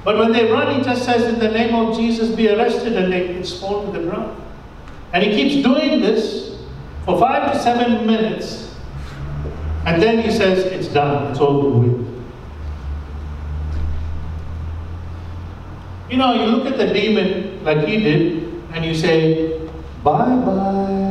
But 0.05 0.19
when 0.19 0.33
they 0.33 0.51
run, 0.51 0.79
he 0.79 0.83
just 0.83 1.05
says, 1.05 1.25
in 1.25 1.39
the 1.39 1.51
name 1.51 1.75
of 1.75 1.97
Jesus, 1.97 2.35
be 2.35 2.49
arrested, 2.49 2.97
and 2.97 3.13
they 3.13 3.43
fall 3.43 3.85
to 3.85 3.99
the 3.99 4.09
ground. 4.09 4.41
And 5.13 5.23
he 5.23 5.31
keeps 5.31 5.67
doing 5.67 6.01
this 6.01 6.57
for 7.05 7.19
five 7.19 7.53
to 7.53 7.59
seven 7.63 8.07
minutes 8.07 8.66
and 9.87 10.03
then 10.03 10.19
he 10.21 10.33
says, 10.33 10.65
it's 10.65 10.89
done, 10.89 11.31
it's 11.31 11.39
all 11.39 11.65
over 11.65 11.79
with. 11.79 12.07
You 16.11 16.17
know, 16.17 16.35
you 16.35 16.47
look 16.47 16.67
at 16.67 16.77
the 16.77 16.93
demon 16.93 17.65
like 17.65 17.87
he 17.87 17.99
did, 17.99 18.53
and 18.73 18.85
you 18.85 18.95
say, 18.97 19.59
bye 20.03 20.37
bye. 20.45 21.07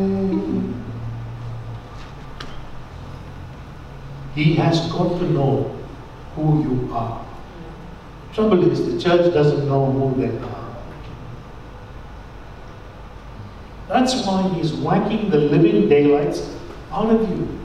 He 4.35 4.55
has 4.55 4.91
got 4.91 5.19
to 5.19 5.31
know 5.31 5.73
who 6.35 6.61
you 6.63 6.93
are. 6.93 7.25
Trouble 8.33 8.69
is, 8.69 8.93
the 8.93 9.01
church 9.01 9.33
doesn't 9.33 9.65
know 9.69 9.89
who 9.89 10.21
they 10.21 10.37
are. 10.37 10.75
That's 13.87 14.25
why 14.25 14.49
he's 14.49 14.73
whacking 14.73 15.29
the 15.29 15.37
living 15.37 15.87
daylights 15.87 16.53
out 16.91 17.09
of 17.09 17.29
you. 17.29 17.64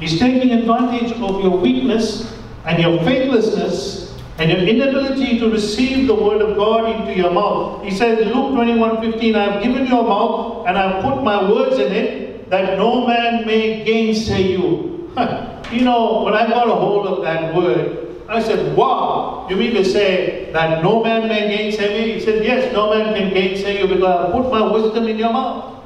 He's 0.00 0.18
taking 0.18 0.50
advantage 0.50 1.12
of 1.12 1.42
your 1.42 1.56
weakness 1.56 2.34
and 2.64 2.82
your 2.82 2.98
faithlessness 3.04 4.12
and 4.38 4.50
your 4.50 4.60
inability 4.60 5.38
to 5.38 5.50
receive 5.50 6.08
the 6.08 6.14
word 6.14 6.42
of 6.42 6.56
God 6.56 6.90
into 6.90 7.16
your 7.16 7.30
mouth. 7.30 7.84
He 7.84 7.90
says 7.92 8.18
Luke 8.26 8.54
21 8.54 9.00
15, 9.00 9.36
I 9.36 9.44
have 9.44 9.62
given 9.62 9.86
you 9.86 9.98
a 9.98 10.02
mouth 10.02 10.66
and 10.66 10.76
I 10.76 10.90
have 10.90 11.04
put 11.04 11.22
my 11.22 11.48
words 11.48 11.78
in 11.78 11.92
it 11.92 12.50
that 12.50 12.76
no 12.76 13.06
man 13.06 13.46
may 13.46 13.84
gainsay 13.84 14.52
you. 14.52 15.12
you 15.72 15.82
know, 15.82 16.22
when 16.24 16.34
I 16.34 16.48
got 16.48 16.68
a 16.68 16.74
hold 16.74 17.06
of 17.06 17.22
that 17.22 17.54
word, 17.54 18.04
I 18.28 18.42
said, 18.42 18.76
Wow, 18.76 19.46
you 19.48 19.56
mean 19.56 19.74
to 19.74 19.84
say 19.84 20.50
that 20.52 20.82
no 20.82 21.04
man 21.04 21.28
may 21.28 21.56
gainsay 21.56 22.00
me? 22.00 22.12
He 22.14 22.20
said, 22.20 22.44
Yes, 22.44 22.72
no 22.72 22.90
man 22.90 23.14
can 23.14 23.32
gainsay 23.32 23.80
you 23.80 23.86
because 23.86 24.02
I 24.02 24.32
put 24.32 24.50
my 24.50 24.72
wisdom 24.72 25.06
in 25.06 25.18
your 25.18 25.32
mouth. 25.32 25.84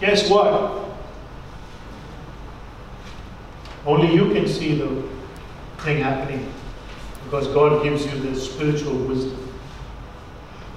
Guess 0.00 0.28
what? 0.28 0.89
Only 3.86 4.14
you 4.14 4.32
can 4.32 4.46
see 4.46 4.74
the 4.74 5.02
thing 5.78 6.02
happening 6.02 6.52
because 7.24 7.48
God 7.48 7.82
gives 7.82 8.04
you 8.06 8.18
the 8.20 8.38
spiritual 8.38 8.94
wisdom 8.94 9.48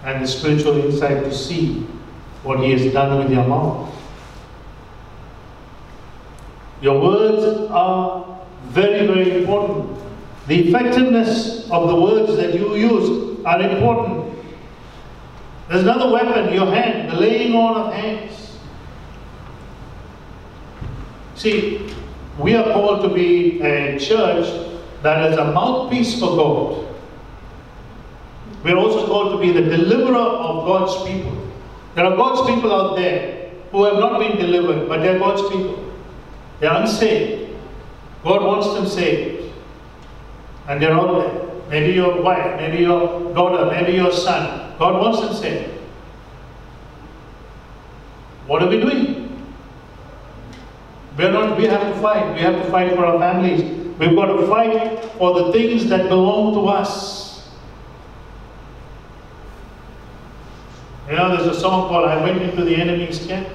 and 0.04 0.24
the 0.24 0.28
spiritual 0.28 0.78
insight 0.86 1.24
to 1.24 1.34
see 1.34 1.82
what 2.44 2.60
He 2.60 2.72
has 2.72 2.94
done 2.94 3.18
with 3.20 3.32
your 3.32 3.46
mouth. 3.46 3.94
Your 6.82 7.00
words 7.02 7.70
are 7.72 8.40
very, 8.66 9.08
very 9.08 9.40
important. 9.42 10.00
The 10.48 10.68
effectiveness 10.68 11.70
of 11.72 11.88
the 11.88 11.96
words 11.96 12.36
that 12.36 12.54
you 12.54 12.76
use 12.76 13.44
are 13.46 13.62
important. 13.62 14.38
There's 15.70 15.84
another 15.84 16.12
weapon, 16.12 16.54
your 16.54 16.66
hand, 16.66 17.10
the 17.10 17.16
laying 17.16 17.56
on 17.56 17.88
of 17.88 17.94
hands. 17.94 18.58
See, 21.36 21.90
we 22.40 22.56
are 22.56 22.64
called 22.74 23.02
to 23.04 23.14
be 23.14 23.62
a 23.62 24.00
church 24.00 24.48
that 25.04 25.32
is 25.32 25.38
a 25.38 25.52
mouthpiece 25.52 26.20
for 26.20 26.36
God. 26.36 26.96
We're 28.64 28.78
also 28.78 29.06
called 29.06 29.34
to 29.34 29.40
be 29.40 29.52
the 29.52 29.70
deliverer 29.70 30.18
of 30.18 30.66
God's 30.66 31.08
people. 31.08 31.52
There 31.96 32.06
are 32.06 32.16
God's 32.16 32.50
people 32.50 32.74
out 32.74 32.96
there 32.96 33.52
who 33.72 33.84
have 33.84 33.96
not 33.96 34.20
been 34.20 34.38
delivered, 34.38 34.88
but 34.88 35.02
they're 35.02 35.20
God's 35.20 35.42
people. 35.44 35.94
They're 36.60 36.74
unsaved. 36.74 37.56
God 38.24 38.42
wants 38.42 38.74
them 38.74 38.88
saved. 38.88 39.54
And 40.68 40.82
they're 40.82 40.94
out 40.94 41.22
there. 41.22 41.44
Maybe 41.70 41.94
your 41.94 42.22
wife, 42.22 42.58
maybe 42.58 42.84
your 42.84 43.34
daughter, 43.34 43.66
maybe 43.66 43.94
your 43.94 44.12
son. 44.12 44.76
God 44.80 45.02
wants 45.02 45.20
them 45.20 45.34
saved. 45.34 45.72
What 48.48 48.64
are 48.64 48.70
we 48.70 48.80
doing? 48.80 49.03
We're 51.18 51.32
not, 51.32 51.58
we 51.58 51.66
have 51.66 51.82
to 51.82 52.02
fight. 52.02 52.34
We 52.34 52.42
have 52.42 52.56
to 52.64 52.72
fight 52.72 52.94
for 52.96 53.06
our 53.06 53.20
families. 53.20 53.62
We've 54.00 54.16
got 54.16 54.26
to 54.26 54.48
fight 54.48 55.06
for 55.18 55.34
the 55.40 55.52
things 55.52 55.88
that 55.90 56.10
belong 56.10 56.54
to 56.56 56.68
us. 56.68 57.50
You 61.10 61.16
know, 61.16 61.36
there's 61.36 61.56
a 61.56 61.60
song 61.60 61.90
called 61.90 62.10
I 62.10 62.24
Went 62.24 62.42
Into 62.42 62.64
the 62.64 62.76
Enemy's 62.76 63.26
Camp 63.28 63.48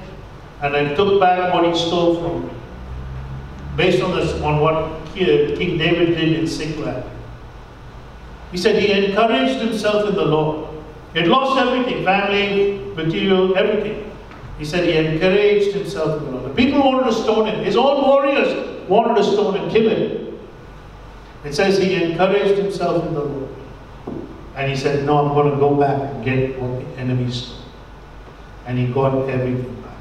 and 0.61 0.75
I 0.75 0.93
took 0.93 1.19
back 1.19 1.53
what 1.53 1.65
he 1.65 1.75
stole 1.77 2.21
from 2.21 2.47
me. 2.47 2.53
Based 3.75 4.01
on 4.03 4.15
this, 4.15 4.33
on 4.41 4.59
what 4.59 5.05
King 5.13 5.77
David 5.77 6.15
did 6.15 6.33
in 6.33 6.47
Ziklag. 6.47 7.03
He 8.51 8.57
said 8.57 8.81
he 8.81 8.91
encouraged 8.91 9.61
himself 9.61 10.09
in 10.09 10.15
the 10.15 10.25
Lord. 10.25 10.69
He 11.13 11.19
had 11.19 11.27
lost 11.27 11.59
everything, 11.59 12.03
family, 12.03 12.79
material, 12.95 13.57
everything. 13.57 14.11
He 14.57 14.65
said 14.65 14.85
he 14.85 14.97
encouraged 14.97 15.73
himself 15.73 16.21
in 16.21 16.25
the 16.25 16.31
Lord. 16.31 16.38
The 16.49 16.55
people 16.55 16.79
wanted 16.79 17.05
to 17.05 17.13
stone 17.13 17.47
him. 17.47 17.63
His 17.63 17.75
own 17.75 18.01
warriors 18.01 18.89
wanted 18.89 19.17
to 19.17 19.23
stone 19.23 19.55
and 19.55 19.71
kill 19.71 19.89
him. 19.89 20.39
It 21.43 21.53
says 21.53 21.77
he 21.77 21.95
encouraged 22.03 22.57
himself 22.57 23.05
in 23.05 23.13
the 23.13 23.21
Lord. 23.21 23.49
And 24.55 24.69
he 24.69 24.75
said, 24.75 25.05
No, 25.05 25.19
I'm 25.19 25.33
going 25.33 25.51
to 25.51 25.57
go 25.57 25.75
back 25.75 26.01
and 26.01 26.25
get 26.25 26.59
what 26.59 26.79
the 26.79 27.01
enemy 27.01 27.31
stole. 27.31 27.57
And 28.65 28.77
he 28.77 28.87
got 28.87 29.29
everything 29.29 29.81
back. 29.81 29.93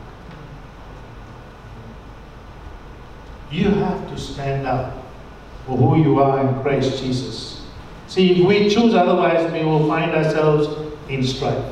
You 3.51 3.69
have 3.69 4.09
to 4.11 4.19
stand 4.19 4.67
up 4.67 5.05
for 5.67 5.77
who 5.77 6.03
you 6.03 6.19
are 6.19 6.41
in 6.41 6.61
Christ 6.63 7.03
Jesus. 7.03 7.67
See, 8.07 8.41
if 8.41 8.47
we 8.49 8.71
choose 8.71 8.95
otherwise, 8.95 9.53
we 9.53 9.65
will 9.65 9.87
find 9.87 10.13
ourselves 10.13 10.67
in 11.09 11.23
strife 11.23 11.65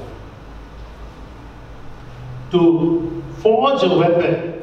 to 2.50 3.22
forge 3.40 3.82
a 3.82 3.96
weapon, 3.96 4.55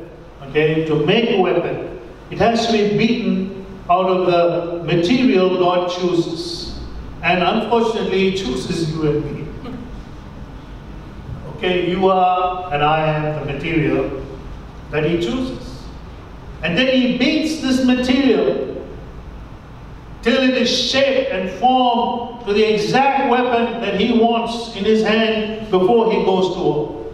okay, 0.53 0.85
to 0.85 1.03
make 1.03 1.31
a 1.31 1.41
weapon, 1.41 1.99
it 2.29 2.37
has 2.37 2.67
to 2.67 2.71
be 2.73 2.95
beaten 2.95 3.65
out 3.89 4.05
of 4.05 4.27
the 4.27 4.83
material 4.83 5.57
God 5.57 5.89
chooses. 5.89 6.79
And 7.23 7.41
unfortunately, 7.41 8.29
He 8.31 8.37
chooses 8.37 8.91
you 8.91 9.09
and 9.09 9.25
me. 9.25 9.47
Okay, 11.55 11.89
you 11.89 12.09
are 12.09 12.73
and 12.73 12.83
I 12.83 13.07
am 13.07 13.39
the 13.39 13.53
material 13.53 14.21
that 14.91 15.05
He 15.05 15.19
chooses. 15.21 15.83
And 16.61 16.77
then 16.77 16.87
He 16.87 17.17
beats 17.17 17.61
this 17.61 17.83
material 17.85 18.85
till 20.21 20.43
it 20.43 20.55
is 20.55 20.69
shaped 20.69 21.31
and 21.31 21.49
formed 21.59 22.45
to 22.45 22.53
the 22.53 22.73
exact 22.73 23.29
weapon 23.29 23.81
that 23.81 23.99
He 23.99 24.19
wants 24.19 24.75
in 24.75 24.83
His 24.83 25.03
hand 25.03 25.71
before 25.71 26.11
He 26.11 26.23
goes 26.23 26.53
to 26.55 26.61
war. 26.61 27.13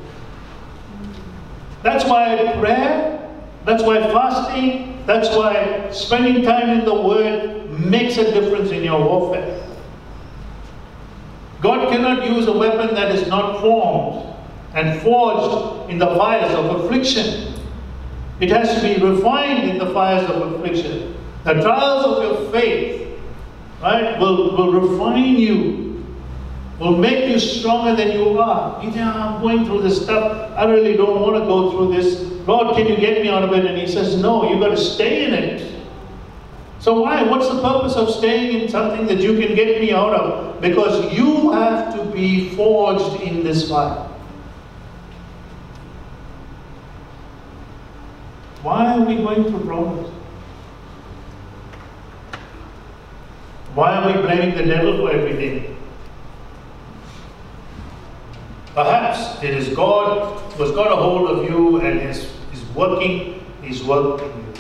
That's 1.83 2.03
why 2.05 2.55
prayer, 2.59 3.18
that's 3.66 3.84
why 3.84 4.01
fasting, 4.01 4.89
That's 5.10 5.28
why 5.36 5.89
spending 5.91 6.43
time 6.43 6.70
in 6.70 6.86
the 6.86 6.93
Word 6.93 7.68
makes 7.80 8.18
a 8.18 8.32
difference 8.32 8.70
in 8.70 8.84
your 8.84 9.03
warfare. 9.03 9.60
God 11.62 11.89
cannot 11.91 12.30
use 12.30 12.45
a 12.45 12.53
weapon 12.53 12.93
that 12.93 13.16
is 13.16 13.28
not 13.28 13.60
formed 13.60 14.36
and 14.76 15.01
forged 15.01 15.89
in 15.89 15.97
the 15.97 16.05
fires 16.16 16.53
of 16.53 16.80
affliction. 16.80 17.55
It 18.39 18.51
has 18.51 18.76
to 18.76 18.82
be 18.82 19.03
refined 19.03 19.68
in 19.68 19.80
the 19.80 19.91
fires 19.95 20.30
of 20.30 20.53
affliction. 20.53 21.18
The 21.43 21.53
trials 21.53 22.05
of 22.05 22.24
your 22.24 22.51
faith, 22.51 23.20
right, 23.82 24.20
will, 24.20 24.55
will 24.55 24.74
refine 24.80 25.38
you, 25.38 25.88
will 26.80 26.97
make 26.97 27.30
you 27.30 27.39
stronger 27.39 27.95
than 27.95 28.17
you 28.17 28.39
are. 28.39 28.82
You 28.84 28.91
think, 28.91 29.05
I'm 29.05 29.41
going 29.41 29.65
through 29.65 29.82
this 29.82 30.01
stuff. 30.01 30.51
I 30.57 30.65
really 30.65 30.95
don't 30.95 31.19
want 31.19 31.36
to 31.36 31.41
go 31.41 31.71
through 31.71 31.93
this. 31.93 32.21
God, 32.45 32.75
can 32.75 32.88
you 32.88 32.95
get 32.95 33.21
me 33.21 33.30
out 33.30 33.43
of 33.43 33.51
it? 33.53 33.65
And 33.65 33.77
He 33.77 33.86
says, 33.86 34.15
No, 34.21 34.49
you've 34.49 34.61
got 34.61 34.69
to 34.69 34.77
stay 34.77 35.25
in 35.25 35.34
it. 35.34 35.86
So 36.80 37.01
why? 37.01 37.23
What's 37.23 37.49
the 37.49 37.61
purpose 37.61 37.95
of 37.95 38.09
staying 38.09 38.61
in 38.61 38.69
something 38.69 39.05
that 39.07 39.19
you 39.19 39.38
can 39.39 39.53
get 39.55 39.82
me 39.82 39.91
out 39.91 40.13
of? 40.13 40.61
Because 40.61 41.13
you 41.13 41.51
have 41.51 41.93
to 41.95 42.05
be 42.05 42.55
forged 42.55 43.21
in 43.21 43.43
this 43.43 43.69
fire. 43.69 44.07
Why 48.61 48.93
are 48.93 49.01
we 49.01 49.15
going 49.17 49.43
through 49.43 49.65
problems? 49.65 50.09
Why 53.73 53.95
are 53.95 54.07
we 54.07 54.21
blaming 54.21 54.55
the 54.55 54.63
devil 54.63 54.97
for 54.97 55.11
everything? 55.11 55.78
Perhaps 58.80 59.43
it 59.43 59.49
is 59.49 59.75
God 59.75 60.39
who 60.53 60.63
has 60.63 60.71
got 60.71 60.89
a 60.89 60.95
hold 60.95 61.30
of 61.30 61.49
you 61.49 61.82
and 61.82 61.99
is, 61.99 62.32
is 62.53 62.63
working 62.73 63.43
his 63.61 63.84
work 63.84 64.21
in 64.21 64.30
you. 64.30 64.53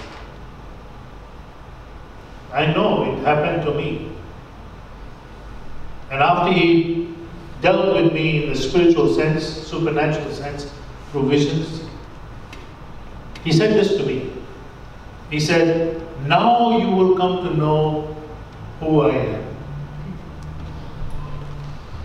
I 2.51 2.65
know 2.65 3.13
it 3.13 3.23
happened 3.23 3.63
to 3.63 3.73
me. 3.75 4.11
And 6.11 6.21
after 6.21 6.51
he 6.51 7.15
dealt 7.61 7.95
with 7.95 8.11
me 8.11 8.43
in 8.43 8.49
the 8.49 8.57
spiritual 8.57 9.13
sense, 9.15 9.45
supernatural 9.45 10.33
sense, 10.33 10.69
through 11.13 11.29
visions, 11.29 11.85
he 13.45 13.53
said 13.53 13.73
this 13.73 13.95
to 13.95 14.03
me. 14.05 14.33
He 15.29 15.39
said, 15.39 16.03
Now 16.27 16.77
you 16.77 16.89
will 16.89 17.15
come 17.15 17.37
to 17.45 17.55
know 17.55 18.17
who 18.81 18.99
I 18.99 19.15
am. 19.15 19.48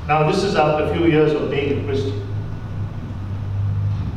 Now, 0.07 0.31
this 0.31 0.43
is 0.45 0.55
after 0.55 0.85
a 0.85 0.95
few 0.95 1.07
years 1.07 1.33
of 1.33 1.51
being 1.51 1.81
a 1.81 1.85
Christian. 1.85 2.21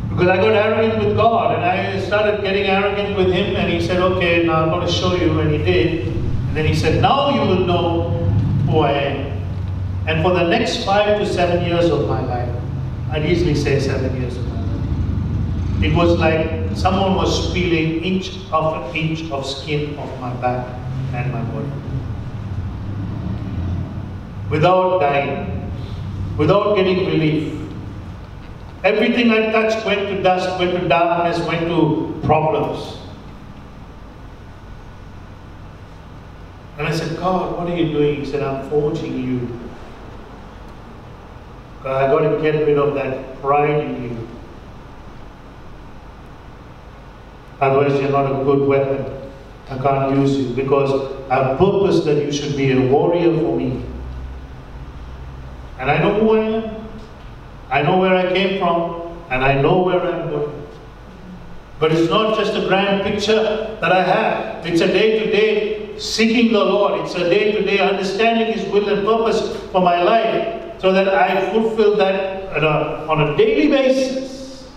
Because 0.10 0.28
I 0.28 0.38
got 0.38 0.54
arrogant 0.54 1.06
with 1.06 1.16
God 1.16 1.56
and 1.56 1.64
I 1.64 2.00
started 2.06 2.42
getting 2.42 2.64
arrogant 2.64 3.16
with 3.16 3.32
Him, 3.32 3.56
and 3.56 3.72
He 3.72 3.86
said, 3.86 4.02
Okay, 4.02 4.46
now 4.46 4.64
I'm 4.64 4.70
going 4.70 4.86
to 4.86 4.92
show 4.92 5.16
you. 5.16 5.40
And 5.40 5.52
He 5.52 5.60
did. 5.60 6.08
And 6.08 6.58
then 6.58 6.66
He 6.66 6.76
said, 6.76 7.02
Now 7.02 7.30
you 7.30 7.42
will 7.42 7.66
know 7.66 8.10
who 8.68 8.80
I 8.80 8.92
am. 8.92 9.38
And 10.08 10.24
for 10.24 10.34
the 10.34 10.48
next 10.48 10.84
five 10.84 11.20
to 11.20 11.26
seven 11.26 11.66
years 11.66 11.90
of 11.90 12.08
my 12.08 12.22
life, 12.22 12.64
I'd 13.12 13.26
easily 13.26 13.56
say 13.56 13.80
seven 13.80 14.20
years 14.20 14.36
of 14.36 14.48
my 14.48 14.62
life, 14.62 15.84
it 15.84 15.96
was 15.96 16.18
like 16.18 16.76
someone 16.76 17.16
was 17.16 17.54
peeling 17.54 18.04
inch 18.04 18.38
after 18.52 18.98
inch 18.98 19.30
of 19.32 19.46
skin 19.46 19.98
off 19.98 20.20
my 20.20 20.34
back 20.42 20.68
and 21.14 21.32
my 21.32 21.42
body. 21.44 21.72
Without 24.50 25.00
dying, 25.00 25.57
without 26.38 26.76
getting 26.76 27.06
relief. 27.06 27.54
Everything 28.84 29.32
I 29.32 29.52
touched 29.52 29.86
went 29.86 30.02
to 30.08 30.22
dust, 30.22 30.60
went 30.60 30.80
to 30.80 30.88
darkness, 30.88 31.46
went 31.48 31.68
to 31.68 32.20
problems. 32.24 32.98
And 36.78 36.88
I 36.88 36.92
said, 36.92 37.18
God, 37.18 37.58
what 37.58 37.68
are 37.68 37.76
you 37.76 37.92
doing? 37.92 38.20
He 38.24 38.26
said, 38.26 38.44
I'm 38.44 38.70
forging 38.70 39.18
you. 39.18 39.60
I 41.80 42.08
got 42.08 42.20
to 42.20 42.40
get 42.42 42.68
rid 42.68 42.78
of 42.78 42.94
that 42.96 43.42
pride 43.42 43.80
in 43.84 44.04
you. 44.04 44.28
Otherwise, 47.60 48.00
you're 48.00 48.12
not 48.12 48.30
a 48.30 48.44
good 48.44 48.68
weapon. 48.68 49.32
I 49.70 49.78
can't 49.80 50.16
use 50.18 50.38
you 50.38 50.54
because 50.54 50.92
I've 51.32 51.58
purposed 51.58 52.06
that 52.06 52.24
you 52.24 52.32
should 52.32 52.56
be 52.56 52.72
a 52.72 52.92
warrior 52.92 53.34
for 53.40 53.58
me. 53.58 53.84
And 55.80 55.92
I 55.92 56.00
know 56.00 56.20
who 56.20 56.36
I 56.36 56.44
am. 56.44 56.88
I 57.70 57.82
know 57.82 57.98
where 57.98 58.16
I 58.16 58.34
came 58.34 58.60
from, 58.60 59.18
and 59.30 59.44
I 59.44 59.62
know 59.62 59.84
where 59.84 60.02
I'm 60.02 60.30
going. 60.30 60.68
But 61.80 61.92
it's 61.92 62.10
not 62.10 62.38
just 62.38 62.56
a 62.56 62.68
grand 62.68 63.04
picture 63.04 63.78
that 63.82 63.92
I 63.92 64.04
have. 64.04 64.66
It's 64.66 64.82
a 64.82 64.88
day 64.88 65.20
to 65.20 65.32
day 65.32 66.00
seeking 66.00 66.52
the 66.52 66.64
Lord. 66.64 67.02
It's 67.02 67.14
a 67.16 67.30
day 67.30 67.52
to 67.52 67.62
day 67.62 67.80
understanding 67.80 68.54
His 68.58 68.68
will 68.72 68.88
and 68.90 69.06
purpose 69.06 69.56
for 69.72 69.82
my 69.82 70.02
life 70.02 70.82
so 70.82 70.92
that 70.92 71.10
I 71.10 71.52
fulfill 71.52 71.96
that 71.98 72.64
uh, 72.64 73.06
on 73.10 73.22
a 73.22 73.38
daily 73.38 73.68
basis. 73.68 74.68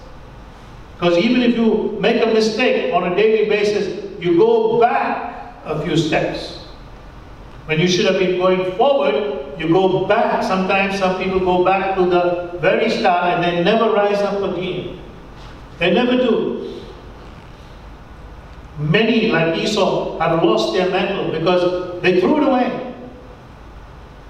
Because 0.94 1.16
even 1.16 1.42
if 1.42 1.56
you 1.56 1.96
make 2.00 2.22
a 2.22 2.26
mistake 2.26 2.92
on 2.92 3.10
a 3.10 3.16
daily 3.16 3.48
basis, 3.48 4.20
you 4.20 4.36
go 4.36 4.78
back 4.78 5.56
a 5.64 5.80
few 5.82 5.96
steps. 5.96 6.59
When 7.66 7.78
you 7.78 7.88
should 7.88 8.06
have 8.06 8.18
been 8.18 8.38
going 8.38 8.76
forward, 8.76 9.58
you 9.58 9.68
go 9.68 10.06
back. 10.06 10.42
Sometimes 10.42 10.98
some 10.98 11.22
people 11.22 11.40
go 11.40 11.64
back 11.64 11.94
to 11.96 12.06
the 12.06 12.58
very 12.60 12.90
start 12.90 13.34
and 13.34 13.44
they 13.44 13.62
never 13.62 13.90
rise 13.92 14.18
up 14.18 14.42
again. 14.42 14.98
They 15.78 15.94
never 15.94 16.16
do. 16.16 16.82
Many, 18.78 19.30
like 19.30 19.56
Esau, 19.58 20.18
have 20.18 20.42
lost 20.42 20.72
their 20.72 20.90
mantle 20.90 21.38
because 21.38 22.00
they 22.02 22.20
threw 22.20 22.38
it 22.38 22.48
away. 22.48 22.90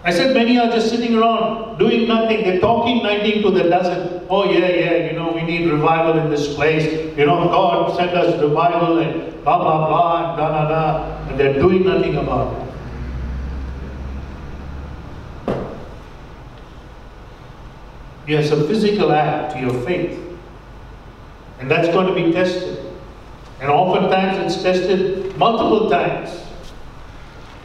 I 0.03 0.11
said 0.13 0.35
many 0.35 0.59
are 0.59 0.69
just 0.69 0.89
sitting 0.89 1.15
around 1.15 1.79
doing 1.79 2.09
nothing. 2.09 2.43
They're 2.43 2.61
talking 2.61 3.03
19 3.03 3.43
to 3.43 3.51
the 3.51 3.65
dozen. 3.69 4.27
Oh 4.31 4.51
yeah, 4.51 4.67
yeah, 4.67 5.11
you 5.11 5.19
know, 5.19 5.31
we 5.33 5.43
need 5.43 5.71
revival 5.71 6.19
in 6.19 6.31
this 6.31 6.55
place. 6.55 6.85
You 7.19 7.27
know, 7.27 7.49
God 7.49 7.95
sent 7.97 8.13
us 8.13 8.41
revival 8.41 8.99
and 8.99 9.45
blah, 9.45 9.59
blah, 9.59 9.89
blah, 9.89 10.31
and 10.31 10.39
da, 10.39 10.49
da, 10.49 10.69
da. 10.69 11.29
And 11.29 11.39
they're 11.39 11.55
doing 11.55 11.85
nothing 11.85 12.17
about 12.17 12.57
it. 12.57 12.71
Yes, 18.31 18.53
a 18.53 18.65
physical 18.69 19.11
act 19.11 19.55
to 19.55 19.61
your 19.61 19.73
faith. 19.85 20.17
And 21.59 21.69
that's 21.69 21.89
going 21.89 22.07
to 22.07 22.15
be 22.15 22.31
tested. 22.31 22.79
And 23.61 23.69
oftentimes 23.69 24.55
it's 24.55 24.63
tested 24.63 25.37
multiple 25.37 25.91
times. 25.91 26.31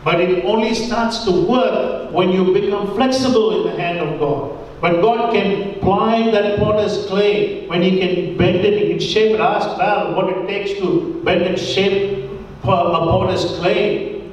But 0.04 0.20
it 0.20 0.44
only 0.44 0.74
starts 0.74 1.24
to 1.26 1.48
work 1.48 2.12
when 2.12 2.32
you 2.32 2.52
become 2.52 2.96
flexible 2.96 3.62
in 3.62 3.72
the 3.72 3.80
hand 3.80 4.00
of 4.00 4.20
God. 4.20 4.58
When 4.82 5.02
God 5.02 5.36
can 5.36 5.80
ply 5.82 6.32
that 6.32 6.58
potter's 6.58 7.06
clay, 7.06 7.68
when 7.68 7.84
He 7.84 8.00
can 8.00 8.36
bend 8.36 8.66
it, 8.66 8.82
He 8.82 8.90
can 8.90 9.00
shape 9.00 9.36
it. 9.36 9.40
Ask 9.40 9.78
Val 9.78 10.16
what 10.16 10.36
it 10.36 10.48
takes 10.48 10.80
to 10.80 11.22
bend 11.24 11.44
and 11.44 11.60
shape 11.60 12.28
a 12.64 12.66
potter's 12.66 13.46
clay. 13.60 14.32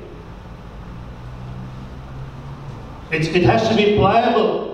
It's, 3.10 3.28
it 3.28 3.42
has 3.42 3.68
to 3.68 3.76
be 3.76 3.96
pliable. 3.98 4.71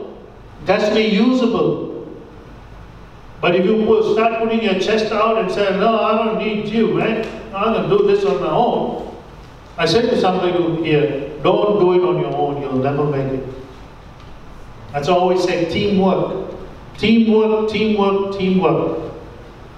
Be 0.67 1.03
usable. 1.03 1.89
But 3.41 3.55
if 3.55 3.65
you 3.65 4.13
start 4.15 4.39
putting 4.41 4.63
your 4.63 4.79
chest 4.81 5.13
out 5.13 5.39
and 5.39 5.51
say, 5.51 5.71
no, 5.79 6.01
I 6.01 6.25
don't 6.25 6.39
need 6.39 6.69
you. 6.69 7.01
I'm 7.01 7.23
going 7.53 7.89
to 7.89 7.97
do 7.97 8.07
this 8.07 8.25
on 8.25 8.41
my 8.41 8.51
own. 8.51 9.17
I 9.77 9.87
said 9.87 10.11
to 10.11 10.21
somebody 10.21 10.53
here, 10.85 11.31
don't 11.43 11.79
do 11.79 11.93
it 11.93 12.03
on 12.03 12.21
your 12.21 12.35
own. 12.35 12.61
You'll 12.61 12.83
never 12.83 13.05
make 13.05 13.33
it. 13.41 13.47
That's 14.93 15.09
always 15.09 15.45
say 15.45 15.71
teamwork. 15.73 16.53
Teamwork, 16.97 17.71
teamwork, 17.71 18.37
teamwork. 18.37 19.13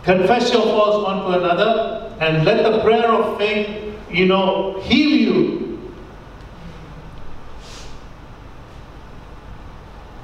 Confess 0.04 0.52
your 0.52 0.62
faults 0.62 1.04
one 1.04 1.18
to 1.18 1.38
another 1.38 2.16
and 2.20 2.46
let 2.46 2.62
the 2.62 2.80
prayer 2.80 3.08
of 3.12 3.36
faith, 3.36 3.94
you 4.10 4.24
know, 4.24 4.80
heal 4.80 5.10
you 5.10 5.59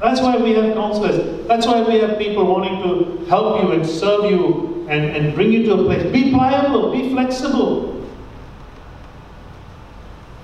That's 0.07 0.21
why 0.21 0.37
we 0.37 0.53
have 0.53 0.73
counselors. 0.75 1.49
That's 1.49 1.67
why 1.67 1.83
we 1.83 1.99
have 1.99 2.17
people 2.17 2.47
wanting 2.47 2.81
to 2.81 3.25
help 3.25 3.61
you 3.61 3.73
and 3.73 3.85
serve 3.85 4.31
you 4.31 4.87
and, 4.89 5.05
and 5.05 5.35
bring 5.35 5.51
you 5.51 5.65
to 5.65 5.75
a 5.75 5.85
place. 5.85 6.13
Be 6.13 6.31
pliable, 6.31 6.93
be 6.93 7.11
flexible. 7.11 8.09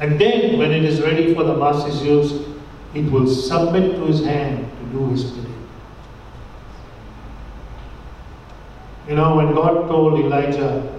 And 0.01 0.21
then, 0.21 0.59
when 0.59 0.73
it 0.73 0.85
is 0.85 1.01
ready 1.01 1.33
for 1.33 1.45
the 1.45 1.57
master's 1.57 2.03
use, 2.03 2.45
it 2.93 3.09
will 3.09 3.29
submit 3.29 3.95
to 3.95 4.07
his 4.07 4.25
hand 4.25 4.69
to 4.81 4.99
do 4.99 5.09
his 5.11 5.31
bidding. 5.31 5.69
You 9.07 9.15
know, 9.15 9.37
when 9.37 9.55
God 9.55 9.87
told 9.87 10.19
Elijah, 10.19 10.93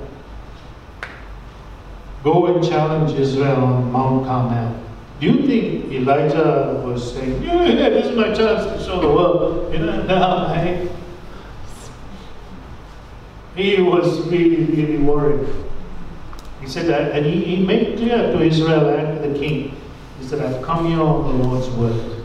go 2.23 2.45
and 2.45 2.65
challenge 2.65 3.11
Israel 3.19 3.57
on 3.57 3.91
Mount 3.91 4.25
Carmel, 4.25 4.81
do 5.19 5.27
you 5.27 5.47
think 5.47 5.91
Elijah 5.91 6.81
was 6.85 7.13
saying, 7.13 7.43
yeah, 7.43 7.89
this 7.89 8.07
is 8.07 8.17
my 8.17 8.33
chance 8.33 8.65
to 8.65 8.85
show 8.85 8.99
the 8.99 9.07
world? 9.07 9.73
You 9.73 9.79
know, 9.79 10.03
now 10.07 10.47
I, 10.47 10.87
he 13.55 13.81
was 13.81 14.21
really, 14.27 14.65
really 14.65 14.97
worried. 14.97 15.47
He 16.59 16.67
said 16.67 16.87
that, 16.87 17.11
and 17.11 17.25
he, 17.25 17.43
he 17.43 17.65
made 17.65 17.97
clear 17.97 18.17
to 18.17 18.41
Israel 18.41 18.89
and 18.89 19.23
the 19.23 19.39
king, 19.39 19.75
he 20.19 20.25
said, 20.25 20.41
I've 20.41 20.63
come 20.63 20.87
here 20.87 21.01
on 21.01 21.37
the 21.37 21.43
Lord's 21.43 21.69
word. 21.71 22.23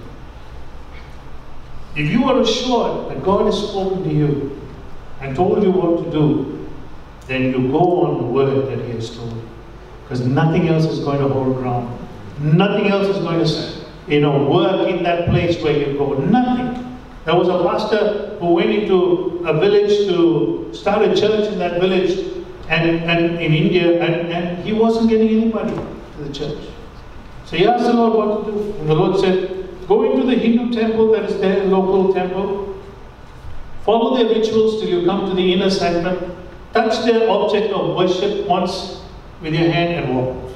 If 1.97 2.11
you 2.11 2.25
are 2.25 2.41
assured 2.41 3.11
that 3.11 3.25
God 3.25 3.47
has 3.47 3.59
spoken 3.59 4.05
to 4.05 4.11
you 4.11 4.61
and 5.21 5.35
told 5.35 5.63
you 5.65 5.73
what 5.73 6.05
to 6.05 6.11
do, 6.11 6.69
then 7.27 7.43
you 7.43 7.73
go 7.73 8.07
on 8.07 8.19
the 8.19 8.25
word 8.25 8.69
that 8.69 8.85
He 8.85 8.93
has 8.93 9.15
told 9.17 9.33
you. 9.33 9.49
Because 10.03 10.25
nothing 10.25 10.69
else 10.69 10.85
is 10.85 11.01
going 11.01 11.19
to 11.19 11.29
hold 11.29 11.57
ground. 11.57 12.08
Nothing 12.41 12.87
else 12.87 13.09
is 13.09 13.19
going 13.19 13.45
to, 13.45 14.13
you 14.15 14.21
know, 14.21 14.49
work 14.49 14.89
in 14.89 15.03
that 15.03 15.29
place 15.29 15.61
where 15.63 15.77
you 15.77 15.99
go. 15.99 16.15
Nothing. 16.15 16.85
There 17.25 17.35
was 17.35 17.49
a 17.49 17.63
pastor 17.63 18.37
who 18.39 18.55
went 18.55 18.71
into 18.71 19.45
a 19.47 19.53
village 19.53 20.09
to 20.09 20.71
start 20.73 21.03
a 21.03 21.15
church 21.15 21.53
in 21.53 21.59
that 21.59 21.81
village 21.81 22.19
and, 22.69 23.05
and 23.05 23.41
in 23.41 23.53
India, 23.53 24.01
and, 24.03 24.33
and 24.33 24.65
he 24.65 24.73
wasn't 24.73 25.11
getting 25.11 25.29
anybody 25.29 25.75
to 25.75 26.25
the 26.25 26.33
church. 26.33 26.69
So 27.47 27.57
he 27.57 27.67
asked 27.67 27.85
the 27.85 27.95
Lord 27.95 28.15
what 28.15 28.47
to 28.47 28.53
do. 28.53 28.79
And 28.81 28.89
the 28.89 28.95
Lord 28.95 29.19
said, 29.21 29.69
Go 29.89 30.11
into 30.11 30.27
the 30.27 30.35
Hindu 30.35 30.71
temple 30.71 31.13
that 31.13 31.25
is 31.25 31.41
there, 31.41 31.65
local 31.65 32.13
temple. 32.13 32.79
Follow 33.85 34.19
their 34.19 34.27
rituals 34.27 34.81
till 34.81 34.91
you 34.91 35.07
come 35.07 35.31
to 35.31 35.35
the 35.35 35.53
inner 35.55 35.71
sanctum. 35.71 36.37
Touch 36.75 37.05
their 37.07 37.29
object 37.31 37.73
of 37.73 37.97
worship 37.97 38.47
once 38.47 39.01
with 39.41 39.55
your 39.55 39.71
hand 39.71 40.05
and 40.05 40.15
walk. 40.15 40.53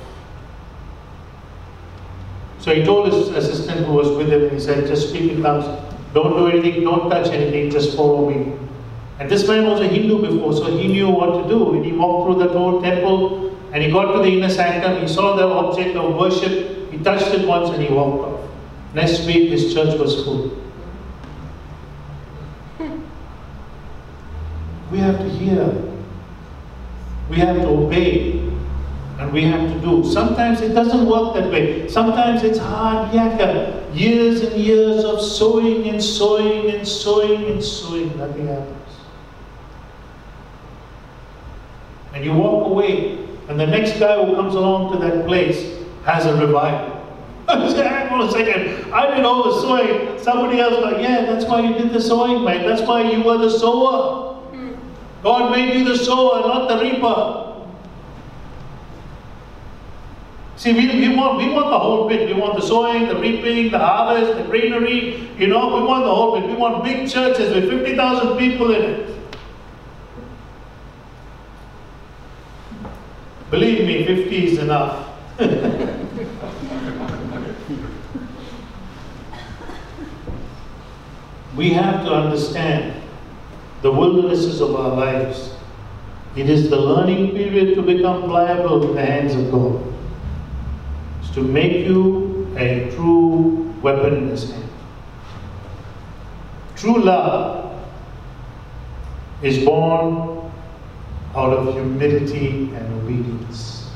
So 2.63 2.73
he 2.73 2.85
told 2.85 3.13
his 3.13 3.29
assistant 3.31 3.87
who 3.87 3.93
was 3.93 4.09
with 4.17 4.29
him, 4.33 4.49
he 4.49 4.61
said, 4.61 4.87
just 4.87 5.09
speak 5.09 5.33
in 5.33 5.43
tongues. 5.43 5.67
Don't 6.15 6.37
do 6.37 6.47
anything, 6.47 6.85
don't 6.85 7.11
touch 7.11 7.27
anything, 7.33 7.71
just 7.71 7.97
follow 7.97 8.31
me. 8.31 8.53
And 9.19 9.29
this 9.29 9.49
man 9.49 9.67
was 9.67 9.81
a 9.81 9.89
Hindu 9.89 10.23
before, 10.23 10.53
so 10.53 10.77
he 10.77 10.87
knew 10.87 11.11
what 11.11 11.43
to 11.43 11.49
do. 11.49 11.75
And 11.75 11.85
he 11.85 11.91
walked 11.91 12.27
through 12.27 12.47
the 12.47 12.53
whole 12.53 12.81
temple 12.81 13.59
and 13.73 13.83
he 13.83 13.91
got 13.91 14.13
to 14.13 14.19
the 14.19 14.29
inner 14.29 14.49
sanctum, 14.49 15.01
he 15.01 15.09
saw 15.09 15.35
the 15.35 15.45
object 15.45 15.97
of 15.97 16.15
worship, 16.15 16.93
he 16.93 16.99
touched 16.99 17.35
it 17.35 17.49
once 17.49 17.71
and 17.71 17.83
he 17.83 17.93
walked 17.93 18.29
off. 18.29 18.51
Next 18.95 19.27
week, 19.27 19.49
his 19.49 19.75
church 19.75 19.99
was 19.99 20.23
full. 20.25 20.57
We 24.93 24.99
have 24.99 25.19
to 25.19 25.29
hear. 25.31 25.67
We 27.29 27.39
have 27.39 27.57
to 27.57 27.67
obey. 27.67 28.52
And 29.23 29.33
we 29.33 29.45
have 29.45 29.73
to 29.73 29.81
do. 29.81 30.05
Sometimes 30.05 30.61
it 30.63 30.71
doesn't 30.71 31.07
work 31.07 31.35
that 31.35 31.49
way. 31.49 31.87
Sometimes 31.89 32.43
it's 32.43 32.59
hard 32.59 33.13
yakka. 33.13 33.95
Years 33.95 34.41
and 34.41 34.61
years 34.61 35.05
of 35.05 35.23
sowing 35.23 35.89
and 35.89 36.03
sowing 36.03 36.71
and 36.71 36.87
sowing 36.87 37.45
and 37.45 37.63
sowing. 37.63 38.19
Nothing 38.19 38.49
happens. 38.49 38.97
And 42.13 42.25
you 42.25 42.33
walk 42.33 42.67
away, 42.73 43.25
and 43.49 43.61
the 43.61 43.67
next 43.67 44.01
guy 44.01 44.25
who 44.25 44.35
comes 44.35 44.57
along 44.57 44.93
to 44.93 44.99
that 45.07 45.25
place 45.25 45.79
has 46.05 46.27
a 46.27 46.35
revival. 46.45 46.99
Hang 47.49 48.09
on 48.09 48.23
a 48.23 48.33
second. 48.33 48.93
I 48.93 49.15
did 49.15 49.25
all 49.25 49.45
the 49.45 49.61
sowing. 49.61 50.19
Somebody 50.19 50.59
else 50.59 50.83
like, 50.83 51.01
yeah, 51.01 51.27
that's 51.27 51.45
why 51.45 51.61
you 51.61 51.75
did 51.75 51.93
the 51.93 52.01
sowing, 52.01 52.43
mate. 52.45 52.67
That's 52.67 52.83
why 52.83 53.03
you 53.09 53.23
were 53.23 53.39
the 53.39 53.51
sower. 53.51 54.35
Hmm. 54.51 54.75
God 55.23 55.53
made 55.53 55.79
you 55.79 55.85
the 55.85 55.97
sower, 55.97 56.41
not 56.41 56.69
the 56.69 56.83
reaper. 56.83 57.52
See, 60.63 60.73
we, 60.73 60.87
we, 60.87 61.09
want, 61.17 61.39
we 61.39 61.49
want 61.49 61.71
the 61.71 61.79
whole 61.81 62.09
bit. 62.09 62.29
We 62.29 62.41
want 62.41 62.55
the 62.55 62.65
sowing, 62.65 63.09
the 63.09 63.17
reaping, 63.17 63.73
the 63.73 63.81
harvest, 63.81 64.39
the 64.39 64.45
greenery. 64.45 65.29
You 65.37 65.49
know, 65.49 65.77
we 65.77 65.83
want 65.83 66.05
the 66.05 66.15
whole 66.15 66.39
bit. 66.39 66.49
We 66.49 66.55
want 66.55 66.85
big 66.85 67.11
churches 67.11 67.53
with 67.53 67.69
50,000 67.69 68.39
people 68.39 68.73
in 68.73 68.81
it. 68.81 69.19
Believe 73.51 73.89
me, 73.89 74.07
50 74.07 74.47
is 74.47 74.59
enough. 74.61 75.09
we 81.57 81.71
have 81.71 82.05
to 82.05 82.13
understand 82.13 83.03
the 83.81 83.91
wildernesses 83.91 84.61
of 84.61 84.77
our 84.77 84.95
lives. 84.95 85.57
It 86.37 86.49
is 86.49 86.71
the 86.71 86.77
learning 86.77 87.33
period 87.33 87.75
to 87.75 87.83
become 87.83 88.23
pliable 88.23 88.91
in 88.91 88.95
the 88.95 89.05
hands 89.05 89.35
of 89.35 89.51
God. 89.51 89.93
To 91.35 91.43
make 91.43 91.87
you 91.87 92.55
a 92.57 92.91
true 92.95 93.75
weapon 93.83 94.15
in 94.17 94.29
His 94.29 94.51
hand. 94.51 94.69
True 96.77 97.03
love 97.03 97.81
is 99.43 99.65
born 99.65 100.51
out 101.35 101.53
of 101.53 101.75
humility 101.75 102.71
and 102.75 103.03
obedience. 103.03 103.91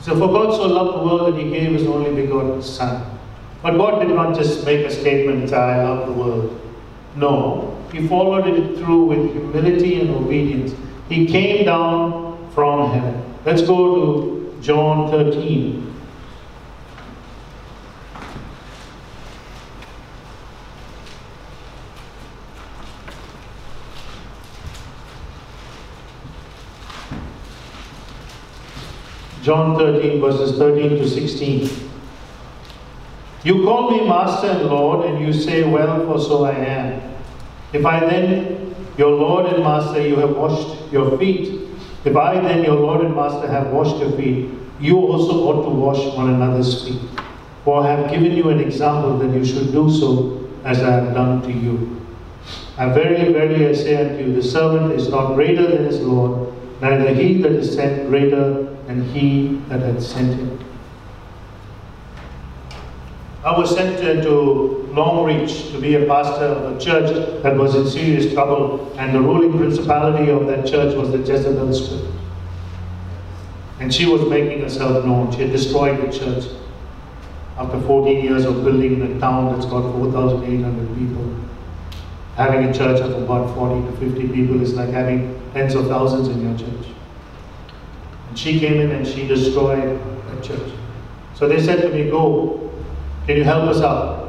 So 0.00 0.14
for 0.18 0.28
God 0.28 0.54
so 0.54 0.66
loved 0.66 0.98
the 0.98 1.04
world 1.04 1.34
that 1.34 1.42
he 1.42 1.50
gave 1.50 1.72
his 1.72 1.86
only 1.86 2.14
begotten 2.22 2.62
Son. 2.62 3.18
But 3.62 3.76
God 3.76 4.00
did 4.00 4.14
not 4.14 4.34
just 4.34 4.64
make 4.64 4.86
a 4.86 4.90
statement 4.90 5.50
say, 5.50 5.56
I 5.56 5.84
love 5.84 6.06
the 6.06 6.12
world. 6.14 6.58
No, 7.16 7.84
he 7.92 8.08
followed 8.08 8.46
it 8.46 8.78
through 8.78 9.04
with 9.04 9.32
humility 9.32 10.00
and 10.00 10.10
obedience. 10.10 10.72
He 11.08 11.26
came 11.26 11.66
down 11.66 12.48
from 12.54 12.92
heaven. 12.92 13.22
Let's 13.44 13.62
go 13.62 13.94
to 13.94 14.39
John 14.60 15.10
13. 15.10 15.86
John 29.42 29.78
13, 29.78 30.20
verses 30.20 30.58
13 30.58 30.90
to 30.90 31.08
16. 31.08 31.90
You 33.42 33.64
call 33.64 33.90
me 33.90 34.06
Master 34.06 34.48
and 34.48 34.66
Lord, 34.66 35.06
and 35.06 35.24
you 35.24 35.32
say, 35.32 35.64
Well, 35.64 36.04
for 36.04 36.20
so 36.20 36.44
I 36.44 36.52
am. 36.52 37.14
If 37.72 37.86
I 37.86 38.00
then, 38.00 38.76
your 38.98 39.12
Lord 39.12 39.46
and 39.46 39.64
Master, 39.64 40.06
you 40.06 40.16
have 40.16 40.36
washed 40.36 40.92
your 40.92 41.16
feet, 41.16 41.69
if 42.04 42.16
I 42.16 42.40
then, 42.40 42.64
your 42.64 42.76
Lord 42.76 43.04
and 43.04 43.14
Master, 43.14 43.46
have 43.46 43.68
washed 43.68 43.98
your 43.98 44.12
feet, 44.12 44.50
you 44.80 44.98
also 44.98 45.44
ought 45.44 45.62
to 45.64 45.70
wash 45.70 46.14
one 46.16 46.30
another's 46.34 46.82
feet. 46.84 47.00
For 47.64 47.82
I 47.82 47.90
have 47.94 48.10
given 48.10 48.32
you 48.32 48.48
an 48.48 48.60
example 48.60 49.18
that 49.18 49.36
you 49.36 49.44
should 49.44 49.72
do 49.72 49.90
so 49.90 50.48
as 50.64 50.82
I 50.82 50.90
have 50.90 51.14
done 51.14 51.42
to 51.42 51.52
you. 51.52 52.00
I 52.78 52.88
verily, 52.88 53.32
verily, 53.32 53.68
I 53.68 53.72
say 53.74 53.96
unto 53.96 54.24
you, 54.24 54.34
the 54.34 54.42
servant 54.42 54.92
is 54.92 55.10
not 55.10 55.34
greater 55.34 55.66
than 55.66 55.84
his 55.84 56.00
Lord, 56.00 56.52
neither 56.80 57.12
he 57.12 57.34
that 57.42 57.52
is 57.52 57.74
sent 57.74 58.08
greater 58.08 58.74
than 58.86 59.04
he 59.12 59.60
that 59.68 59.80
had 59.80 60.02
sent 60.02 60.34
him. 60.34 60.58
I 63.44 63.58
was 63.58 63.74
sent 63.74 64.00
to 64.90 65.00
Longreach 65.00 65.72
to 65.72 65.80
be 65.80 65.94
a 65.94 66.06
pastor 66.06 66.44
of 66.44 66.76
a 66.76 66.80
church 66.80 67.42
that 67.42 67.56
was 67.56 67.74
in 67.74 67.86
serious 67.88 68.32
trouble, 68.32 68.92
and 68.98 69.14
the 69.14 69.20
ruling 69.20 69.56
principality 69.56 70.30
of 70.30 70.46
that 70.46 70.66
church 70.66 70.94
was 70.96 71.10
the 71.10 71.18
Jezebel 71.18 71.72
spirit. 71.72 72.14
And 73.80 73.92
she 73.92 74.06
was 74.06 74.28
making 74.28 74.60
herself 74.60 75.04
known. 75.04 75.32
She 75.32 75.42
had 75.42 75.52
destroyed 75.52 75.98
the 76.00 76.16
church 76.16 76.44
after 77.56 77.80
14 77.80 78.22
years 78.22 78.44
of 78.44 78.62
building 78.64 79.00
a 79.02 79.20
town 79.20 79.52
that's 79.52 79.66
got 79.66 79.90
4,800 79.92 80.98
people. 80.98 81.34
Having 82.36 82.64
a 82.64 82.74
church 82.74 83.00
of 83.00 83.22
about 83.22 83.54
40 83.54 83.90
to 83.90 84.12
50 84.12 84.28
people 84.28 84.62
is 84.62 84.74
like 84.74 84.90
having 84.90 85.40
tens 85.52 85.74
of 85.74 85.88
thousands 85.88 86.28
in 86.28 86.42
your 86.42 86.58
church. 86.58 86.88
And 88.28 88.38
she 88.38 88.60
came 88.60 88.80
in 88.80 88.92
and 88.92 89.06
she 89.06 89.26
destroyed 89.26 90.00
the 90.30 90.40
church. 90.42 90.72
So 91.34 91.48
they 91.48 91.60
said 91.60 91.80
to 91.82 91.88
me, 91.88 92.10
Go, 92.10 92.70
can 93.26 93.36
you 93.36 93.44
help 93.44 93.64
us 93.64 93.80
out? 93.80 94.19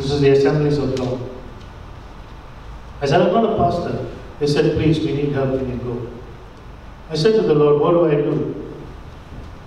This 0.00 0.12
is 0.12 0.20
the 0.22 0.30
assemblies 0.30 0.78
of 0.78 0.96
God. 0.96 1.20
I 3.02 3.06
said, 3.06 3.20
I'm 3.20 3.34
not 3.34 3.52
a 3.52 3.56
pastor. 3.58 4.06
They 4.38 4.46
said, 4.46 4.72
please, 4.72 4.98
we 5.00 5.12
need 5.12 5.32
help. 5.32 5.60
We 5.60 5.72
you 5.72 5.76
go? 5.76 6.10
I 7.10 7.16
said 7.16 7.34
to 7.34 7.42
the 7.42 7.52
Lord, 7.52 7.82
what 7.82 7.90
do 7.90 8.06
I 8.08 8.22
do? 8.22 8.72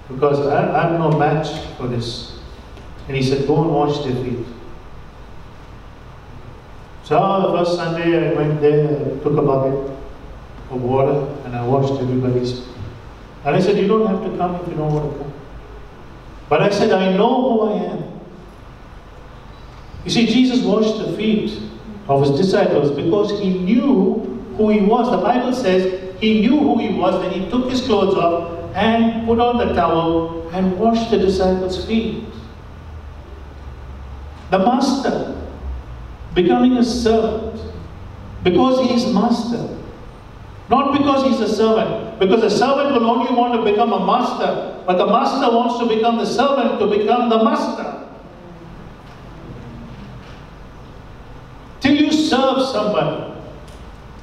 Because 0.07 0.39
I, 0.47 0.87
am 0.87 0.97
no 0.97 1.11
match 1.19 1.67
for 1.77 1.87
this. 1.87 2.39
And 3.07 3.15
he 3.15 3.21
said, 3.21 3.45
go 3.45 3.61
and 3.61 3.71
wash 3.71 4.03
their 4.03 4.15
feet. 4.23 4.43
So 7.03 7.15
the 7.51 7.57
first 7.59 7.75
Sunday 7.75 8.31
I 8.31 8.33
went 8.33 8.59
there, 8.59 9.19
took 9.19 9.37
a 9.37 9.41
bucket 9.43 9.91
of 10.71 10.81
water 10.81 11.31
and 11.45 11.55
I 11.55 11.63
washed 11.63 12.01
everybody's 12.01 12.59
feet. 12.59 12.75
And 13.45 13.55
I 13.55 13.59
said, 13.59 13.77
you 13.77 13.87
don't 13.87 14.07
have 14.07 14.23
to 14.23 14.35
come 14.35 14.55
if 14.55 14.67
you 14.67 14.73
don't 14.73 14.91
want 14.91 15.13
to 15.13 15.19
come. 15.19 15.33
But 16.49 16.63
I 16.63 16.71
said, 16.71 16.91
I 16.91 17.15
know 17.15 17.41
who 17.41 17.61
I 17.69 17.83
am. 17.83 18.12
You 20.05 20.11
see, 20.11 20.27
Jesus 20.27 20.63
washed 20.65 20.97
the 20.97 21.15
feet 21.17 21.59
of 22.07 22.21
his 22.21 22.31
disciples 22.31 22.91
because 22.91 23.39
he 23.39 23.59
knew 23.59 24.45
who 24.57 24.69
he 24.69 24.81
was. 24.81 25.09
The 25.09 25.17
Bible 25.17 25.53
says 25.53 26.15
he 26.19 26.41
knew 26.41 26.59
who 26.59 26.79
he 26.79 26.93
was, 26.93 27.21
then 27.21 27.31
he 27.31 27.49
took 27.49 27.69
his 27.69 27.81
clothes 27.81 28.15
off 28.15 28.75
and 28.75 29.25
put 29.25 29.39
on 29.39 29.57
the 29.57 29.73
towel 29.73 30.49
and 30.49 30.77
washed 30.77 31.11
the 31.11 31.17
disciples' 31.17 31.85
feet. 31.85 32.25
The 34.51 34.59
master 34.59 35.41
becoming 36.35 36.77
a 36.77 36.83
servant 36.83 37.61
because 38.43 38.87
he 38.87 38.95
is 38.95 39.13
master, 39.13 39.77
not 40.69 40.97
because 40.97 41.23
he's 41.25 41.39
a 41.39 41.47
servant. 41.55 42.03
servant. 42.13 42.19
Because 42.19 42.43
a 42.43 42.57
servant 42.57 42.93
will 42.93 43.09
only 43.09 43.33
want 43.33 43.53
to 43.53 43.71
become 43.71 43.93
a 43.93 44.05
master, 44.05 44.81
but 44.85 44.97
the 44.97 45.05
master 45.05 45.55
wants 45.55 45.79
to 45.79 45.87
become 45.87 46.17
the 46.17 46.25
servant 46.25 46.79
to 46.79 46.87
become 46.87 47.29
the 47.29 47.43
master. 47.43 48.07
Till 51.79 51.97
serve 52.59 52.67
somebody, 52.67 53.33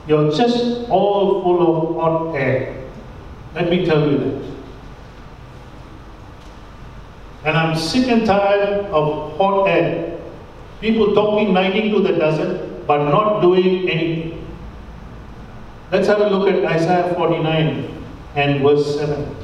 you're 0.06 0.30
just 0.32 0.88
all 0.88 1.42
full 1.42 1.60
of 1.60 1.96
hot 1.96 2.34
air. 2.36 2.88
Let 3.54 3.70
me 3.70 3.84
tell 3.84 4.10
you 4.10 4.18
that. 4.18 4.50
And 7.44 7.56
I'm 7.56 7.76
sick 7.76 8.08
and 8.08 8.26
tired 8.26 8.86
of 8.86 9.36
hot 9.36 9.66
air. 9.66 10.18
People 10.80 11.14
talking 11.14 11.52
19 11.52 11.92
to 11.94 12.00
the 12.00 12.18
dozen, 12.18 12.84
but 12.86 13.08
not 13.08 13.40
doing 13.40 13.88
anything. 13.88 14.46
Let's 15.90 16.06
have 16.06 16.20
a 16.20 16.28
look 16.28 16.48
at 16.48 16.64
Isaiah 16.64 17.14
49 17.14 18.04
and 18.36 18.62
verse 18.62 18.96
7. 18.98 19.36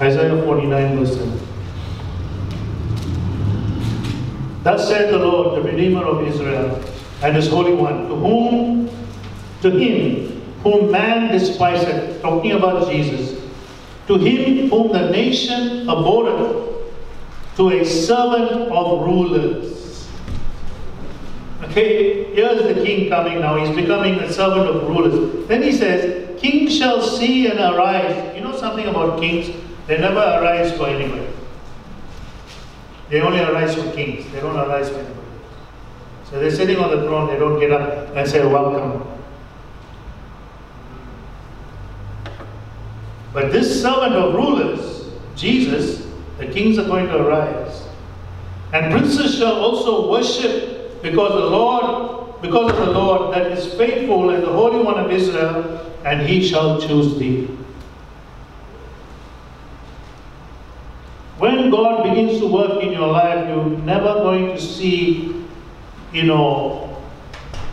Isaiah 0.00 0.42
49 0.44 0.98
verse 0.98 1.16
7. 1.16 1.48
Thus 4.62 4.88
saith 4.88 5.10
the 5.10 5.18
Lord, 5.18 5.58
the 5.58 5.68
Redeemer 5.68 6.04
of 6.04 6.26
Israel, 6.26 6.82
and 7.22 7.34
his 7.34 7.48
Holy 7.48 7.72
One, 7.72 8.08
to 8.08 8.14
whom, 8.14 8.90
to 9.62 9.70
him 9.70 10.42
whom 10.62 10.90
man 10.90 11.32
despiseth, 11.32 12.20
talking 12.20 12.52
about 12.52 12.90
Jesus, 12.90 13.40
to 14.06 14.18
him 14.18 14.68
whom 14.70 14.92
the 14.92 15.10
nation 15.10 15.88
abhorreth, 15.88 16.66
to 17.56 17.70
a 17.70 17.84
servant 17.84 18.70
of 18.70 19.04
rulers. 19.04 20.08
Okay, 21.64 22.32
here's 22.34 22.62
the 22.62 22.84
king 22.84 23.08
coming 23.08 23.40
now. 23.40 23.56
He's 23.56 23.74
becoming 23.74 24.14
a 24.20 24.32
servant 24.32 24.68
of 24.68 24.88
rulers. 24.88 25.48
Then 25.48 25.62
he 25.62 25.72
says, 25.72 26.40
Kings 26.40 26.76
shall 26.76 27.02
see 27.02 27.48
and 27.48 27.58
arise. 27.58 28.36
You 28.36 28.42
know 28.42 28.56
something 28.56 28.86
about 28.86 29.20
kings? 29.20 29.56
They 29.88 29.98
never 29.98 30.20
arise 30.20 30.76
for 30.76 30.86
anybody. 30.86 31.26
They 33.08 33.22
only 33.22 33.40
arise 33.40 33.74
for 33.74 33.90
kings. 33.92 34.30
They 34.32 34.40
don't 34.40 34.56
arise 34.56 34.90
for 34.90 34.96
anybody. 34.96 35.14
So 36.30 36.38
they're 36.38 36.50
sitting 36.50 36.76
on 36.76 36.90
the 36.90 37.04
throne, 37.04 37.28
they 37.28 37.38
don't 37.38 37.58
get 37.58 37.72
up 37.72 38.14
and 38.14 38.28
say, 38.28 38.46
Welcome. 38.46 39.02
But 43.32 43.50
this 43.50 43.80
servant 43.80 44.14
of 44.14 44.34
rulers, 44.34 45.10
Jesus, 45.36 46.06
the 46.36 46.46
kings 46.46 46.78
are 46.78 46.84
going 46.84 47.06
to 47.06 47.16
arise. 47.16 47.84
And 48.74 48.92
princes 48.92 49.38
shall 49.38 49.54
also 49.54 50.10
worship 50.10 51.00
because 51.02 51.32
the 51.32 51.46
Lord, 51.46 52.42
because 52.42 52.72
of 52.72 52.76
the 52.76 52.92
Lord 52.92 53.34
that 53.34 53.50
is 53.52 53.72
faithful 53.74 54.30
and 54.30 54.42
the 54.42 54.52
Holy 54.52 54.82
One 54.82 54.98
of 54.98 55.10
Israel, 55.10 55.94
and 56.04 56.20
he 56.26 56.46
shall 56.46 56.78
choose 56.78 57.18
thee. 57.18 57.48
When 61.38 61.70
God 61.70 62.02
begins 62.18 62.40
to 62.40 62.46
work 62.48 62.82
in 62.82 62.92
your 62.92 63.06
life, 63.06 63.48
you're 63.48 63.78
never 63.86 64.14
going 64.14 64.48
to 64.48 64.60
see, 64.60 65.44
you 66.12 66.24
know, 66.24 67.00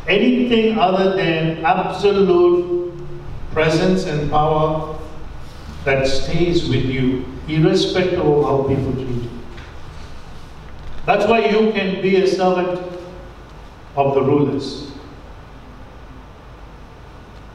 anything 0.07 0.77
other 0.77 1.15
than 1.15 1.65
absolute 1.65 2.93
presence 3.51 4.05
and 4.05 4.29
power 4.29 4.99
that 5.83 6.05
stays 6.05 6.69
with 6.69 6.85
you 6.85 7.25
irrespective 7.47 8.19
of 8.19 8.43
how 8.43 8.67
people 8.67 8.93
treat 8.93 9.23
you. 9.23 9.29
That's 11.05 11.25
why 11.27 11.45
you 11.45 11.71
can 11.71 12.01
be 12.01 12.17
a 12.17 12.27
servant 12.27 12.79
of 13.95 14.13
the 14.13 14.21
rulers. 14.21 14.91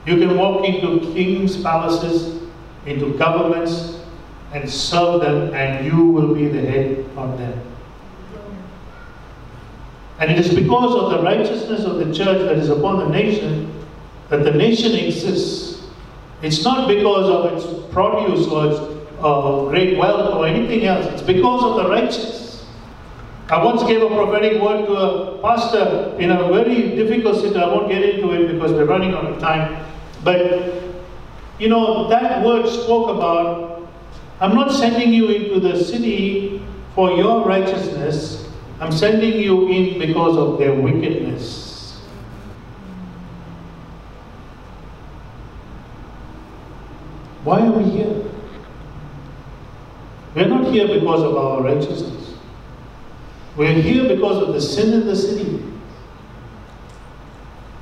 You 0.07 0.17
can 0.17 0.37
walk 0.37 0.65
into 0.65 1.13
kings' 1.13 1.61
palaces, 1.63 2.43
into 2.87 3.17
governments, 3.19 4.00
and 4.53 4.69
serve 4.69 5.21
them, 5.21 5.55
and 5.55 5.87
you 5.87 6.05
will 6.05 6.35
be 6.35 6.49
the 6.49 6.61
head 6.61 7.05
of 7.17 7.39
them. 7.39 7.61
And 10.19 10.31
it 10.31 10.39
is 10.39 10.53
because 10.55 10.95
of 10.95 11.11
the 11.11 11.23
righteousness 11.23 11.85
of 11.85 11.97
the 11.97 12.13
church 12.13 12.41
that 12.41 12.59
is 12.59 12.69
upon 12.69 12.99
the 12.99 13.09
nation 13.09 13.73
that 14.29 14.45
the 14.45 14.53
nation 14.53 14.95
exists. 14.95 15.83
It's 16.41 16.65
not 16.65 16.89
because 16.89 17.29
of 17.29 17.53
its 17.53 17.93
produce 17.93 18.47
or 18.47 18.67
its 18.67 18.79
uh, 19.21 19.65
great 19.69 19.99
wealth 19.99 20.35
or 20.35 20.47
anything 20.47 20.85
else. 20.85 21.07
It's 21.07 21.23
because 21.23 21.63
of 21.63 21.77
the 21.83 21.91
righteous. 21.91 22.65
I 23.49 23.63
once 23.63 23.83
gave 23.83 24.01
a 24.01 24.09
prophetic 24.09 24.63
word 24.63 24.87
to 24.87 24.93
a 24.95 25.39
pastor 25.43 26.17
in 26.19 26.31
a 26.31 26.49
very 26.49 26.95
difficult 26.95 27.37
situation. 27.37 27.61
I 27.61 27.67
won't 27.67 27.89
get 27.89 28.03
into 28.03 28.31
it 28.31 28.53
because 28.53 28.73
we're 28.73 28.85
running 28.85 29.13
out 29.13 29.25
of 29.25 29.41
time. 29.41 29.85
But, 30.23 30.75
you 31.59 31.69
know, 31.69 32.09
that 32.09 32.45
word 32.47 32.69
spoke 32.69 33.11
about 33.11 33.70
I'm 34.41 34.55
not 34.55 34.73
sending 34.73 35.13
you 35.13 35.29
into 35.29 35.61
the 35.61 35.83
city 35.85 36.63
for 36.95 37.11
your 37.13 37.45
righteousness. 37.47 38.49
I'm 38.81 38.91
sending 38.91 39.35
you 39.39 39.69
in 39.69 39.99
because 39.99 40.37
of 40.39 40.59
their 40.59 40.75
wickedness. 40.75 42.01
Why 47.45 47.67
are 47.67 47.73
we 47.73 47.85
here? 47.85 48.25
We're 50.35 50.49
not 50.49 50.73
here 50.73 50.89
because 50.89 51.23
of 51.23 51.37
our 51.37 51.63
righteousness. 51.63 52.35
We're 53.57 53.73
here 53.75 54.09
because 54.09 54.43
of 54.43 54.55
the 54.55 54.61
sin 54.61 54.93
in 54.93 55.07
the 55.07 55.17
city. 55.17 55.63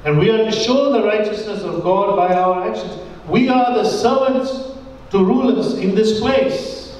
And 0.04 0.18
we 0.18 0.30
are 0.30 0.38
to 0.38 0.50
show 0.50 0.92
the 0.92 1.04
righteousness 1.04 1.62
of 1.62 1.82
God 1.82 2.16
by 2.16 2.34
our 2.34 2.68
actions. 2.68 2.98
We 3.28 3.48
are 3.48 3.74
the 3.74 3.84
servants 3.84 4.77
to 5.10 5.24
rulers 5.24 5.74
in 5.74 5.94
this 5.94 6.20
place. 6.20 6.96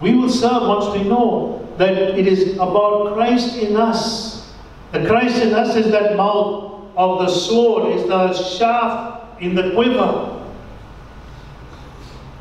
We 0.00 0.14
will 0.14 0.30
serve 0.30 0.62
once 0.62 0.96
we 0.96 1.04
know 1.08 1.68
that 1.76 1.92
it 1.92 2.26
is 2.26 2.54
about 2.54 3.14
Christ 3.14 3.56
in 3.56 3.76
us. 3.76 4.52
The 4.92 5.06
Christ 5.06 5.42
in 5.42 5.54
us 5.54 5.76
is 5.76 5.90
that 5.92 6.16
mouth 6.16 6.82
of 6.96 7.20
the 7.20 7.28
sword, 7.28 7.94
is 7.94 8.08
the 8.08 8.32
shaft 8.32 9.40
in 9.42 9.54
the 9.54 9.70
quiver. 9.72 10.36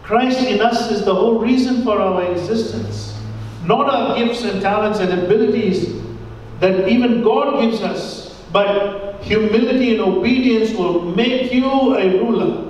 Christ 0.03 0.39
in 0.47 0.59
us 0.61 0.89
is 0.89 1.05
the 1.05 1.13
whole 1.13 1.39
reason 1.39 1.83
for 1.83 1.99
our 1.99 2.31
existence, 2.31 3.15
not 3.65 3.87
our 3.87 4.17
gifts 4.17 4.43
and 4.43 4.61
talents 4.61 4.99
and 4.99 5.11
abilities 5.11 6.01
that 6.59 6.87
even 6.87 7.21
God 7.21 7.61
gives 7.61 7.81
us, 7.81 8.41
but 8.51 9.21
humility 9.21 9.91
and 9.91 10.01
obedience 10.01 10.71
will 10.77 11.03
make 11.03 11.53
you 11.53 11.95
a 11.95 12.19
ruler. 12.19 12.68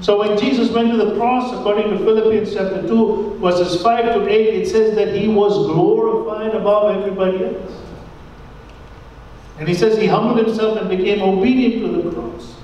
So 0.00 0.18
when 0.18 0.38
Jesus 0.38 0.70
went 0.70 0.90
to 0.92 0.96
the 0.96 1.16
cross, 1.16 1.52
according 1.52 1.90
to 1.90 1.98
Philippians 1.98 2.54
chapter 2.54 2.86
2, 2.86 3.38
verses 3.40 3.82
5 3.82 4.04
to 4.14 4.28
8, 4.28 4.62
it 4.62 4.68
says 4.68 4.94
that 4.94 5.14
he 5.14 5.28
was 5.28 5.66
glorified 5.66 6.54
above 6.54 6.96
everybody 6.96 7.44
else. 7.44 7.72
And 9.58 9.68
he 9.68 9.74
says 9.74 9.98
he 9.98 10.06
humbled 10.06 10.46
himself 10.46 10.78
and 10.78 10.88
became 10.88 11.20
obedient 11.20 11.82
to 11.84 12.02
the 12.02 12.12
cross. 12.12 12.58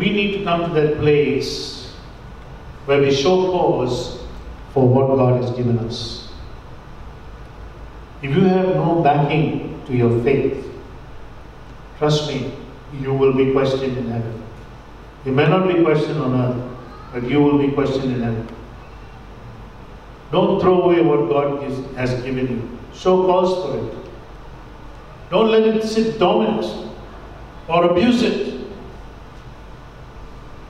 we 0.00 0.10
need 0.10 0.38
to 0.38 0.44
come 0.44 0.72
to 0.72 0.80
that 0.80 0.98
place 0.98 1.94
where 2.86 3.00
we 3.00 3.14
show 3.14 3.50
cause 3.50 4.22
for 4.72 4.88
what 4.88 5.14
God 5.16 5.42
has 5.42 5.50
given 5.56 5.78
us. 5.80 6.19
If 8.22 8.36
you 8.36 8.42
have 8.44 8.76
no 8.76 9.00
backing 9.02 9.82
to 9.86 9.96
your 9.96 10.22
faith, 10.22 10.66
trust 11.98 12.28
me, 12.28 12.52
you 13.00 13.14
will 13.14 13.32
be 13.32 13.52
questioned 13.52 13.96
in 13.96 14.08
heaven. 14.08 14.42
You 15.24 15.32
may 15.32 15.46
not 15.48 15.68
be 15.68 15.82
questioned 15.82 16.18
on 16.20 16.34
earth, 16.34 16.76
but 17.12 17.24
you 17.24 17.40
will 17.42 17.58
be 17.58 17.72
questioned 17.72 18.12
in 18.12 18.22
heaven. 18.22 18.48
Don't 20.32 20.60
throw 20.60 20.82
away 20.82 21.00
what 21.02 21.28
God 21.28 21.64
is, 21.64 21.96
has 21.96 22.22
given 22.22 22.48
you. 22.48 22.78
Show 22.94 23.26
cause 23.26 23.64
for 23.64 23.78
it. 23.78 23.94
Don't 25.30 25.50
let 25.50 25.62
it 25.62 25.82
sit 25.84 26.18
dormant 26.18 26.64
or 27.68 27.90
abuse 27.90 28.22
it. 28.22 28.66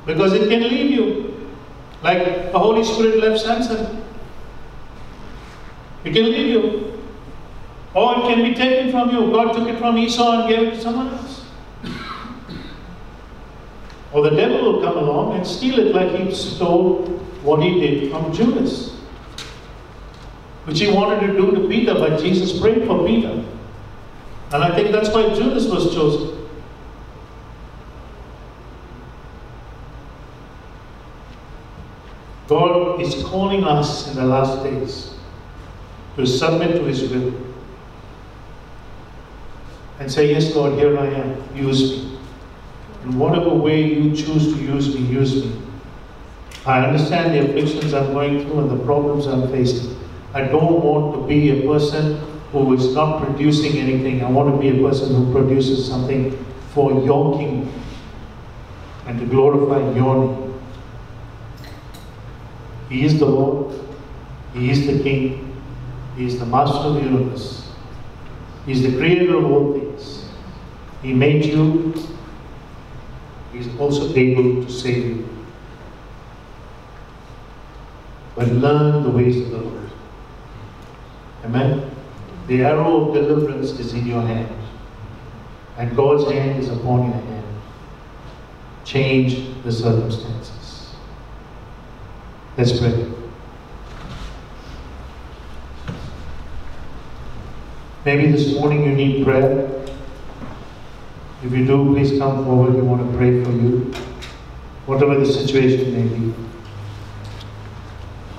Because 0.06 0.32
it 0.32 0.48
can 0.48 0.62
leave 0.62 0.90
you. 0.90 1.50
Like 2.02 2.52
the 2.52 2.58
Holy 2.58 2.84
Spirit 2.84 3.18
left 3.18 3.40
Samson. 3.40 4.02
It 6.04 6.12
can 6.14 6.24
leave 6.24 6.46
you. 6.48 6.99
Or 7.94 8.18
it 8.18 8.22
can 8.22 8.42
be 8.44 8.54
taken 8.54 8.90
from 8.90 9.10
you. 9.10 9.32
God 9.32 9.52
took 9.52 9.68
it 9.68 9.78
from 9.78 9.98
Esau 9.98 10.40
and 10.40 10.48
gave 10.48 10.68
it 10.68 10.74
to 10.76 10.80
someone 10.80 11.08
else. 11.08 11.44
or 14.12 14.22
the 14.22 14.30
devil 14.30 14.72
will 14.72 14.82
come 14.82 14.96
along 14.96 15.36
and 15.36 15.46
steal 15.46 15.78
it 15.78 15.94
like 15.94 16.10
he 16.20 16.34
stole 16.34 17.06
what 17.42 17.62
he 17.62 17.80
did 17.80 18.10
from 18.10 18.32
Judas. 18.32 18.90
Which 20.64 20.80
he 20.80 20.92
wanted 20.92 21.26
to 21.26 21.32
do 21.32 21.52
to 21.52 21.68
Peter, 21.68 21.94
but 21.94 22.20
Jesus 22.20 22.58
prayed 22.60 22.86
for 22.86 23.06
Peter. 23.06 23.44
And 24.52 24.64
I 24.64 24.74
think 24.74 24.90
that's 24.90 25.10
why 25.10 25.32
Judas 25.34 25.66
was 25.66 25.94
chosen. 25.94 26.48
God 32.48 33.00
is 33.00 33.22
calling 33.22 33.62
us 33.62 34.08
in 34.08 34.16
the 34.16 34.24
last 34.24 34.64
days 34.64 35.14
to 36.16 36.26
submit 36.26 36.72
to 36.72 36.84
His 36.84 37.08
will 37.08 37.32
and 40.00 40.10
say, 40.10 40.30
Yes, 40.30 40.52
God, 40.52 40.76
here 40.76 40.98
I 40.98 41.06
am, 41.06 41.56
use 41.56 41.90
me. 41.90 42.18
In 43.04 43.18
whatever 43.18 43.50
way 43.50 43.82
you 43.82 44.16
choose 44.16 44.52
to 44.52 44.60
use 44.60 44.94
me, 44.94 45.02
use 45.02 45.44
me. 45.44 45.62
I 46.66 46.84
understand 46.84 47.34
the 47.34 47.48
afflictions 47.48 47.94
I'm 47.94 48.12
going 48.12 48.44
through 48.44 48.60
and 48.60 48.70
the 48.70 48.84
problems 48.84 49.26
I'm 49.26 49.48
facing. 49.50 49.96
I 50.34 50.42
don't 50.42 50.82
want 50.82 51.14
to 51.14 51.26
be 51.26 51.60
a 51.60 51.66
person 51.66 52.18
who 52.52 52.74
is 52.74 52.94
not 52.94 53.22
producing 53.22 53.78
anything. 53.78 54.22
I 54.24 54.30
want 54.30 54.54
to 54.54 54.60
be 54.60 54.68
a 54.68 54.82
person 54.88 55.14
who 55.14 55.32
produces 55.32 55.86
something 55.86 56.44
for 56.74 56.92
your 57.04 57.38
kingdom 57.38 57.72
and 59.06 59.18
to 59.20 59.26
glorify 59.26 59.78
your 59.96 60.24
name. 60.24 60.60
He 62.88 63.04
is 63.04 63.18
the 63.18 63.26
Lord, 63.26 63.74
He 64.52 64.70
is 64.70 64.86
the 64.86 65.02
King, 65.02 65.62
He 66.16 66.26
is 66.26 66.38
the 66.38 66.46
Master 66.46 66.88
of 66.88 66.94
the 66.94 67.02
universe, 67.02 67.70
He 68.66 68.72
is 68.72 68.82
the 68.82 68.96
creator 68.96 69.36
of 69.36 69.44
all 69.44 69.72
things. 69.72 69.89
He 71.02 71.14
made 71.14 71.44
you, 71.44 71.94
He 73.52 73.58
is 73.58 73.68
also 73.78 74.14
able 74.14 74.64
to 74.64 74.70
save 74.70 75.04
you. 75.04 75.28
But 78.36 78.48
learn 78.48 79.02
the 79.02 79.10
ways 79.10 79.40
of 79.40 79.50
the 79.50 79.58
Lord. 79.58 79.90
Amen. 81.44 81.90
The 82.46 82.64
arrow 82.64 83.08
of 83.08 83.14
deliverance 83.14 83.70
is 83.78 83.92
in 83.92 84.06
your 84.06 84.22
hand, 84.22 84.54
and 85.78 85.96
God's 85.96 86.30
hand 86.30 86.60
is 86.60 86.68
upon 86.68 87.04
your 87.04 87.14
hand. 87.14 87.46
Change 88.84 89.62
the 89.62 89.72
circumstances. 89.72 90.94
Let's 92.56 92.78
pray. 92.78 93.06
Maybe 98.04 98.32
this 98.32 98.54
morning 98.54 98.84
you 98.84 98.92
need 98.92 99.24
prayer. 99.24 99.79
If 101.42 101.52
you 101.52 101.66
do, 101.66 101.94
please 101.94 102.18
come 102.18 102.44
forward. 102.44 102.74
We 102.74 102.82
want 102.82 103.10
to 103.10 103.16
pray 103.16 103.42
for 103.42 103.50
you, 103.50 103.92
whatever 104.84 105.18
the 105.18 105.24
situation 105.24 105.94
may 105.94 106.16
be. 106.16 106.34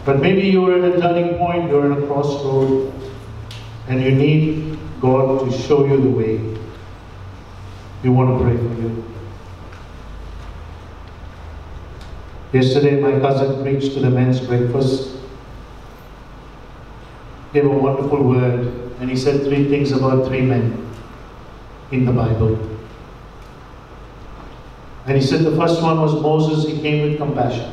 But 0.05 0.19
maybe 0.19 0.41
you're 0.41 0.83
at 0.83 0.97
a 0.97 1.01
turning 1.01 1.37
point, 1.37 1.69
you're 1.69 1.91
at 1.91 1.97
a 1.97 2.05
crossroad, 2.07 2.93
and 3.87 4.01
you 4.01 4.11
need 4.11 4.77
God 4.99 5.45
to 5.45 5.57
show 5.57 5.85
you 5.85 5.99
the 6.01 6.09
way. 6.09 6.37
We 8.03 8.09
want 8.09 8.37
to 8.37 8.43
pray 8.43 8.57
for 8.57 8.81
you. 8.81 9.03
Yesterday, 12.53 12.99
my 12.99 13.19
cousin 13.19 13.63
preached 13.63 13.93
to 13.93 13.99
the 13.99 14.09
men's 14.09 14.39
breakfast. 14.39 15.17
Gave 17.53 17.65
a 17.65 17.69
wonderful 17.69 18.23
word, 18.23 18.91
and 18.99 19.09
he 19.09 19.15
said 19.15 19.43
three 19.43 19.69
things 19.69 19.91
about 19.91 20.27
three 20.27 20.41
men 20.41 20.89
in 21.91 22.05
the 22.05 22.11
Bible. 22.11 22.70
And 25.11 25.21
he 25.21 25.27
said 25.27 25.41
the 25.41 25.57
first 25.57 25.81
one 25.81 25.99
was 25.99 26.13
Moses, 26.21 26.71
he 26.71 26.79
came 26.79 27.03
with 27.03 27.17
compassion. 27.17 27.69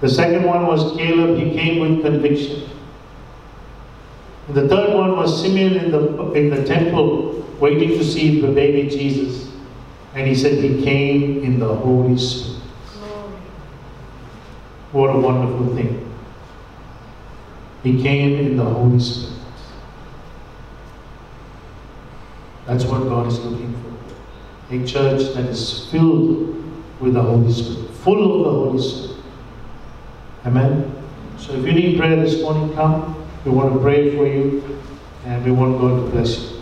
The 0.00 0.08
second 0.08 0.44
one 0.44 0.66
was 0.66 0.96
Caleb, 0.96 1.36
he 1.36 1.50
came 1.50 1.78
with 1.78 2.02
conviction. 2.02 2.70
And 4.48 4.56
the 4.56 4.66
third 4.66 4.94
one 4.94 5.14
was 5.14 5.42
Simeon 5.42 5.74
in 5.74 5.90
the, 5.90 6.32
in 6.32 6.48
the 6.48 6.64
temple, 6.64 7.46
waiting 7.60 7.90
to 7.98 8.02
see 8.02 8.40
the 8.40 8.48
baby 8.48 8.88
Jesus. 8.88 9.52
And 10.14 10.26
he 10.26 10.34
said 10.34 10.54
he 10.54 10.82
came 10.82 11.44
in 11.44 11.58
the 11.58 11.74
Holy 11.74 12.16
Spirit. 12.16 12.62
What 14.92 15.14
a 15.14 15.18
wonderful 15.18 15.76
thing. 15.76 16.10
He 17.82 18.02
came 18.02 18.38
in 18.38 18.56
the 18.56 18.64
Holy 18.64 19.00
Spirit. 19.00 19.38
That's 22.64 22.86
what 22.86 23.00
God 23.00 23.26
is 23.26 23.38
looking 23.40 23.74
for. 23.82 23.93
A 24.70 24.86
church 24.86 25.34
that 25.34 25.44
is 25.46 25.86
filled 25.90 26.54
with 27.00 27.14
the 27.14 27.22
Holy 27.22 27.52
Spirit, 27.52 27.90
full 27.90 28.22
of 28.22 28.44
the 28.44 28.50
Holy 28.50 28.82
Spirit. 28.82 29.16
Amen. 30.46 30.90
So 31.38 31.52
if 31.54 31.66
you 31.66 31.72
need 31.72 31.98
prayer 31.98 32.16
this 32.16 32.40
morning, 32.40 32.74
come. 32.74 33.26
We 33.44 33.50
want 33.50 33.74
to 33.74 33.80
pray 33.80 34.16
for 34.16 34.26
you 34.26 34.80
and 35.26 35.44
we 35.44 35.50
want 35.50 35.78
God 35.78 36.04
to 36.04 36.10
bless 36.10 36.38
you. 36.38 36.53